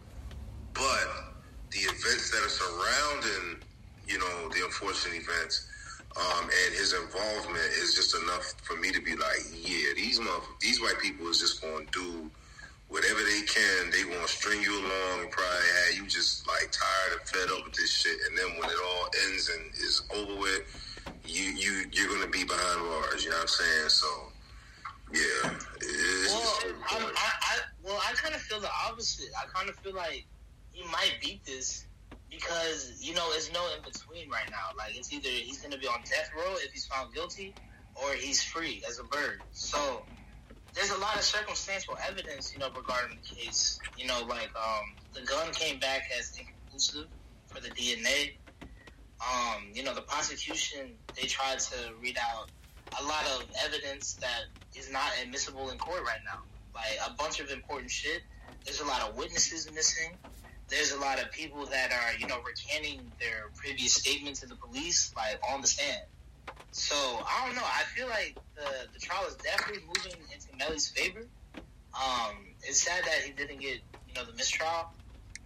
but 0.75 1.36
the 1.77 1.85
events 1.93 2.31
that 2.33 2.41
are 2.41 2.49
surrounding 2.49 3.61
you 4.09 4.19
know 4.19 4.49
the 4.49 4.65
unfortunate 4.65 5.21
events 5.21 5.69
um, 6.17 6.45
and 6.49 6.75
his 6.75 6.95
involvement 6.95 7.69
is 7.77 7.95
just 7.95 8.17
enough 8.23 8.55
for 8.63 8.75
me 8.77 8.91
to 8.91 9.03
be 9.03 9.15
like, 9.17 9.37
yeah, 9.53 9.93
these 9.95 10.19
mother- 10.19 10.49
these 10.61 10.81
white 10.81 10.99
people 10.99 11.29
is 11.29 11.39
just 11.41 11.61
going 11.61 11.87
to 11.87 11.93
do 11.93 12.31
whatever 12.89 13.21
they 13.23 13.43
can. 13.43 13.91
They 13.91 14.05
want 14.05 14.27
to 14.27 14.33
string 14.33 14.63
you 14.63 14.73
along 14.81 15.21
and 15.21 15.31
probably 15.31 15.69
have 15.85 15.97
you 15.97 16.07
just 16.07 16.47
like 16.49 16.73
tired 16.73 17.21
and 17.21 17.29
fed 17.29 17.51
up 17.51 17.65
with 17.67 17.75
this 17.75 17.91
shit. 17.91 18.17
And 18.29 18.39
then 18.39 18.49
when 18.59 18.71
it 18.71 18.77
all 18.83 19.09
ends 19.29 19.51
and 19.51 19.63
is 19.75 20.03
over 20.15 20.41
with, 20.41 20.63
you 21.27 21.43
you 21.53 21.85
you're 21.93 22.09
going 22.09 22.23
to 22.23 22.31
be 22.31 22.45
behind 22.45 22.81
bars. 22.81 23.23
You 23.23 23.31
know 23.31 23.37
what 23.37 23.43
I'm 23.43 23.49
saying? 23.49 23.89
So 23.91 24.09
yeah, 25.13 25.51
Well, 26.33 26.59
I'm, 26.91 27.03
I, 27.05 27.11
I, 27.13 27.59
well, 27.83 28.01
I 28.09 28.13
kind 28.15 28.35
of 28.35 28.41
feel 28.41 28.61
the 28.61 28.71
opposite. 28.89 29.29
I 29.37 29.47
kind 29.55 29.69
of 29.69 29.77
feel 29.77 29.95
like 29.95 30.25
he 30.77 30.85
might 30.89 31.15
beat 31.23 31.43
this 31.47 31.87
because 32.31 32.99
you 33.01 33.15
know 33.15 33.27
there's 33.31 33.51
no 33.53 33.61
in 33.75 33.83
between 33.83 34.29
right 34.29 34.49
now. 34.51 34.77
Like 34.77 34.97
it's 34.97 35.11
either 35.13 35.29
he's 35.29 35.59
going 35.59 35.73
to 35.73 35.79
be 35.79 35.87
on 35.87 36.01
death 36.01 36.31
row 36.37 36.55
if 36.57 36.71
he's 36.71 36.87
found 36.87 37.15
guilty, 37.15 37.55
or 37.95 38.13
he's 38.13 38.43
free 38.43 38.83
as 38.87 38.99
a 38.99 39.05
bird. 39.05 39.41
So 39.53 40.03
there's 40.75 40.91
a 40.91 40.99
lot 40.99 41.17
of 41.17 41.23
circumstantial 41.23 41.97
evidence, 42.07 42.53
you 42.53 42.59
know, 42.59 42.69
regarding 42.77 43.17
the 43.17 43.37
case. 43.37 43.79
You 43.97 44.07
know, 44.07 44.21
like 44.29 44.51
um, 44.55 44.93
the 45.15 45.23
gun 45.23 45.51
came 45.53 45.81
back 45.81 46.03
as 46.19 46.39
inconclusive 46.39 47.09
for 47.47 47.63
the 47.63 47.71
DNA. 47.71 48.33
Um, 49.19 49.71
you 49.73 49.83
know, 49.83 49.95
the 49.95 50.03
prosecution 50.03 50.91
they 51.15 51.27
tried 51.27 51.59
to 51.59 51.77
read 52.03 52.19
out 52.19 52.51
a 53.01 53.03
lot 53.05 53.25
of 53.35 53.47
evidence 53.65 54.15
that 54.15 54.45
is 54.75 54.93
not 54.93 55.11
admissible 55.23 55.71
in 55.71 55.79
court 55.79 56.03
right 56.03 56.21
now. 56.23 56.41
Like 56.75 56.99
a 57.11 57.15
bunch 57.15 57.41
of 57.41 57.51
important 57.51 57.91
shit. 57.91 58.21
There's 58.67 58.81
a 58.81 58.85
lot 58.85 59.01
of 59.09 59.17
witnesses 59.17 59.71
missing. 59.73 60.11
There's 60.69 60.93
a 60.93 60.99
lot 60.99 61.23
of 61.23 61.31
people 61.31 61.65
that 61.67 61.93
are, 61.93 62.19
you 62.19 62.27
know, 62.27 62.39
recanting 62.43 63.13
their 63.21 63.51
previous 63.55 63.95
statements 63.95 64.41
to 64.41 64.47
the 64.47 64.57
police, 64.57 65.13
like 65.17 65.39
on 65.49 65.61
the 65.61 65.67
stand. 65.67 66.03
So 66.73 66.95
I 66.95 67.47
don't 67.47 67.55
know. 67.55 67.65
I 67.65 67.85
feel 67.95 68.09
like 68.09 68.37
the 68.55 68.89
the 68.93 68.99
trial 68.99 69.25
is 69.29 69.35
definitely 69.37 69.83
moving 69.87 70.21
into 70.33 70.49
Melly's 70.59 70.89
favor. 70.89 71.27
Um, 71.95 72.35
it's 72.63 72.83
sad 72.83 73.05
that 73.05 73.23
he 73.25 73.33
didn't 73.33 73.61
get, 73.61 73.81
you 74.07 74.15
know, 74.15 74.25
the 74.25 74.35
mistrial, 74.35 74.91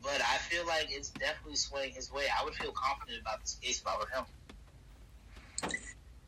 but 0.02 0.20
I 0.20 0.38
feel 0.38 0.66
like 0.66 0.86
it's 0.90 1.10
definitely 1.10 1.56
swaying 1.56 1.92
his 1.92 2.10
way. 2.12 2.24
I 2.40 2.44
would 2.44 2.54
feel 2.54 2.72
confident 2.72 3.20
about 3.20 3.40
this 3.42 3.56
case 3.62 3.80
if 3.80 3.86
I 3.86 3.96
were 3.96 4.08
him. 4.08 4.24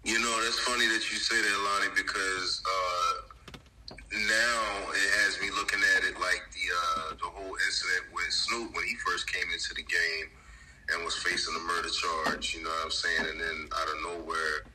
You 0.04 0.20
know, 0.20 0.44
that's 0.44 0.58
funny 0.60 0.86
that 0.86 1.02
you 1.10 1.18
say 1.18 1.40
that, 1.40 1.58
Lonnie, 1.64 1.94
because 1.96 2.62
uh, 2.66 3.31
now 4.12 4.60
it 4.92 5.08
has 5.24 5.40
me 5.40 5.50
looking 5.50 5.80
at 5.96 6.04
it 6.04 6.14
like 6.20 6.42
the 6.52 6.66
uh, 6.70 7.08
the 7.20 7.28
whole 7.28 7.56
incident 7.66 8.12
with 8.12 8.30
Snoop 8.30 8.74
when 8.74 8.84
he 8.84 8.94
first 9.06 9.30
came 9.30 9.46
into 9.52 9.74
the 9.74 9.82
game 9.82 10.26
and 10.90 11.04
was 11.04 11.16
facing 11.16 11.54
a 11.56 11.64
murder 11.64 11.88
charge. 11.88 12.54
You 12.54 12.64
know 12.64 12.70
what 12.70 12.84
I'm 12.84 12.90
saying? 12.90 13.24
And 13.30 13.40
then 13.40 13.58
out 13.72 13.88
of 13.88 13.98
nowhere, 14.02 14.66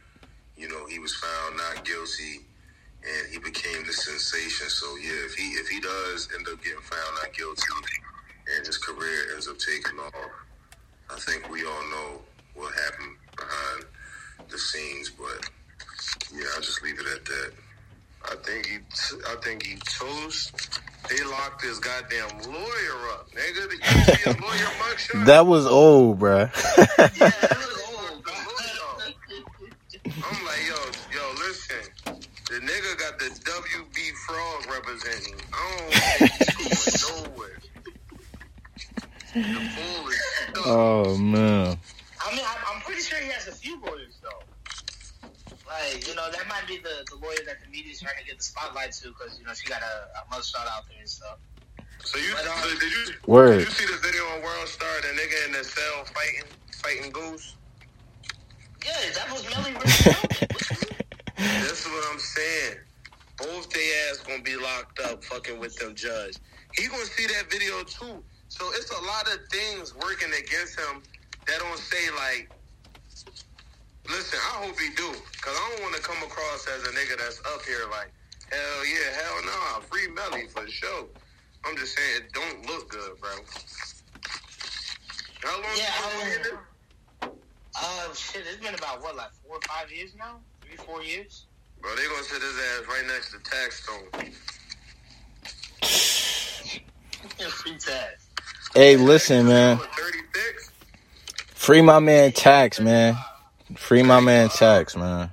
you 0.56 0.70
know, 0.70 0.86
he 0.88 1.00
was 1.00 1.14
found 1.16 1.58
not 1.58 1.86
guilty, 1.86 2.46
and 3.04 3.24
he 3.32 3.38
became 3.40 3.86
the 3.86 3.94
sensation. 3.94 4.70
So 4.70 4.88
yeah, 4.98 5.26
if 5.26 5.36
he 5.36 5.58
if 5.58 5.68
he 5.68 5.80
does 5.80 6.30
end 6.36 6.48
up 6.48 6.64
getting 6.64 6.82
found 6.82 7.12
not 7.22 7.34
guilty, 7.34 7.64
and 8.56 8.66
his 8.66 8.78
career 8.78 9.34
ends 9.34 9.48
up 9.48 9.58
taking 9.60 10.00
off, 10.00 10.32
I 11.10 11.20
think 11.20 11.50
we 11.50 11.66
all 11.66 11.86
know 11.92 12.22
what 12.56 12.74
happened 12.74 13.16
behind 13.36 13.86
the 14.50 14.58
scenes, 14.58 15.12
but 15.12 15.50
yeah, 16.34 16.46
I'll 16.56 16.62
just 16.62 16.82
leave 16.84 17.00
it 17.00 17.06
at 17.06 17.26
that. 17.26 17.52
I 18.30 18.36
think 18.36 18.66
he, 18.66 18.78
I 19.28 19.36
think 19.42 19.66
he 19.66 19.76
chose. 19.86 20.52
They 21.10 21.24
locked 21.24 21.62
his 21.62 21.80
goddamn 21.80 22.30
lawyer 22.52 23.10
up, 23.14 23.30
nigga. 23.32 23.70
Did 23.70 23.80
you 23.80 24.16
see 24.16 24.30
a 24.30 24.34
lawyer? 24.42 25.26
That 25.26 25.46
was 25.46 25.66
old, 25.66 26.20
bruh. 26.20 26.52
Yeah, 27.18 27.32
old. 27.88 28.24
I'm 30.06 30.46
like, 30.46 30.68
yo, 30.68 30.76
yo, 31.14 31.34
listen. 31.40 31.84
The 32.50 32.60
nigga 32.60 32.98
got 32.98 33.20
the 33.20 33.26
WB 33.26 34.12
Frog 34.26 34.66
representing. 34.74 35.36
I 35.54 35.78
don't 35.78 35.94
think 35.94 36.32
he's 36.58 37.04
going 37.04 37.24
nowhere. 37.24 37.60
The 39.34 39.42
fool 39.44 40.10
is 40.10 40.22
oh 40.66 41.18
man. 41.18 41.78
I 42.26 42.36
mean, 42.36 42.46
I'm, 42.46 42.76
I'm 42.76 42.82
pretty 42.82 43.02
sure 43.02 43.20
he 43.20 43.30
has 43.30 43.48
a 43.48 43.52
few 43.52 43.80
lawyers 43.82 44.18
though. 44.22 45.30
Like 45.68 45.88
like, 45.94 46.08
you 46.08 46.16
know, 46.16 46.30
that 46.32 46.48
might 46.68 46.84
be 46.84 46.84
the, 46.84 47.06
the 47.10 47.26
lawyer 47.26 47.38
that 47.46 47.58
the 47.64 47.70
media's 47.72 48.02
trying 48.02 48.18
to 48.20 48.26
get 48.26 48.38
the 48.38 48.44
spotlight 48.44 48.92
to 48.92 49.10
because, 49.10 49.40
you 49.40 49.46
know, 49.46 49.54
she 49.54 49.68
got 49.68 49.82
a, 49.82 50.20
a 50.20 50.34
mugshot 50.34 50.68
out 50.72 50.88
there 50.90 51.00
and 51.00 51.10
stuff. 51.10 51.38
So 52.04 52.20
you, 52.20 52.34
But, 52.34 52.48
um, 52.48 52.58
so 52.60 52.80
did 52.80 52.92
you, 52.92 53.14
Word. 53.26 53.60
did 53.60 53.68
you 53.68 53.74
see 53.74 53.86
the 53.86 54.00
video 54.00 54.24
on 54.36 54.42
World 54.42 54.68
Star? 54.68 54.90
The 55.02 55.08
nigga 55.20 55.48
in 55.48 55.52
the 55.54 55.64
cell 55.64 56.06
fighting, 56.06 56.44
fighting 56.84 57.12
Goose. 57.12 57.56
Yeah, 58.86 58.94
that 59.16 59.32
was 59.32 59.44
Melly 59.50 59.74
Rich. 59.74 60.88
This 61.38 61.86
is 61.86 61.88
what 61.88 62.04
I'm 62.12 62.20
saying. 62.20 62.78
Both 63.38 63.70
they 63.70 63.92
ass 64.10 64.18
gonna 64.26 64.42
be 64.42 64.56
locked 64.56 65.00
up 65.02 65.24
fucking 65.24 65.60
with 65.60 65.76
them 65.78 65.94
judge. 65.94 66.38
He 66.76 66.88
gonna 66.88 67.06
see 67.06 67.28
that 67.28 67.52
video 67.52 67.84
too. 67.84 68.24
So 68.48 68.66
it's 68.74 68.90
a 68.92 69.04
lot 69.06 69.28
of 69.28 69.40
things 69.52 69.94
working 69.96 70.30
against 70.30 70.80
him 70.80 71.04
that 71.46 71.60
don't 71.60 71.78
say 71.78 72.10
like 72.16 72.50
Listen, 74.10 74.40
I 74.40 74.64
hope 74.66 74.80
he 74.80 74.90
do. 74.96 75.12
Cause 75.42 75.56
I 75.56 75.72
don't 75.72 75.84
wanna 75.84 76.00
come 76.00 76.18
across 76.24 76.68
as 76.68 76.84
a 76.84 76.92
nigga 76.92 77.18
that's 77.18 77.40
up 77.54 77.62
here 77.64 77.86
like, 77.92 78.12
hell 78.52 78.86
yeah, 78.86 79.12
hell 79.16 79.42
no, 79.46 79.52
I'll 79.76 79.82
free 79.82 80.08
Melly 80.10 80.48
for 80.48 80.68
sure. 80.68 81.08
I'm 81.66 81.76
just 81.78 81.98
saying 81.98 82.24
it 82.24 82.34
don't 82.34 82.66
look 82.68 82.90
good, 82.90 83.20
bro. 83.20 83.32
How 85.44 85.56
long 85.56 85.66
Yeah, 85.76 85.86
you 85.86 86.06
I 86.06 86.42
been 86.46 86.54
in 86.54 86.60
uh, 87.80 88.14
shit, 88.14 88.44
it's 88.48 88.58
been 88.58 88.74
about, 88.74 89.04
what, 89.04 89.16
like 89.16 89.32
four 89.46 89.58
or 89.58 89.62
five 89.68 89.92
years 89.92 90.16
now? 90.18 90.40
Three, 90.62 90.78
four 90.78 91.04
years? 91.04 91.46
Bro, 91.80 91.96
they 91.96 92.08
gonna 92.08 92.24
sit 92.24 92.42
his 92.42 92.58
ass 92.58 92.84
right 92.88 93.06
next 93.08 93.32
to 93.34 93.38
Taxstone. 93.40 94.34
Free 97.52 97.78
tag. 97.78 98.16
Hey, 98.74 98.96
listen, 98.98 99.46
man. 99.48 99.78
36? 99.78 100.72
Free 101.54 101.82
my 101.82 102.00
man 102.00 102.32
Tax, 102.32 102.80
man. 102.80 103.16
Free 103.76 104.04
my 104.04 104.20
man 104.20 104.50
Tax, 104.50 104.96
man. 104.96 105.30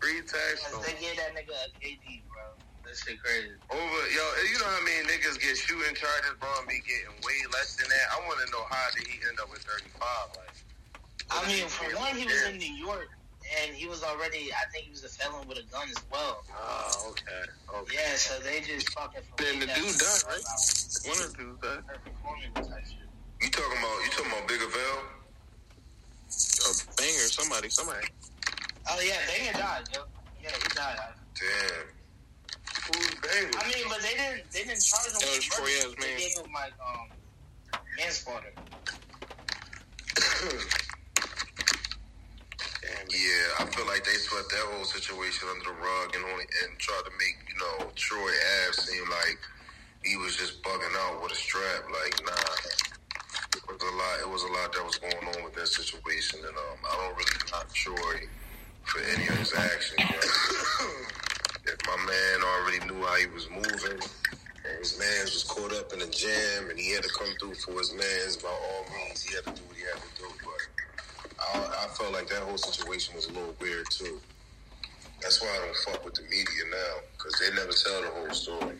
Free 0.00 0.20
Because 0.20 0.60
Taxstone. 0.62 0.84
they 0.86 0.92
gave 1.02 1.16
that 1.16 1.34
nigga 1.34 1.50
a 1.50 1.68
KD, 1.82 2.22
bro. 2.30 2.42
That 2.84 2.94
shit 2.96 3.18
crazy. 3.22 3.50
Over, 3.70 3.80
yo, 4.14 4.22
you 4.46 4.58
know 4.60 4.66
how 4.70 4.82
many 4.84 5.02
niggas 5.08 5.40
get 5.40 5.56
shooting 5.56 5.94
charges, 5.94 6.34
bro, 6.38 6.48
and 6.60 6.68
be 6.68 6.78
getting 6.86 7.10
way 7.26 7.38
less 7.52 7.76
than 7.76 7.88
that? 7.88 8.06
I 8.14 8.20
want 8.26 8.38
to 8.46 8.52
know 8.52 8.62
how 8.70 8.86
did 8.94 9.06
he 9.06 9.18
end 9.28 9.40
up 9.40 9.50
with 9.50 9.62
35? 9.66 9.98
Like, 10.38 10.54
I 11.30 11.46
mean, 11.48 11.66
for 11.66 11.90
one, 11.98 12.14
he 12.14 12.24
was 12.24 12.44
in 12.46 12.58
New 12.58 12.72
York, 12.74 13.08
and 13.62 13.74
he 13.74 13.88
was 13.88 14.04
already, 14.04 14.54
I 14.54 14.70
think 14.70 14.86
he 14.86 14.90
was 14.92 15.02
a 15.02 15.08
felon 15.10 15.48
with 15.48 15.58
a 15.58 15.66
gun 15.72 15.88
as 15.90 15.98
well. 16.12 16.44
oh, 16.54 17.10
okay. 17.10 17.50
Okay. 17.82 17.94
Yeah, 17.98 18.14
so 18.14 18.38
they 18.46 18.60
just 18.60 18.90
fucking. 18.94 19.22
Then 19.38 19.58
the 19.58 19.66
dude 19.66 19.98
died, 19.98 20.22
right? 20.30 20.46
One 21.10 21.18
of 21.18 21.34
the 21.34 21.38
dudes 21.38 21.58
died. 21.62 21.82
her 21.90 21.98
performance 21.98 22.54
type 22.70 22.86
shit. 22.86 23.10
You 23.42 23.50
talking 23.50 23.78
about 23.78 23.96
you 24.06 24.10
talking 24.14 24.32
about 24.32 24.46
Big 24.48 24.60
Avell? 24.60 25.02
Banger, 27.06 27.30
somebody, 27.30 27.68
somebody. 27.70 28.06
Oh 28.90 28.98
yeah, 28.98 29.14
Banger 29.30 29.52
died, 29.52 29.84
yo. 29.94 30.02
Yeah, 30.42 30.50
he 30.50 30.68
died. 30.74 30.98
Damn. 31.38 31.86
Who's 32.90 33.14
banger? 33.22 33.54
I 33.62 33.70
mean, 33.70 33.86
but 33.88 34.02
they 34.02 34.14
didn't, 34.18 34.50
they 34.50 34.66
didn't 34.66 34.82
charge 34.82 35.14
him 35.14 35.22
That 35.22 35.30
was 35.30 35.38
with 35.38 35.54
Troy 35.54 35.70
murder. 35.70 35.86
Ave, 35.86 36.02
They 36.02 36.10
man. 36.10 36.18
gave 36.18 36.34
him 36.34 36.50
like 36.50 36.74
um 36.82 37.06
manslaughter. 37.96 38.52
Yeah, 43.06 43.62
I 43.62 43.64
feel 43.70 43.86
like 43.86 44.02
they 44.04 44.18
swept 44.18 44.50
that 44.50 44.66
whole 44.74 44.84
situation 44.84 45.46
under 45.54 45.62
the 45.70 45.78
rug 45.78 46.10
and 46.16 46.24
only 46.26 46.46
and 46.66 46.74
tried 46.78 47.06
to 47.06 47.12
make 47.22 47.38
you 47.46 47.54
know 47.62 47.86
Troy 47.94 48.18
Ave 48.66 48.82
seem 48.82 49.06
like 49.10 49.38
he 50.02 50.16
was 50.16 50.34
just 50.36 50.60
bugging 50.62 50.94
out 51.06 51.22
with 51.22 51.30
a 51.32 51.36
strap. 51.38 51.86
Like, 51.86 52.18
nah, 52.26 52.34
it 53.56 53.72
was 53.72 53.82
a 53.82 53.96
lot. 53.96 54.20
It 54.20 54.28
was 54.28 54.42
a 54.42 54.52
lot 54.52 54.72
that 54.72 54.84
was 54.84 54.98
going 54.98 55.24
on 55.36 55.44
with 55.44 55.54
that 55.54 55.68
situation, 55.68 56.40
and 56.40 56.56
um, 56.56 56.78
I 56.84 56.96
don't 56.96 57.16
really 57.16 57.40
knock 57.50 57.72
Troy 57.72 58.16
for 58.84 59.00
any 59.16 59.28
of 59.28 59.36
his 59.36 59.54
actions. 59.54 60.02
If 61.66 61.82
my 61.82 61.96
man 62.06 62.38
already 62.46 62.78
knew 62.86 63.04
how 63.04 63.16
he 63.16 63.26
was 63.26 63.50
moving. 63.50 63.98
And 63.98 64.78
his 64.78 64.98
man's 64.98 65.34
was 65.34 65.42
caught 65.42 65.72
up 65.72 65.92
in 65.92 66.00
a 66.00 66.06
jam, 66.06 66.70
and 66.70 66.78
he 66.78 66.92
had 66.94 67.02
to 67.02 67.10
come 67.10 67.26
through 67.40 67.54
for 67.54 67.72
his 67.78 67.92
man's. 67.92 68.36
By 68.36 68.48
all 68.48 68.84
means, 68.94 69.22
he 69.22 69.34
had 69.34 69.42
to 69.46 69.50
do 69.50 69.66
what 69.66 69.76
he 69.76 69.82
had 69.82 69.98
to 69.98 70.10
do. 70.14 70.28
But 70.46 70.62
I, 71.42 71.84
I 71.84 71.88
felt 71.98 72.12
like 72.12 72.28
that 72.28 72.42
whole 72.42 72.58
situation 72.58 73.16
was 73.16 73.26
a 73.26 73.32
little 73.32 73.54
weird 73.60 73.86
too. 73.90 74.20
That's 75.20 75.42
why 75.42 75.48
I 75.48 75.58
don't 75.66 75.76
fuck 75.90 76.04
with 76.04 76.14
the 76.14 76.22
media 76.22 76.62
now, 76.70 76.94
because 77.18 77.34
they 77.40 77.50
never 77.54 77.72
tell 77.72 78.02
the 78.02 78.10
whole 78.14 78.30
story. 78.30 78.76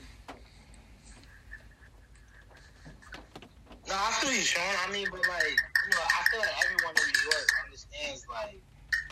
No, 3.88 3.94
I 3.94 4.10
feel 4.18 4.32
you, 4.32 4.42
Sean. 4.42 4.62
I 4.86 4.90
mean, 4.90 5.06
but 5.10 5.22
like, 5.28 5.54
you 5.86 5.90
know, 5.94 6.02
I 6.02 6.22
feel 6.30 6.40
like 6.40 6.58
everyone 6.66 6.94
in 6.98 7.06
New 7.06 7.22
York 7.30 7.46
understands 7.64 8.26
like 8.28 8.60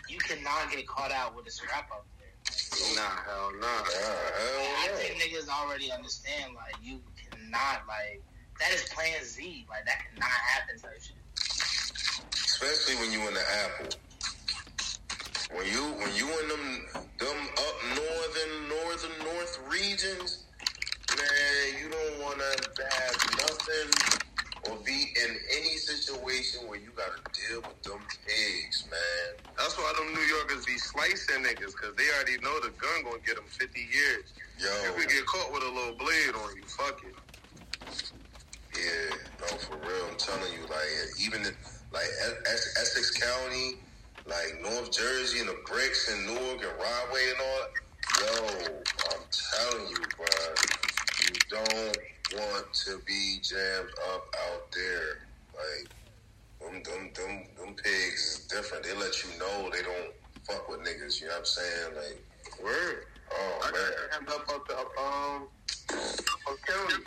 you 0.09 0.19
cannot 0.19 0.71
get 0.71 0.87
caught 0.87 1.13
out 1.13 1.37
with 1.37 1.47
a 1.47 1.51
strap 1.51 1.91
up 1.93 2.07
there. 2.19 2.35
Nah, 2.97 3.23
hell 3.23 3.53
nah. 3.55 3.67
Nah, 3.67 3.87
hell 3.87 4.67
I 4.83 4.89
no. 4.91 4.97
think 4.99 5.23
niggas 5.23 5.49
already 5.49 5.93
understand 5.93 6.55
like 6.55 6.75
you 6.83 6.99
cannot 7.15 7.87
like 7.87 8.21
that 8.59 8.73
is 8.73 8.83
Plan 8.91 9.23
Z. 9.23 9.67
Like 9.71 9.87
that 9.87 9.99
cannot 10.11 10.31
happen 10.31 10.79
type 10.79 11.01
shit. 11.01 11.17
Especially 12.35 12.97
when 12.97 13.13
you 13.13 13.27
in 13.29 13.35
the 13.35 13.47
Apple. 13.63 13.95
When 15.55 15.67
you 15.71 15.83
when 16.03 16.11
you 16.17 16.27
in 16.43 16.49
them 16.49 16.87
them 17.23 17.39
up 17.63 17.77
northern 17.95 18.69
northern 18.69 19.15
north 19.23 19.61
regions, 19.71 20.45
man, 21.15 21.79
you 21.79 21.91
don't 21.91 22.23
want 22.23 22.39
to 22.39 22.83
have 22.83 23.15
nothing 23.15 23.24
or 24.75 24.85
be 24.85 25.15
in 25.25 25.31
any 25.57 25.77
situation 25.79 26.67
where 26.69 26.79
you 26.79 26.91
got 26.97 27.11
to 27.15 27.21
deal 27.33 27.61
with 27.63 27.83
them 27.83 28.01
pigs, 28.27 28.87
man. 28.91 29.45
That's 29.57 29.77
why 29.79 29.93
them 29.97 30.13
New 30.15 30.27
Yorkers 30.27 30.67
be 30.67 30.79
slicing 30.79 31.43
niggas, 31.45 31.75
because 31.79 31.95
they 31.97 32.07
already 32.17 32.39
know 32.43 32.59
the 32.61 32.71
gun 32.79 33.05
gonna 33.05 33.23
get 33.25 33.37
them 33.37 33.47
50 33.49 33.79
years. 33.81 34.33
Yo, 34.59 34.69
If 34.91 34.99
we 34.99 35.07
get 35.07 35.25
caught 35.27 35.53
with 35.53 35.63
a 35.63 35.71
little 35.71 35.95
blade 35.97 36.35
on 36.35 36.57
you, 36.57 36.63
fuck 36.65 37.01
it. 37.05 37.15
Yeah, 38.75 39.17
no, 39.41 39.47
for 39.59 39.77
real. 39.77 40.07
I'm 40.11 40.19
telling 40.19 40.53
you, 40.53 40.67
like 40.67 40.91
even 41.21 41.47
in, 41.47 41.55
like 41.93 42.11
Essex 42.51 43.11
County, 43.23 43.79
like 44.27 44.59
North 44.63 44.91
Jersey 44.91 45.41
and 45.41 45.49
the 45.49 45.59
bricks 45.67 46.11
and 46.11 46.27
Newark 46.27 46.63
and 46.63 46.75
Rahway 46.81 47.31
and 47.31 47.41
all. 47.41 47.67
Yo, 48.21 48.67
I'm 49.11 49.23
telling 49.31 49.89
you, 49.91 50.03
bro, 50.17 50.27
you 51.23 51.35
don't 51.51 51.99
want 52.37 52.73
to 52.87 52.99
be 53.07 53.39
jammed 53.43 53.91
up 54.13 54.25
out 54.51 54.73
there. 54.73 55.19
Like 55.55 55.91
them, 56.61 56.83
them, 56.83 57.11
them, 57.15 57.45
them 57.59 57.75
pigs 57.75 58.39
is 58.39 58.47
different. 58.49 58.85
They 58.85 58.95
let 58.97 59.23
you 59.23 59.31
know 59.39 59.71
they 59.71 59.83
don't 59.83 60.13
fuck 60.45 60.69
with 60.69 60.81
niggas. 60.81 61.21
You 61.21 61.29
know 61.29 61.35
what 61.35 61.39
I'm 61.41 61.45
saying? 61.45 61.97
Like, 61.97 62.25
Word. 62.63 63.05
oh 63.33 63.61
I 63.63 63.71
man. 63.73 63.75
got 63.75 64.27
jammed 64.27 64.29
up 64.29 64.55
up 64.55 64.69
the, 64.69 64.75
up, 64.75 64.91
um, 64.99 65.49
up 66.49 66.57
county. 66.67 67.05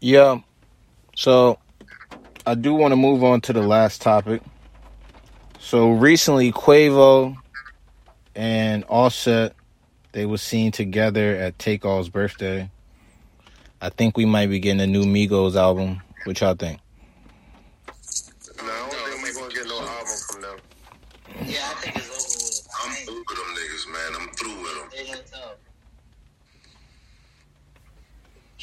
Yeah. 0.00 0.40
So 1.16 1.58
I 2.46 2.54
do 2.54 2.74
want 2.74 2.92
to 2.92 2.96
move 2.96 3.24
on 3.24 3.40
to 3.42 3.52
the 3.52 3.62
last 3.62 4.02
topic. 4.02 4.42
So 5.58 5.92
recently 5.92 6.52
Quavo 6.52 7.36
and 8.34 8.84
Offset 8.88 9.54
they 10.12 10.26
were 10.26 10.38
seen 10.38 10.70
together 10.70 11.34
at 11.34 11.58
Takeoff's 11.58 12.08
birthday. 12.08 12.70
I 13.80 13.88
think 13.90 14.16
we 14.16 14.24
might 14.24 14.46
be 14.46 14.60
getting 14.60 14.80
a 14.80 14.86
new 14.86 15.04
Migos 15.04 15.56
album. 15.56 16.02
What 16.22 16.40
y'all 16.40 16.54
think? 16.54 16.78
No, 18.62 18.70
I 18.70 18.88
don't 18.88 19.20
think 19.20 19.22
we 19.24 19.40
gonna 19.40 19.52
get 19.52 19.66
no 19.66 19.80
album 19.80 20.06
from 20.30 20.40
them. 20.40 20.56
Yeah, 21.44 21.58
I 21.66 21.74
think 21.80 21.96
it's 21.96 22.08
over 22.08 22.22
with. 22.22 22.68
I 22.72 22.86
I'm 22.86 22.94
think 22.94 23.08
through 23.08 23.24
with 23.28 23.38
them 23.38 23.50
niggas, 23.58 23.92
man. 23.92 24.20
I'm 24.20 24.28
through 24.34 24.62
with 24.62 24.74
them. 24.78 24.88
they 24.94 25.04
gonna. 25.04 25.46
Uh, 25.46 25.54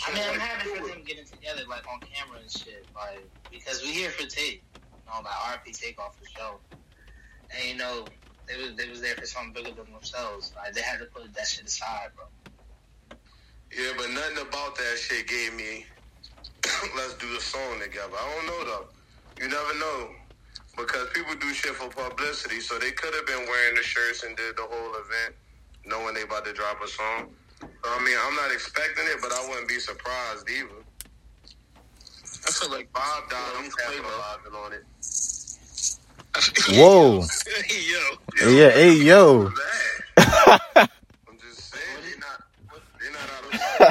I 0.07 0.13
mean, 0.13 0.23
I'm 0.31 0.39
happy 0.39 0.69
for 0.69 0.87
them 0.87 1.03
getting 1.05 1.25
together, 1.25 1.63
like 1.69 1.85
on 1.91 1.99
camera 1.99 2.39
and 2.41 2.49
shit, 2.49 2.87
like 2.95 3.27
because 3.51 3.81
we 3.83 3.89
here 3.89 4.09
for 4.09 4.25
Tate, 4.25 4.63
you 4.73 4.81
know, 5.05 5.19
like 5.21 5.59
RP 5.59 5.77
Takeoff 5.77 6.15
for 6.17 6.25
show, 6.29 6.59
and 6.71 7.69
you 7.69 7.75
know 7.75 8.05
they 8.47 8.57
was 8.57 8.75
they 8.75 8.89
was 8.89 9.01
there 9.01 9.15
for 9.15 9.25
something 9.25 9.53
bigger 9.53 9.75
than 9.75 9.91
themselves. 9.93 10.51
Like 10.55 10.73
they 10.73 10.81
had 10.81 10.99
to 10.99 11.05
put 11.05 11.33
that 11.33 11.47
shit 11.47 11.65
aside, 11.65 12.09
bro. 12.15 12.25
Yeah, 13.71 13.91
but 13.97 14.09
nothing 14.11 14.45
about 14.47 14.75
that 14.75 14.97
shit 14.97 15.27
gave 15.27 15.53
me. 15.53 15.85
Let's 16.97 17.15
do 17.15 17.33
the 17.33 17.41
song 17.41 17.79
together. 17.81 18.13
I 18.13 18.35
don't 18.35 18.45
know 18.47 18.65
though. 18.65 18.85
You 19.39 19.47
never 19.47 19.79
know 19.79 20.09
because 20.77 21.07
people 21.13 21.35
do 21.35 21.53
shit 21.53 21.73
for 21.75 21.89
publicity. 21.89 22.59
So 22.59 22.77
they 22.79 22.91
could 22.91 23.13
have 23.13 23.25
been 23.25 23.45
wearing 23.47 23.75
the 23.75 23.83
shirts 23.83 24.23
and 24.23 24.35
did 24.35 24.55
the 24.57 24.63
whole 24.63 24.93
event, 24.95 25.35
knowing 25.85 26.15
they 26.15 26.23
about 26.23 26.45
to 26.45 26.53
drop 26.53 26.81
a 26.83 26.87
song. 26.87 27.29
So, 27.59 27.67
I 27.85 28.03
mean, 28.03 28.17
I'm 28.25 28.35
not 28.35 28.51
expecting 28.51 29.05
it, 29.07 29.17
but 29.21 29.31
I 29.31 29.47
wouldn't 29.47 29.67
be 29.67 29.79
surprised 29.79 30.49
either. 30.49 30.81
I 32.47 32.51
feel 32.51 32.71
like 32.71 32.91
Bob 32.91 33.29
died. 33.29 33.53
I'm 33.57 33.69
capitalizing 33.69 34.55
on 34.55 34.73
it. 34.73 34.83
Whoa. 36.69 37.21
hey, 37.67 37.81
yo. 37.91 38.49
Yeah, 38.49 38.69
hey, 38.69 38.93
yo. 38.93 39.51
i 40.17 40.87
just 41.39 41.75
Nah, 43.79 43.87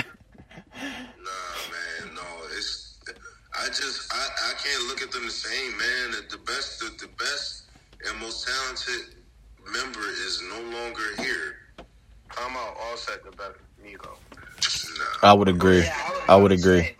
man, 1.68 2.14
no. 2.14 2.22
It's, 2.57 2.99
I 3.55 3.66
just, 3.66 4.11
I, 4.12 4.16
I 4.16 4.53
can't 4.55 4.88
look 4.88 5.03
at 5.03 5.12
them 5.12 5.26
the 5.26 5.30
same, 5.30 5.72
man. 5.76 6.12
The 6.30 6.38
best, 6.38 6.80
the, 6.80 6.86
the 7.07 7.12
best 7.18 7.64
and 8.09 8.18
most 8.20 8.49
talented 8.49 9.16
member 9.70 10.01
is 10.01 10.43
no 10.49 10.61
longer 10.78 11.03
here. 11.18 11.57
I'm 12.38 12.57
out 12.57 12.74
all 12.82 12.97
set 12.97 13.22
the 13.22 13.32
better, 13.32 13.61
Nico. 13.82 14.16
Nah. 14.99 15.28
I 15.28 15.32
would 15.34 15.49
agree. 15.49 15.86
I, 16.28 16.36
would 16.36 16.53
agree. 16.53 16.95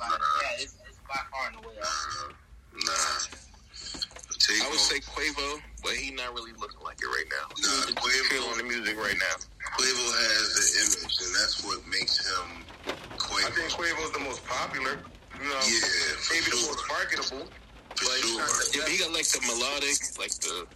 He 6.11 6.17
not 6.19 6.35
really 6.35 6.53
looking 6.59 6.83
like 6.83 6.99
it 6.99 7.07
right 7.07 7.29
now. 7.31 7.47
Nah, 7.47 7.55
He's 7.55 7.95
just 7.95 7.99
Quavo- 8.03 8.29
chill 8.31 8.45
on 8.51 8.59
the 8.59 8.65
music 8.67 8.97
right 8.99 9.15
now. 9.19 9.37
Quavo 9.79 10.07
has 10.27 10.47
the 10.59 10.67
image, 10.83 11.15
and 11.23 11.31
that's 11.39 11.57
what 11.63 11.79
makes 11.87 12.19
him 12.19 12.67
Quavo. 13.17 13.47
I 13.47 13.51
think 13.55 13.71
Quavo's 13.71 14.13
the 14.13 14.25
most 14.27 14.43
popular. 14.47 14.99
You 15.39 15.47
know, 15.47 15.63
Yeah, 15.63 16.19
for 16.21 16.35
maybe 16.35 16.51
the 16.51 16.63
most 16.67 16.83
marketable. 16.91 17.47
For 17.95 18.05
but 18.05 18.17
he's 18.21 18.37
not 18.37 18.49
sure. 18.51 18.83
Yeah, 18.83 18.89
he 18.91 18.99
got 18.99 19.13
like 19.15 19.29
the 19.31 19.41
melodic, 19.47 19.97
like 20.19 20.35
the 20.43 20.67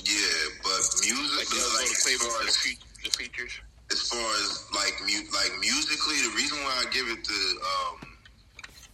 Yeah, 0.00 0.40
but 0.64 0.82
music, 1.04 1.36
like 1.38 1.48
the 1.52 1.60
like, 1.60 1.84
like, 1.84 1.92
as, 1.92 2.00
Quavo 2.02 2.24
far 2.32 2.42
the, 2.42 2.48
as, 2.48 2.56
fe- 2.56 2.82
the 3.04 3.10
features. 3.12 3.52
as 3.92 4.00
far 4.08 4.24
as 4.40 4.64
like 4.74 4.96
mu- 5.04 5.28
like 5.36 5.52
musically, 5.60 6.18
the 6.24 6.32
reason 6.34 6.58
why 6.64 6.72
I 6.82 6.86
give 6.90 7.06
it 7.12 7.20
the 7.28 7.42
um, 7.60 7.96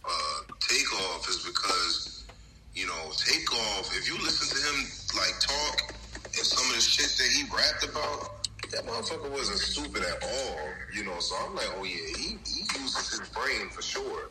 uh, 0.05 0.39
takeoff 0.59 1.29
is 1.29 1.39
because 1.47 2.27
you 2.75 2.85
know 2.85 3.01
takeoff. 3.17 3.89
If 3.97 4.07
you 4.07 4.15
listen 4.21 4.45
to 4.51 4.59
him 4.61 4.77
like 5.15 5.39
talk 5.39 5.93
and 6.25 6.45
some 6.45 6.63
of 6.69 6.75
the 6.75 6.81
shit 6.81 7.11
that 7.17 7.29
he 7.35 7.43
rapped 7.51 7.83
about, 7.83 8.47
that 8.71 8.85
motherfucker 8.85 9.29
wasn't 9.31 9.59
stupid 9.59 10.03
at 10.03 10.23
all. 10.23 10.57
You 10.93 11.03
know, 11.05 11.19
so 11.19 11.35
I'm 11.43 11.55
like, 11.55 11.67
oh 11.77 11.83
yeah, 11.83 12.17
he 12.17 12.37
he 12.45 12.61
uses 12.79 13.19
his 13.19 13.29
brain 13.29 13.69
for 13.69 13.81
sure. 13.81 14.29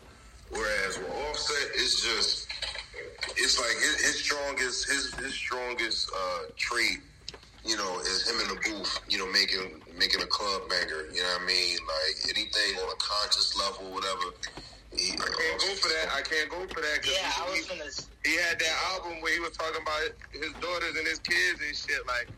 Whereas 0.50 0.98
with 0.98 1.10
Offset, 1.28 1.70
it's 1.74 2.02
just 2.02 2.48
it's 3.36 3.58
like 3.58 3.76
his, 3.76 4.00
his 4.00 4.24
strongest 4.24 4.90
his 4.90 5.14
his 5.14 5.34
strongest 5.34 6.10
uh, 6.16 6.42
trait, 6.56 6.98
you 7.64 7.76
know, 7.76 8.00
is 8.00 8.28
him 8.28 8.40
in 8.40 8.48
the 8.48 8.60
booth, 8.62 9.00
you 9.08 9.18
know, 9.18 9.30
making 9.30 9.82
making 9.98 10.22
a 10.22 10.26
club 10.26 10.62
banger. 10.68 11.04
You 11.12 11.22
know 11.22 11.28
what 11.36 11.42
I 11.42 11.46
mean? 11.46 11.78
Like 11.84 12.36
anything 12.36 12.80
on 12.82 12.88
a 12.88 12.96
conscious 12.98 13.56
level, 13.56 13.92
whatever. 13.92 14.32
He, 15.00 15.12
I 15.16 15.16
can't 15.32 15.60
go 15.60 15.70
for 15.80 15.88
that. 15.88 16.06
I 16.12 16.20
can't 16.20 16.50
go 16.50 16.60
for 16.68 16.80
that. 16.84 17.00
'cause 17.00 17.16
Yeah, 17.16 17.32
I 17.40 17.48
he, 17.48 17.60
was 17.60 17.66
gonna. 17.68 17.88
he 18.24 18.36
had 18.36 18.58
that 18.60 18.76
album 18.92 19.20
where 19.24 19.32
he 19.32 19.40
was 19.40 19.56
talking 19.56 19.80
about 19.80 20.12
his 20.32 20.52
daughters 20.60 20.94
and 20.96 21.06
his 21.08 21.18
kids 21.20 21.60
and 21.64 21.72
shit. 21.74 22.04
Like, 22.06 22.28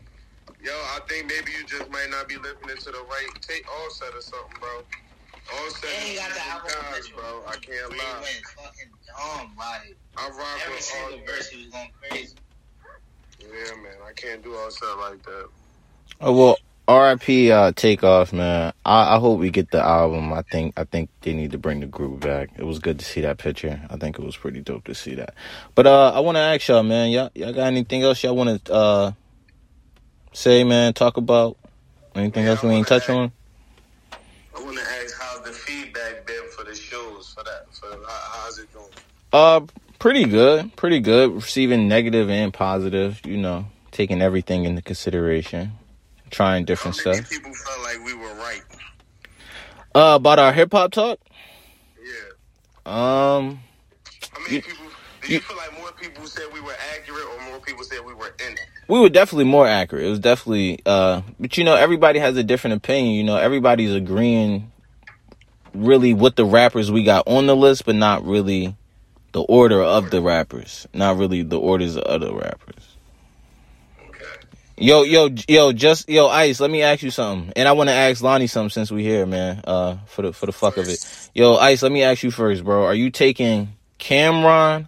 yo, 0.63 0.71
I 0.95 0.99
think 1.09 1.27
maybe 1.27 1.51
you 1.51 1.67
just 1.67 1.91
might 1.91 2.07
not 2.09 2.27
be 2.31 2.37
listening 2.39 2.77
to 2.79 2.89
the 2.95 3.03
right 3.11 3.27
take 3.41 3.67
Offset 3.83 4.15
or 4.15 4.21
something, 4.23 4.55
bro. 4.63 4.79
Offset 5.59 5.91
And 5.91 6.07
he 6.07 6.15
got 6.15 6.31
the 6.33 6.39
album 6.47 6.63
with 6.71 6.75
guys, 6.95 7.07
bro. 7.11 7.43
I 7.47 7.57
can't 7.59 7.89
Where 7.91 7.99
he 7.99 8.03
lie. 8.07 8.21
went 8.23 8.45
fucking 8.55 8.91
dumb. 9.11 9.55
Like 9.59 9.95
I 10.15 10.29
rock 10.31 10.61
every 10.63 10.75
with 10.75 10.83
single 10.83 11.19
Offset. 11.19 11.27
verse, 11.27 11.47
he 11.49 11.57
was 11.65 11.67
going 11.67 11.91
crazy. 11.99 12.35
Yeah, 13.43 13.75
man. 13.75 13.99
I 14.07 14.13
can't 14.15 14.41
do 14.41 14.55
all 14.55 14.67
Offset 14.67 14.97
like 14.99 15.21
that. 15.23 15.49
Oh, 16.21 16.31
well, 16.31 16.57
R.I.P. 16.87 17.51
Uh, 17.51 17.71
Takeoff, 17.71 18.33
man. 18.33 18.73
I, 18.85 19.15
I 19.15 19.19
hope 19.19 19.39
we 19.39 19.49
get 19.51 19.71
the 19.71 19.81
album. 19.81 20.33
I 20.33 20.41
think 20.41 20.77
I 20.77 20.83
think 20.83 21.09
they 21.21 21.33
need 21.33 21.51
to 21.51 21.57
bring 21.57 21.79
the 21.79 21.85
group 21.85 22.19
back. 22.19 22.49
It 22.57 22.65
was 22.65 22.79
good 22.79 22.99
to 22.99 23.05
see 23.05 23.21
that 23.21 23.37
picture. 23.37 23.81
I 23.89 23.95
think 23.95 24.19
it 24.19 24.25
was 24.25 24.35
pretty 24.35 24.59
dope 24.59 24.83
to 24.85 24.95
see 24.95 25.15
that. 25.15 25.33
But 25.75 25.87
uh, 25.87 26.11
I 26.13 26.19
want 26.19 26.35
to 26.35 26.41
ask 26.41 26.67
y'all, 26.67 26.83
man. 26.83 27.11
Y'all, 27.11 27.29
y'all 27.35 27.53
got 27.53 27.67
anything 27.67 28.03
else 28.03 28.21
y'all 28.21 28.35
want 28.35 28.65
to 28.65 28.73
uh, 28.73 29.11
say, 30.33 30.65
man? 30.65 30.93
Talk 30.93 31.15
about 31.15 31.57
anything 32.15 32.43
Yeah, 32.43 32.51
else 32.51 32.63
we 32.63 32.69
ain't 32.69 32.89
wanna 32.89 32.99
touch 32.99 33.09
on? 33.09 33.31
I 34.55 34.61
want 34.61 34.77
to 34.77 34.83
ask 34.83 35.15
how's 35.19 35.41
the 35.41 35.53
feedback 35.53 36.27
been 36.27 36.49
for 36.55 36.65
the 36.65 36.75
shows 36.75 37.33
for 37.33 37.43
that. 37.45 37.65
For 37.71 37.87
how, 37.87 38.41
how's 38.41 38.59
it 38.59 38.67
going? 38.73 38.89
Uh, 39.31 39.61
pretty 39.99 40.25
good. 40.25 40.75
Pretty 40.75 40.99
good. 40.99 41.33
Receiving 41.33 41.87
negative 41.87 42.29
and 42.29 42.53
positive. 42.53 43.21
You 43.25 43.37
know, 43.37 43.67
taking 43.91 44.21
everything 44.21 44.65
into 44.65 44.81
consideration. 44.81 45.71
Trying 46.33 46.65
different 46.65 46.97
How 46.97 47.11
many 47.11 47.17
stuff. 47.23 47.29
people 47.31 47.53
felt 47.53 47.81
like 47.83 48.03
we 48.05 48.13
were 48.15 48.33
right? 48.35 48.61
Uh, 49.95 50.15
about 50.15 50.39
our 50.39 50.51
hip 50.51 50.71
hop 50.71 50.91
talk. 50.91 51.19
Yeah. 52.03 53.35
Um, 53.37 53.59
many 54.41 54.55
You- 54.55 54.61
people? 54.61 54.85
Did 55.21 55.29
you- 55.29 55.35
you 55.35 55.41
feel 55.41 55.55
like 55.57 55.79
more 55.79 55.91
people 55.93 56.25
said 56.27 56.43
we 56.53 56.59
were 56.59 56.75
accurate, 56.95 57.23
or 57.23 57.41
more 57.49 57.59
people 57.59 57.83
said 57.85 58.03
we 58.05 58.13
were 58.13 58.33
in 58.45 58.53
it? 58.53 58.59
we 58.89 58.99
were 58.99 59.09
definitely 59.09 59.45
more 59.45 59.65
accurate. 59.67 60.05
It 60.05 60.09
was 60.09 60.19
definitely, 60.19 60.79
uh, 60.85 61.21
but 61.39 61.57
you 61.57 61.63
know, 61.63 61.75
everybody 61.75 62.19
has 62.19 62.35
a 62.35 62.43
different 62.43 62.75
opinion. 62.77 63.13
You 63.15 63.23
know, 63.23 63.37
everybody's 63.37 63.93
agreeing 63.93 64.71
really 65.73 66.13
with 66.13 66.35
the 66.35 66.45
rappers 66.45 66.91
we 66.91 67.03
got 67.03 67.27
on 67.27 67.45
the 67.45 67.55
list, 67.55 67.85
but 67.85 67.95
not 67.95 68.25
really 68.25 68.75
the 69.31 69.41
order 69.41 69.81
of 69.81 70.09
the 70.09 70.21
rappers. 70.21 70.87
Not 70.93 71.17
really 71.17 71.41
the 71.43 71.59
orders 71.59 71.95
of 71.95 72.21
the 72.21 72.33
rappers. 72.33 72.92
Yo, 74.77 75.03
yo, 75.03 75.29
yo, 75.47 75.71
just 75.71 76.09
yo, 76.09 76.27
Ice. 76.29 76.59
Let 76.59 76.71
me 76.71 76.81
ask 76.81 77.03
you 77.03 77.11
something, 77.11 77.53
and 77.55 77.67
I 77.67 77.73
want 77.73 77.89
to 77.89 77.93
ask 77.93 78.23
Lonnie 78.23 78.47
something 78.47 78.71
since 78.71 78.91
we 78.91 79.03
here, 79.03 79.25
man. 79.27 79.61
Uh, 79.65 79.97
for 80.07 80.23
the 80.23 80.33
for 80.33 80.47
the 80.47 80.51
fuck 80.51 80.77
of 80.77 80.89
it, 80.89 81.29
yo, 81.35 81.55
Ice. 81.57 81.83
Let 81.83 81.91
me 81.91 82.01
ask 82.01 82.23
you 82.23 82.31
first, 82.31 82.63
bro. 82.63 82.83
Are 82.83 82.95
you 82.95 83.11
taking 83.11 83.75
Cam'ron 83.99 84.87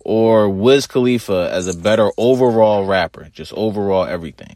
or 0.00 0.50
Wiz 0.50 0.86
Khalifa 0.86 1.48
as 1.50 1.66
a 1.66 1.74
better 1.74 2.10
overall 2.18 2.84
rapper, 2.84 3.30
just 3.32 3.54
overall 3.54 4.04
everything? 4.04 4.54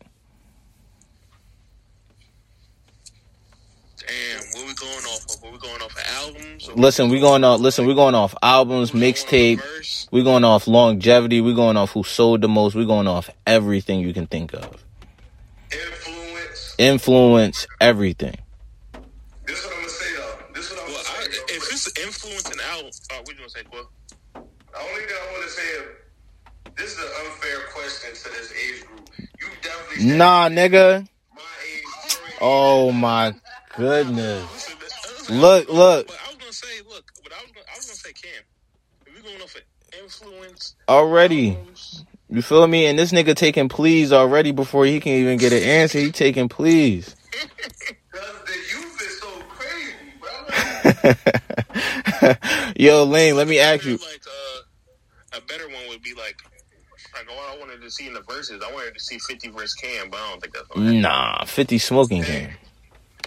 Damn, 3.96 4.38
what 4.52 4.66
we 4.66 4.74
going 4.74 5.04
off 5.06 5.24
of? 5.24 5.42
What 5.42 5.52
we 5.54 5.58
going 5.58 5.80
off 5.80 5.92
of 5.92 6.02
albums? 6.26 6.70
Listen, 6.74 7.08
we're 7.10 7.20
going 7.20 7.44
off. 7.44 7.60
Listen, 7.60 7.86
we're 7.86 7.94
going 7.94 8.14
off 8.14 8.34
albums, 8.42 8.92
we 8.92 9.00
going 9.00 9.10
off 9.12 9.16
mixtape. 9.16 9.56
verse? 9.58 10.08
We 10.10 10.22
going 10.22 10.44
off 10.44 10.66
longevity. 10.66 11.40
We're 11.40 11.54
going 11.54 11.76
off 11.76 11.90
who 11.92 12.02
sold 12.04 12.40
the 12.42 12.48
most. 12.48 12.74
We're 12.74 12.84
going 12.86 13.06
off 13.08 13.30
everything 13.46 14.00
you 14.00 14.12
can 14.12 14.26
think 14.26 14.52
of. 14.54 14.84
Influence. 15.72 16.74
Influence, 16.78 17.66
everything. 17.80 18.36
This 19.46 19.58
is 19.58 19.64
what 19.64 19.72
I'm 19.74 19.78
gonna 19.80 19.88
say 19.90 20.14
though. 20.16 20.38
This 20.54 20.64
is 20.66 20.72
what 20.72 20.80
I'm 20.82 20.86
Well, 20.92 21.02
gonna 21.04 21.22
say. 21.22 21.28
real 21.30 21.42
if 21.48 21.60
quick. 21.60 21.72
it's 21.72 21.98
influencing 22.00 22.60
album, 22.72 22.90
uh, 23.10 23.14
what 23.18 23.28
you 23.28 23.34
gonna 23.36 23.50
say, 23.50 23.62
Quill? 23.64 23.88
The 24.34 24.40
only 24.80 25.00
thing 25.02 25.16
I 25.16 25.32
want 25.32 25.44
to 25.44 25.50
say 25.50 25.62
is 25.62 25.82
this 26.76 26.92
is 26.92 26.98
an 26.98 27.10
unfair 27.24 27.58
question 27.74 28.10
to 28.14 28.28
this 28.38 28.52
age 28.52 28.84
group. 28.86 29.08
You 29.40 29.46
definitely 29.62 30.16
Nah, 30.16 30.48
nigga. 30.48 31.08
my 31.34 31.42
age. 31.64 31.82
your 32.18 32.28
age. 32.28 32.34
Oh 32.40 32.92
my 32.92 33.34
goodness. 33.76 34.75
Look, 35.30 35.68
look. 35.68 36.06
But 36.06 36.16
I 36.24 36.28
was 36.28 36.36
gonna 36.36 36.52
say, 36.52 36.80
look, 36.88 37.10
but 37.22 37.32
I 37.32 37.42
was 37.42 37.50
gonna, 37.52 37.66
I 37.72 37.76
was 37.76 37.86
gonna 37.86 37.96
say 37.96 38.12
Cam. 38.12 38.42
If 39.06 39.14
we 39.14 39.22
going 39.22 39.42
off 39.42 39.54
of 39.54 39.62
influence, 40.02 40.74
Already. 40.88 41.56
albums, 41.56 42.04
You 42.30 42.42
feel 42.42 42.66
me? 42.66 42.86
And 42.86 42.98
this 42.98 43.12
nigga 43.12 43.34
taking 43.34 43.68
pleas 43.68 44.12
already 44.12 44.50
before 44.52 44.84
he 44.86 45.00
can 45.00 45.12
even 45.12 45.38
get 45.38 45.52
an 45.52 45.62
answer. 45.62 45.98
He 45.98 46.10
taking 46.12 46.48
pleas. 46.48 47.14
The 48.46 48.54
youth 48.72 49.02
is 49.02 49.20
so 49.20 49.28
crazy, 49.50 49.94
bro. 52.22 52.72
Yo, 52.76 53.04
Lane, 53.04 53.36
let 53.36 53.46
me 53.48 53.58
ask 53.58 53.84
you. 53.84 53.92
Like 53.98 54.22
uh, 54.26 55.38
a 55.38 55.40
better 55.42 55.66
one 55.68 55.82
would 55.88 56.00
be 56.02 56.14
like, 56.14 56.36
like 57.14 57.28
what 57.28 57.54
I 57.54 57.58
wanted 57.58 57.82
to 57.82 57.90
see 57.90 58.06
in 58.06 58.14
the 58.14 58.22
verses. 58.22 58.62
I 58.66 58.72
wanted 58.72 58.94
to 58.94 59.00
see 59.00 59.18
Fifty 59.18 59.48
versus 59.50 59.74
Cam, 59.74 60.08
but 60.10 60.18
I 60.18 60.30
don't 60.30 60.40
think 60.40 60.54
that's. 60.54 60.68
Nah, 60.76 61.44
50 61.44 61.78
smoking 61.78 62.22
game. 62.22 62.50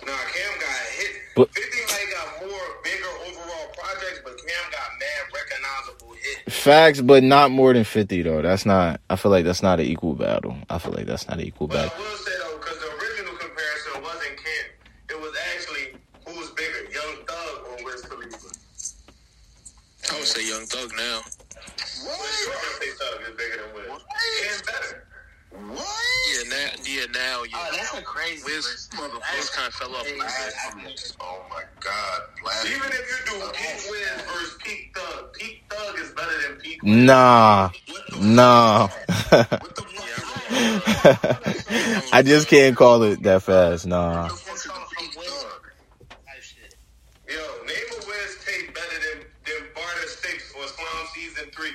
Nah, 0.06 0.12
Cam 0.12 0.60
got 0.60 0.80
hit. 0.98 1.12
But- 1.36 1.50
50 1.54 1.78
might 1.88 2.08
got 2.14 2.28
more 2.48 2.68
bigger 2.84 3.12
overall 3.28 3.68
projects, 3.78 4.22
but 4.24 4.38
Cam 4.38 4.72
got 4.72 4.90
mad 5.00 5.24
recognizable 5.34 6.14
hits. 6.14 6.56
Facts, 6.64 7.02
but 7.02 7.24
not 7.24 7.52
more 7.52 7.74
than 7.74 7.84
50 7.84 8.22
though. 8.24 8.42
That's 8.42 8.66
not, 8.66 9.00
I 9.10 9.16
feel 9.16 9.32
like 9.32 9.46
that's 9.46 9.64
not 9.64 9.80
an 9.80 9.86
equal 9.86 10.14
battle. 10.16 10.56
I 10.70 10.78
feel 10.80 10.94
like 10.94 11.06
that's 11.06 11.28
not 11.28 11.40
an 11.40 11.46
equal 11.46 11.68
But 11.68 11.76
battle. 11.90 11.94
I 11.96 12.10
will 12.10 12.18
say 12.18 12.32
though, 12.40 12.58
because 12.58 12.80
the 12.80 12.90
original 13.00 13.36
comparison 13.38 14.02
wasn't 14.04 14.38
Cam. 14.38 14.66
It 15.10 15.20
was 15.22 15.34
actually 15.56 15.86
who 16.28 16.40
was 16.40 16.50
bigger, 16.52 16.84
Young 16.92 17.16
Thug 17.26 17.56
or 17.70 17.86
Wiz 17.86 18.02
Khalifa. 18.02 18.50
I 20.12 20.18
would 20.18 20.28
say 20.28 20.48
Young 20.48 20.66
Thug 20.66 20.92
now. 20.98 21.22
What? 22.04 22.20
I 22.20 22.80
say 22.80 22.90
Thug 23.00 23.22
is 23.30 23.36
bigger 23.38 23.58
than 23.64 23.74
Wiz. 23.76 24.04
Cam's 24.42 24.62
better. 24.64 25.08
What? 25.76 25.86
Yeah, 26.86 27.06
now, 27.14 27.14
yeah, 27.14 27.14
now, 27.14 27.44
yeah. 27.44 27.50
Oh, 27.56 27.70
that's 27.76 27.94
a 27.98 28.02
crazy. 28.02 28.44
Wiz, 28.46 28.66
verse. 28.66 29.12
Wiz 29.36 29.50
kind 29.52 29.68
of 29.68 29.74
fell 29.74 29.96
off 29.96 30.02
a 30.06 30.10
little 30.10 30.20
bit. 30.86 31.16
Oh 31.22 31.42
my 31.50 31.64
God, 31.80 32.22
Platinum. 32.42 32.76
Even 32.78 32.92
if 32.92 33.10
you 33.10 33.18
do 33.26 33.52
Peak 33.54 33.92
Wiz 33.92 34.22
versus 34.24 34.58
Peak 34.64 34.98
Thug, 34.98 35.34
Peak 35.34 35.64
Thug 35.70 36.00
is 36.00 36.12
better 36.12 36.48
than 36.48 36.58
Peak 36.60 36.82
Wiz. 36.84 36.94
Nah, 36.94 37.70
nah. 38.20 38.88
What 38.88 39.76
the 39.76 39.82
fuck? 39.84 40.10
I 42.14 42.22
just 42.26 42.48
can't 42.48 42.76
call 42.76 43.04
it 43.04 43.22
that 43.24 43.44
fast. 43.44 43.86
Nah. 43.88 44.24
What 44.24 44.32
the 44.32 44.36
fuck 44.38 44.56
is 44.56 44.62
From- 44.64 44.76
from 44.76 44.86
Peak 44.98 45.16
Wiz. 45.18 45.28
Thug? 45.28 45.72
Type 46.10 46.42
shit. 46.42 46.76
Yo, 47.28 47.40
name 47.66 47.76
a 47.92 47.96
Wiz 48.08 48.38
tape 48.46 48.74
better 48.74 48.88
than, 48.88 49.28
than 49.46 49.68
Barter 49.76 50.08
Six 50.08 50.54
or 50.58 50.68
Slime 50.68 51.08
Season 51.14 51.50
3. 51.56 51.70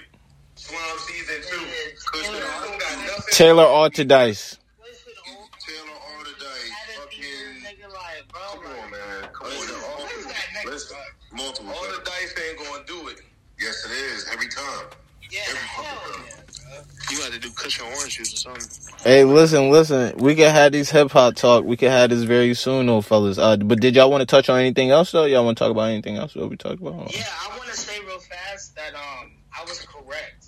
Slime 0.56 0.98
Season 0.98 1.36
2. 1.42 1.66
Because 1.94 2.30
Wiz 2.30 2.40
don't 2.40 2.80
got 2.80 3.06
nothing. 3.06 3.24
Taylor 3.32 3.64
Allderdice. 3.64 4.58
Wiz 4.82 4.98
shit 4.98 5.14
old. 5.36 5.48
Taylor 5.60 5.98
Allderdice, 6.18 6.70
Had 6.70 7.04
a 7.04 7.08
feature, 7.08 7.28
fucking. 7.28 7.62
nigga, 7.62 7.88
like, 7.92 8.28
bro, 8.32 8.40
Come 8.52 8.66
on, 8.66 8.72
like, 8.82 8.90
man. 8.90 9.30
Come 9.32 9.48
Listen, 9.48 9.74
on. 9.76 9.80
what 10.00 10.12
is 10.18 10.26
that 10.26 10.46
next? 10.54 10.66
Listen. 10.66 10.96
Multiple. 11.32 11.72
All 11.72 11.84
the 11.84 12.02
dice 12.04 12.34
ain't 12.48 12.58
gonna 12.58 12.84
do 12.86 13.08
it. 13.08 13.20
Yes, 13.60 13.84
it 13.86 13.92
is 13.92 14.26
every 14.32 14.48
time. 14.48 14.86
Yeah, 15.30 15.40
Every 15.48 15.58
hell 15.58 15.84
fucking 15.84 16.24
yeah. 16.26 16.76
time. 16.76 16.84
You 17.10 17.18
got 17.18 17.32
to 17.32 17.38
do 17.40 17.50
cushion 17.64 17.86
orange 17.86 18.16
juice 18.16 18.34
or 18.34 18.36
something. 18.36 18.94
Hey, 19.02 19.24
listen, 19.24 19.70
listen. 19.70 20.16
We 20.18 20.34
can 20.34 20.52
have 20.52 20.72
these 20.72 20.90
hip 20.90 21.10
hop 21.10 21.34
talk. 21.34 21.64
We 21.64 21.76
can 21.76 21.90
have 21.90 22.10
this 22.10 22.22
very 22.22 22.54
soon, 22.54 22.86
though, 22.86 23.00
fellas. 23.00 23.38
Uh, 23.38 23.56
but 23.56 23.80
did 23.80 23.96
y'all 23.96 24.10
want 24.10 24.20
to 24.20 24.26
touch 24.26 24.48
on 24.48 24.60
anything 24.60 24.90
else, 24.90 25.12
though? 25.12 25.24
Y'all 25.24 25.44
want 25.44 25.56
to 25.58 25.64
talk 25.64 25.70
about 25.70 25.90
anything 25.90 26.16
else? 26.16 26.34
What 26.34 26.50
we 26.50 26.56
talked 26.56 26.80
about? 26.80 27.14
Yeah, 27.14 27.24
I 27.42 27.56
want 27.56 27.70
to 27.70 27.76
say 27.76 27.98
real 28.06 28.18
fast 28.18 28.76
that 28.76 28.94
um 28.94 29.32
I 29.58 29.62
was 29.62 29.80
correct 29.80 30.46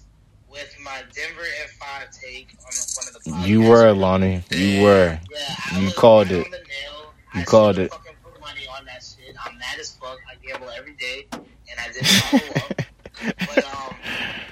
with 0.51 0.75
my 0.83 1.03
Denver 1.15 1.43
at 1.63 1.71
five 1.71 2.11
take 2.11 2.49
on 2.61 2.73
one 2.95 3.09
of 3.09 3.25
the 3.25 3.31
podcasts. 3.31 3.47
You 3.49 3.63
were, 3.63 3.93
Lonnie. 3.93 4.45
You 4.51 4.83
were. 4.83 5.19
Yeah, 5.31 5.39
I 5.73 5.81
You 5.81 5.91
called 5.93 6.31
right 6.31 6.41
it. 6.41 6.45
On 6.45 6.51
the 6.51 6.59
nail. 6.59 7.13
You 7.35 7.41
I 7.41 7.45
called 7.45 7.79
it. 7.79 7.91
Fucking 7.91 8.13
put 8.23 8.41
money 8.41 8.67
on 8.79 8.85
that 8.87 9.03
shit. 9.03 9.35
I'm 9.45 9.59
mad 9.59 9.79
as 9.81 9.93
fuck. 9.93 10.19
I 10.31 10.35
gamble 10.47 10.69
every 10.71 10.95
day, 10.95 11.27
and 11.33 11.81
I 11.81 11.87
didn't 11.93 12.07
follow 12.07 12.43
up. 12.65 12.83
But 13.19 13.65
um, 13.65 13.97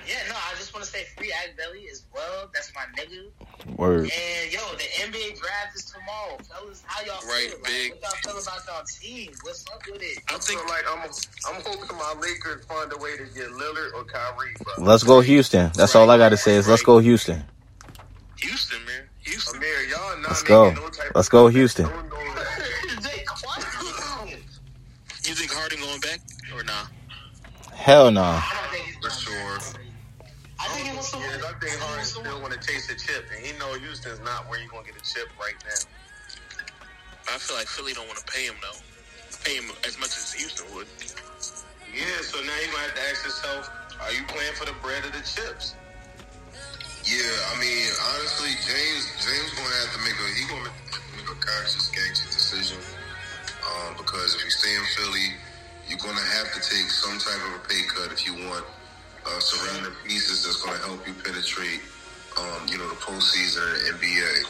yeah, 0.09 0.25
no, 0.27 0.35
I 0.35 0.55
just 0.57 0.73
want 1.35 1.51
to 1.51 1.51
say 1.51 1.51
free 1.51 1.51
Ag 1.51 1.57
Belly 1.57 1.89
as 1.91 2.05
well. 2.15 2.51
That's 2.55 2.73
my 2.75 2.83
nigga. 3.03 3.77
Word. 3.77 4.11
And 4.11 4.53
yo, 4.53 4.61
the 4.77 4.85
NBA 5.13 5.41
draft 5.41 5.77
is 5.77 5.85
tomorrow, 5.85 6.39
fellas. 6.43 6.83
How 6.87 7.05
y'all 7.05 7.21
Right, 7.29 7.51
feel? 7.51 7.59
big. 7.65 7.93
Like, 7.93 8.03
what 8.03 8.25
y'all 8.25 8.33
feel 8.35 8.43
about 8.43 8.67
y'all 8.67 8.85
team? 8.85 9.33
What's 9.43 9.65
up 9.73 9.83
with 9.91 10.03
it? 10.03 10.19
I 10.31 10.35
I 10.35 10.39
feel 10.39 10.57
think 10.59 10.69
like 10.69 10.85
I'm 10.91 11.11
I'm 11.49 11.63
hoping 11.65 11.97
my 11.97 12.15
Lakers 12.21 12.65
find 12.67 12.93
a 12.93 12.99
way 12.99 13.17
to 13.17 13.25
get 13.35 13.49
Lillard 13.51 13.95
or 13.95 14.05
Kyrie, 14.05 14.55
bro. 14.63 14.85
Let's 14.85 15.03
go, 15.05 15.21
Houston. 15.21 15.71
That's 15.75 15.95
all 15.95 16.11
I 16.11 16.19
got 16.19 16.31
to 16.31 16.37
say 16.37 16.57
is 16.57 16.69
let's 16.69 16.83
go, 16.83 16.99
Houston. 16.99 17.45
Houston, 18.39 18.85
man. 18.85 19.09
Houston. 19.21 19.57
Amir, 19.57 19.83
y'all 19.89 20.19
not 20.19 20.29
Let's 20.31 20.43
go. 20.43 20.71
no 20.73 20.89
type 20.89 21.13
Let's 21.15 21.29
of 21.29 21.33
go, 21.33 21.49
Houston. 21.49 21.87
No, 21.87 21.91
no, 22.03 22.17
They 23.01 23.25
quiet. 23.27 24.39
You 25.27 25.35
think 25.35 25.51
Harden 25.53 25.81
going 25.81 26.01
back 26.01 26.21
or 26.55 26.63
nah? 26.65 26.87
Hell 27.75 28.11
no. 28.11 28.23
I 28.23 28.53
don't 28.61 28.71
think 28.73 28.85
he's 28.87 28.97
For 28.97 29.11
sure. 29.11 29.84
Back. 30.75 30.83
I 30.83 30.83
think 30.83 30.91
he 30.91 30.95
wants 30.95 31.11
to 31.13 31.19
win. 31.19 31.31
Yes, 31.31 31.45
I 31.45 31.53
think 31.59 31.73
he 31.73 31.79
Harden 31.79 32.05
still 32.05 32.23
win. 32.23 32.43
want 32.43 32.53
to 32.55 32.61
taste 32.61 32.89
the 32.91 32.97
chip, 32.99 33.31
and 33.31 33.39
he 33.47 33.57
know 33.59 33.75
Houston's 33.79 34.21
not 34.21 34.49
where 34.51 34.59
you 34.61 34.69
gonna 34.69 34.87
get 34.87 34.97
a 34.99 35.05
chip 35.05 35.31
right 35.39 35.55
now. 35.65 35.81
I 37.31 37.39
feel 37.39 37.57
like 37.57 37.69
Philly 37.69 37.93
don't 37.95 38.07
want 38.07 38.19
to 38.19 38.29
pay 38.29 38.45
him 38.47 38.57
though. 38.61 38.79
Pay 39.45 39.57
him 39.57 39.71
as 39.87 39.99
much 39.99 40.13
as 40.17 40.33
Houston 40.35 40.67
would. 40.75 40.87
Yeah, 41.95 42.21
so 42.27 42.43
now 42.43 42.53
you're 42.59 42.75
gonna 42.75 42.91
have 42.91 42.95
to 42.95 43.05
ask 43.07 43.25
yourself, 43.25 43.71
are 44.03 44.13
you 44.13 44.27
playing 44.27 44.55
for 44.59 44.67
the 44.67 44.77
bread 44.83 45.07
or 45.07 45.13
the 45.15 45.23
chips? 45.23 45.75
Yeah, 47.07 47.53
I 47.53 47.61
mean, 47.61 47.87
honestly, 48.17 48.51
James 48.65 49.05
James 49.23 49.51
gonna 49.55 49.79
have 49.85 49.93
to 49.95 50.01
make 50.03 50.17
a 50.19 50.27
he 50.35 50.43
gonna 50.51 50.75
make 51.15 51.29
a 51.31 51.39
conscious 51.39 51.89
gangster 51.95 52.29
decision. 52.33 52.79
Um, 53.63 53.97
because 53.97 54.35
if 54.37 54.45
you 54.45 54.51
stay 54.51 54.75
in 54.75 54.85
Philly, 54.97 55.29
you're 55.89 56.03
gonna 56.03 56.21
have 56.21 56.53
to 56.53 56.61
take 56.61 56.89
some 56.91 57.19
type 57.19 57.41
of 57.53 57.61
a 57.61 57.69
pay 57.69 57.83
cut 57.89 58.13
if 58.13 58.27
you 58.27 58.35
want 58.49 58.65
uh, 59.27 59.41
surrounding 59.41 59.93
pieces 60.05 60.45
that's 60.45 60.63
gonna 60.63 60.79
help 60.79 61.07
you 61.07 61.15
penetrate, 61.25 61.81
um, 62.39 62.67
you 62.69 62.79
know, 62.79 62.89
the 62.89 62.97
postseason 62.97 63.65
and 63.89 64.01
NBA. 64.01 64.45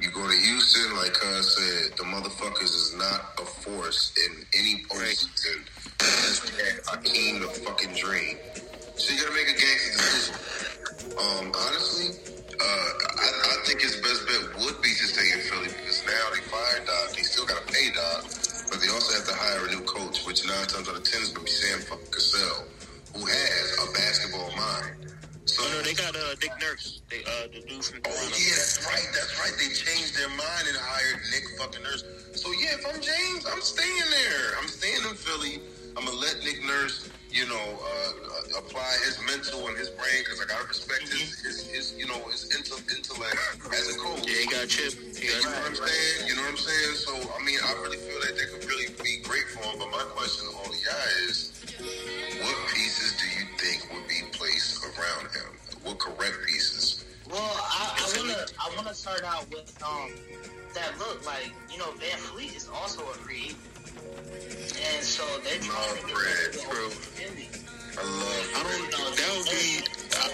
You 0.00 0.10
go 0.10 0.28
to 0.28 0.36
Houston, 0.36 0.96
like 0.96 1.12
Cuz 1.14 1.56
said, 1.56 1.96
the 1.96 2.04
motherfuckers 2.04 2.74
is 2.74 2.94
not 2.96 3.32
a 3.40 3.46
force 3.46 4.12
in 4.26 4.44
any 4.58 4.84
postseason. 4.84 5.64
Just 5.98 6.52
Hakeem 6.88 7.40
the 7.40 7.48
fucking 7.48 7.94
dream. 7.94 8.36
So 8.96 9.14
you 9.14 9.20
gotta 9.20 9.34
make 9.34 9.48
a 9.48 9.58
gangster 9.58 9.92
decision. 9.96 10.56
Um, 11.16 11.52
honestly, 11.54 12.36
uh, 12.60 12.90
I, 13.20 13.28
I 13.28 13.56
think 13.64 13.80
his 13.80 13.96
best 14.00 14.24
bet 14.26 14.64
would 14.64 14.80
be 14.80 14.88
to 14.88 15.06
stay 15.08 15.28
in 15.32 15.40
Philly 15.44 15.68
because 15.68 16.04
now 16.06 16.24
they 16.32 16.40
fired 16.48 16.86
Doc. 16.86 17.12
They 17.12 17.22
still 17.22 17.44
got 17.44 17.60
to 17.60 17.72
pay 17.72 17.92
Doc, 17.92 18.24
but 18.72 18.80
they 18.80 18.88
also 18.88 19.12
have 19.12 19.28
to 19.28 19.36
hire 19.36 19.68
a 19.68 19.70
new 19.76 19.84
coach, 19.84 20.24
which 20.24 20.46
nine 20.46 20.66
times 20.66 20.88
out 20.88 20.96
of 20.96 21.04
ten 21.04 21.20
is 21.20 21.30
going 21.30 21.46
to 21.46 21.52
be 21.52 21.56
Sam 21.56 21.80
Cassell, 22.10 22.64
who 23.16 23.24
has 23.24 23.66
a 23.80 23.92
basketball 23.92 24.50
mind. 24.56 25.08
So, 25.46 25.62
Oh 25.64 25.72
no, 25.72 25.82
they 25.82 25.94
got 25.94 26.14
uh 26.14 26.36
Nick 26.42 26.52
Nurse. 26.60 27.00
They 27.08 27.24
uh 27.24 27.48
the 27.48 27.64
dude 27.64 27.84
from 27.84 28.00
oh 28.04 28.12
yeah, 28.36 28.60
that's 28.60 28.84
right, 28.84 29.08
that's 29.16 29.32
right. 29.40 29.54
They 29.56 29.72
changed 29.72 30.18
their 30.18 30.28
mind 30.28 30.68
and 30.68 30.76
hired 30.76 31.20
Nick 31.32 31.44
fucking 31.56 31.82
Nurse. 31.82 32.04
So 32.34 32.52
yeah, 32.52 32.76
if 32.76 32.84
I'm 32.84 33.00
James, 33.00 33.46
I'm 33.48 33.62
staying 33.62 34.08
there. 34.10 34.58
I'm 34.60 34.68
staying 34.68 35.00
in 35.08 35.16
Philly. 35.16 35.62
I'm 35.96 36.04
gonna 36.04 36.18
let 36.18 36.44
Nick 36.44 36.62
Nurse, 36.64 37.08
you 37.30 37.48
know, 37.48 37.56
uh, 37.56 38.58
apply 38.58 38.84
his 39.04 39.18
mental 39.24 39.66
and 39.68 39.76
his 39.78 39.88
brain 39.88 40.20
because 40.20 40.40
I 40.40 40.44
gotta 40.44 40.68
respect 40.68 41.08
his, 41.08 41.40
his, 41.40 41.66
his, 41.72 41.94
you 41.96 42.06
know, 42.06 42.20
his 42.28 42.52
intel- 42.52 42.84
intellect 42.92 43.36
as 43.72 43.96
a 43.96 43.98
coach. 43.98 44.28
Yeah, 44.28 44.44
he 44.44 44.46
got 44.46 44.68
chip. 44.68 44.92
He 44.92 45.24
You 45.24 45.40
know 45.40 45.56
what 45.56 45.72
I'm 45.72 45.74
saying? 45.74 46.28
You 46.28 46.36
know 46.36 46.42
what 46.42 46.50
I'm 46.52 46.56
saying? 46.60 46.94
So, 47.00 47.12
I 47.16 47.40
mean, 47.44 47.58
I 47.64 47.72
really 47.80 47.96
feel 47.96 48.20
that 48.20 48.36
they 48.36 48.44
could 48.44 48.68
really 48.68 48.92
be 49.02 49.24
great 49.24 49.48
for 49.48 49.64
him. 49.64 49.78
But 49.80 49.90
my 49.90 50.04
question 50.12 50.44
to 50.50 50.56
all 50.56 50.68
of 50.68 50.76
y'all 50.76 51.28
is, 51.28 51.64
what 52.44 52.56
pieces 52.76 53.16
do 53.16 53.26
you 53.32 53.48
think 53.56 53.88
would 53.88 54.06
be 54.06 54.20
placed 54.36 54.84
around 54.84 55.32
him? 55.32 55.56
What 55.82 55.98
correct 55.98 56.44
pieces? 56.46 57.04
Well, 57.28 57.40
I, 57.40 57.96
I 57.96 58.20
wanna 58.20 58.46
I 58.60 58.76
wanna 58.76 58.94
start 58.94 59.24
out 59.24 59.48
with 59.50 59.72
um 59.82 60.12
that 60.74 60.92
look 60.98 61.24
like 61.24 61.50
you 61.72 61.78
know 61.78 61.90
VanVleet 61.96 62.54
is 62.54 62.68
also 62.68 63.02
a 63.02 63.14
free 63.14 63.46
agent, 63.46 63.75
and 64.00 65.02
so 65.04 65.24
they're 65.44 65.58
trying 65.60 65.96
to 65.96 66.06
get 66.06 66.16
Fred, 66.16 66.52
that 66.54 66.66
bro. 66.70 66.84
over 66.86 66.94
to 66.94 67.00
Philly. 67.16 67.48
I 67.96 68.02
love 68.04 68.46
I 68.56 68.60
don't 68.62 68.90
know. 68.92 69.06
That 69.16 69.30
would 69.36 69.48
be. 69.48 69.80
I, 70.20 70.28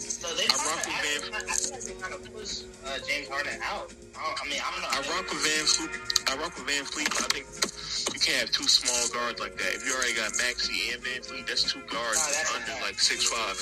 So 0.00 0.28
they 0.36 0.44
I 0.48 0.56
rock 0.68 0.80
with 0.84 1.00
Van- 1.00 1.32
I, 1.32 1.40
I 1.44 1.56
think 1.56 1.84
they 1.84 1.96
kind 2.00 2.14
of 2.14 2.22
push 2.32 2.64
uh, 2.86 2.98
James 3.04 3.28
Harden 3.28 3.56
out. 3.64 3.92
I, 4.16 4.24
I 4.36 4.44
mean, 4.48 4.60
I 4.60 4.68
don't. 4.72 4.84
I 4.88 4.98
rock 5.12 5.28
with 5.28 5.40
VanVleet. 5.44 5.92
I 6.28 6.36
rock 6.40 6.52
with 6.56 6.66
VanVleet, 6.68 7.08
but 7.12 7.24
I 7.24 7.30
think 7.32 7.46
you 8.14 8.20
can't 8.20 8.40
have 8.48 8.52
two 8.52 8.64
small 8.68 9.00
guards 9.12 9.40
like 9.40 9.56
that. 9.60 9.70
If 9.76 9.84
you 9.84 9.92
already 9.96 10.16
got 10.16 10.32
Maxey 10.40 10.92
and 10.92 11.00
VanVleet, 11.04 11.44
that's 11.48 11.64
two 11.68 11.80
guards 11.88 12.20
Nah, 12.20 12.32
that's 12.32 12.52
under 12.56 12.76
like 12.84 12.96
six 13.00 13.28
five. 13.28 13.56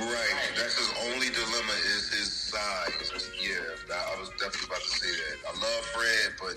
Right. 0.00 0.36
That's 0.56 0.76
his 0.80 0.92
only 1.12 1.28
dilemma 1.32 1.76
is 1.96 2.08
his 2.12 2.28
size. 2.32 2.96
Yeah, 3.36 3.60
I 3.92 4.16
was 4.20 4.28
definitely 4.40 4.68
about 4.72 4.80
to 4.84 4.92
say 4.96 5.12
that. 5.12 5.36
I 5.48 5.52
love 5.60 5.82
Fred, 5.92 6.28
but 6.40 6.56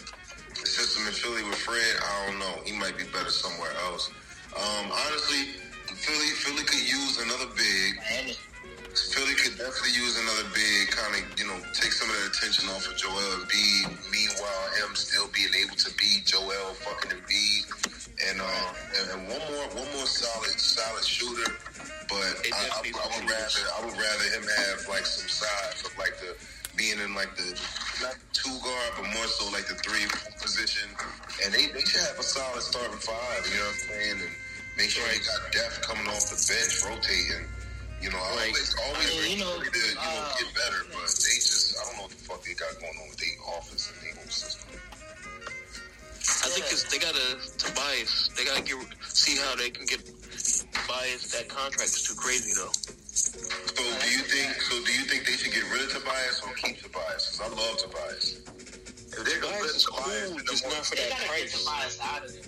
the 0.61 0.67
system 0.67 1.07
in 1.07 1.13
Philly 1.13 1.43
with 1.43 1.59
Fred, 1.59 1.95
I 2.01 2.27
don't 2.27 2.39
know. 2.39 2.55
He 2.65 2.73
might 2.73 2.97
be 2.97 3.03
better 3.11 3.31
somewhere 3.31 3.71
else. 3.87 4.11
Um, 4.55 4.91
honestly, 4.91 5.55
Philly, 5.87 6.31
Philly 6.41 6.63
could 6.63 6.85
use 6.85 7.19
another 7.19 7.47
big. 7.55 7.99
Miami. 8.11 8.35
Philly 9.13 9.35
could 9.37 9.55
definitely 9.55 9.95
use 9.95 10.17
another 10.17 10.49
big 10.51 10.89
kind 10.91 11.13
of, 11.15 11.23
you 11.39 11.45
know, 11.47 11.55
take 11.71 11.93
some 11.93 12.09
of 12.09 12.15
the 12.19 12.25
attention 12.33 12.67
off 12.73 12.83
of 12.89 12.97
Joel 12.97 13.21
Embiid. 13.39 13.85
Meanwhile, 14.11 14.65
him 14.81 14.95
still 14.95 15.29
being 15.31 15.53
able 15.61 15.77
to 15.77 15.91
be 15.95 16.19
Joel 16.25 16.73
fucking 16.83 17.13
Embiid, 17.13 17.63
and 18.27 18.41
uh, 18.41 18.69
and, 18.99 19.05
and 19.13 19.21
one 19.29 19.43
more, 19.53 19.65
one 19.77 19.89
more 19.95 20.09
solid, 20.09 20.57
solid 20.57 21.05
shooter. 21.05 21.53
But 22.09 22.41
I, 22.49 22.81
I, 22.81 22.89
I 22.89 23.07
would 23.13 23.29
rather, 23.29 23.63
I 23.77 23.85
would 23.85 23.95
rather 23.95 24.27
him 24.33 24.43
have 24.43 24.87
like 24.89 25.05
some 25.05 25.29
size 25.29 25.85
of 25.85 25.95
like 25.97 26.17
the 26.19 26.33
being 26.77 26.99
in 26.99 27.13
like 27.15 27.35
the 27.35 27.47
not 28.01 28.15
the 28.15 28.27
two 28.33 28.55
guard, 28.63 28.89
but 28.97 29.05
more 29.13 29.27
so 29.27 29.45
like 29.51 29.67
the 29.67 29.75
three 29.83 30.05
position. 30.41 30.87
And 31.43 31.53
they, 31.53 31.67
they 31.71 31.83
should 31.83 32.01
have 32.07 32.19
a 32.19 32.23
solid 32.23 32.61
starting 32.63 32.99
five. 32.99 33.41
You 33.47 33.57
know 33.59 33.67
what 33.67 33.75
I'm 33.75 33.87
saying? 33.89 34.17
And 34.23 34.33
make 34.77 34.89
sure 34.89 35.03
they 35.11 35.19
got 35.23 35.51
depth 35.51 35.81
coming 35.83 36.07
off 36.07 36.29
the 36.31 36.39
bench, 36.39 36.73
rotating. 36.87 37.45
You 37.99 38.09
know, 38.11 38.19
I 38.19 38.31
Right. 38.31 38.47
always, 38.55 38.71
always 38.87 39.11
I 39.11 39.19
mean, 39.27 39.37
you 39.37 39.43
know, 39.43 39.59
to, 39.59 39.67
you 39.67 39.95
know, 39.95 40.23
uh, 40.23 40.37
get 40.39 40.49
better, 40.55 40.81
but 40.95 41.03
they 41.19 41.35
just, 41.43 41.75
I 41.75 41.83
don't 41.83 41.95
know 41.99 42.03
what 42.07 42.15
the 42.15 42.23
fuck 42.23 42.39
they 42.47 42.55
got 42.55 42.71
going 42.79 42.95
on 42.95 43.07
with 43.11 43.19
their 43.19 43.35
office 43.59 43.91
and 43.91 43.99
their 43.99 44.15
whole 44.15 44.31
system. 44.31 44.79
I 46.39 46.47
think 46.55 46.65
it's, 46.71 46.87
they 46.87 46.99
gotta 46.99 47.35
Tobias. 47.59 48.31
They 48.37 48.45
gotta 48.45 48.63
get 48.63 48.79
see 49.03 49.35
how 49.43 49.55
they 49.59 49.69
can 49.69 49.85
get 49.85 49.99
Tobias. 50.71 51.31
That 51.35 51.49
contract 51.49 51.91
is 51.91 52.03
too 52.07 52.15
crazy 52.15 52.53
though. 52.55 52.71
So 52.71 53.83
do 53.83 54.07
you 54.07 54.23
think, 54.23 54.55
so 54.63 54.79
do 54.79 54.91
you 54.95 55.03
think 55.03 55.27
they 55.49 55.55
get 55.61 55.71
rid 55.71 55.81
of 55.81 55.89
Tobias 55.91 56.41
or 56.45 56.53
keep 56.53 56.77
Tobias? 56.81 57.37
Because 57.37 57.41
I 57.41 57.47
love 57.49 57.77
Tobias. 57.77 58.41
If 59.09 59.25
they're 59.25 59.41
gonna 59.41 59.57
Tobias 59.57 59.85
put 59.85 59.95
Tobias 59.97 60.29
cool, 60.29 60.31
in 60.31 60.37
the 60.37 60.51
just 60.51 60.65
not 60.65 60.85
for 60.85 60.95
that 60.95 61.11
price. 61.25 61.51
Tobias 61.65 61.99
out 62.01 62.23
of 62.25 62.29
there. 62.33 62.43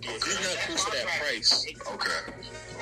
Yeah, 0.00 0.16
He's 0.16 0.40
not 0.40 0.58
cool 0.64 0.76
for 0.78 0.90
that 0.96 1.06
price. 1.20 1.66
Okay, 1.68 2.20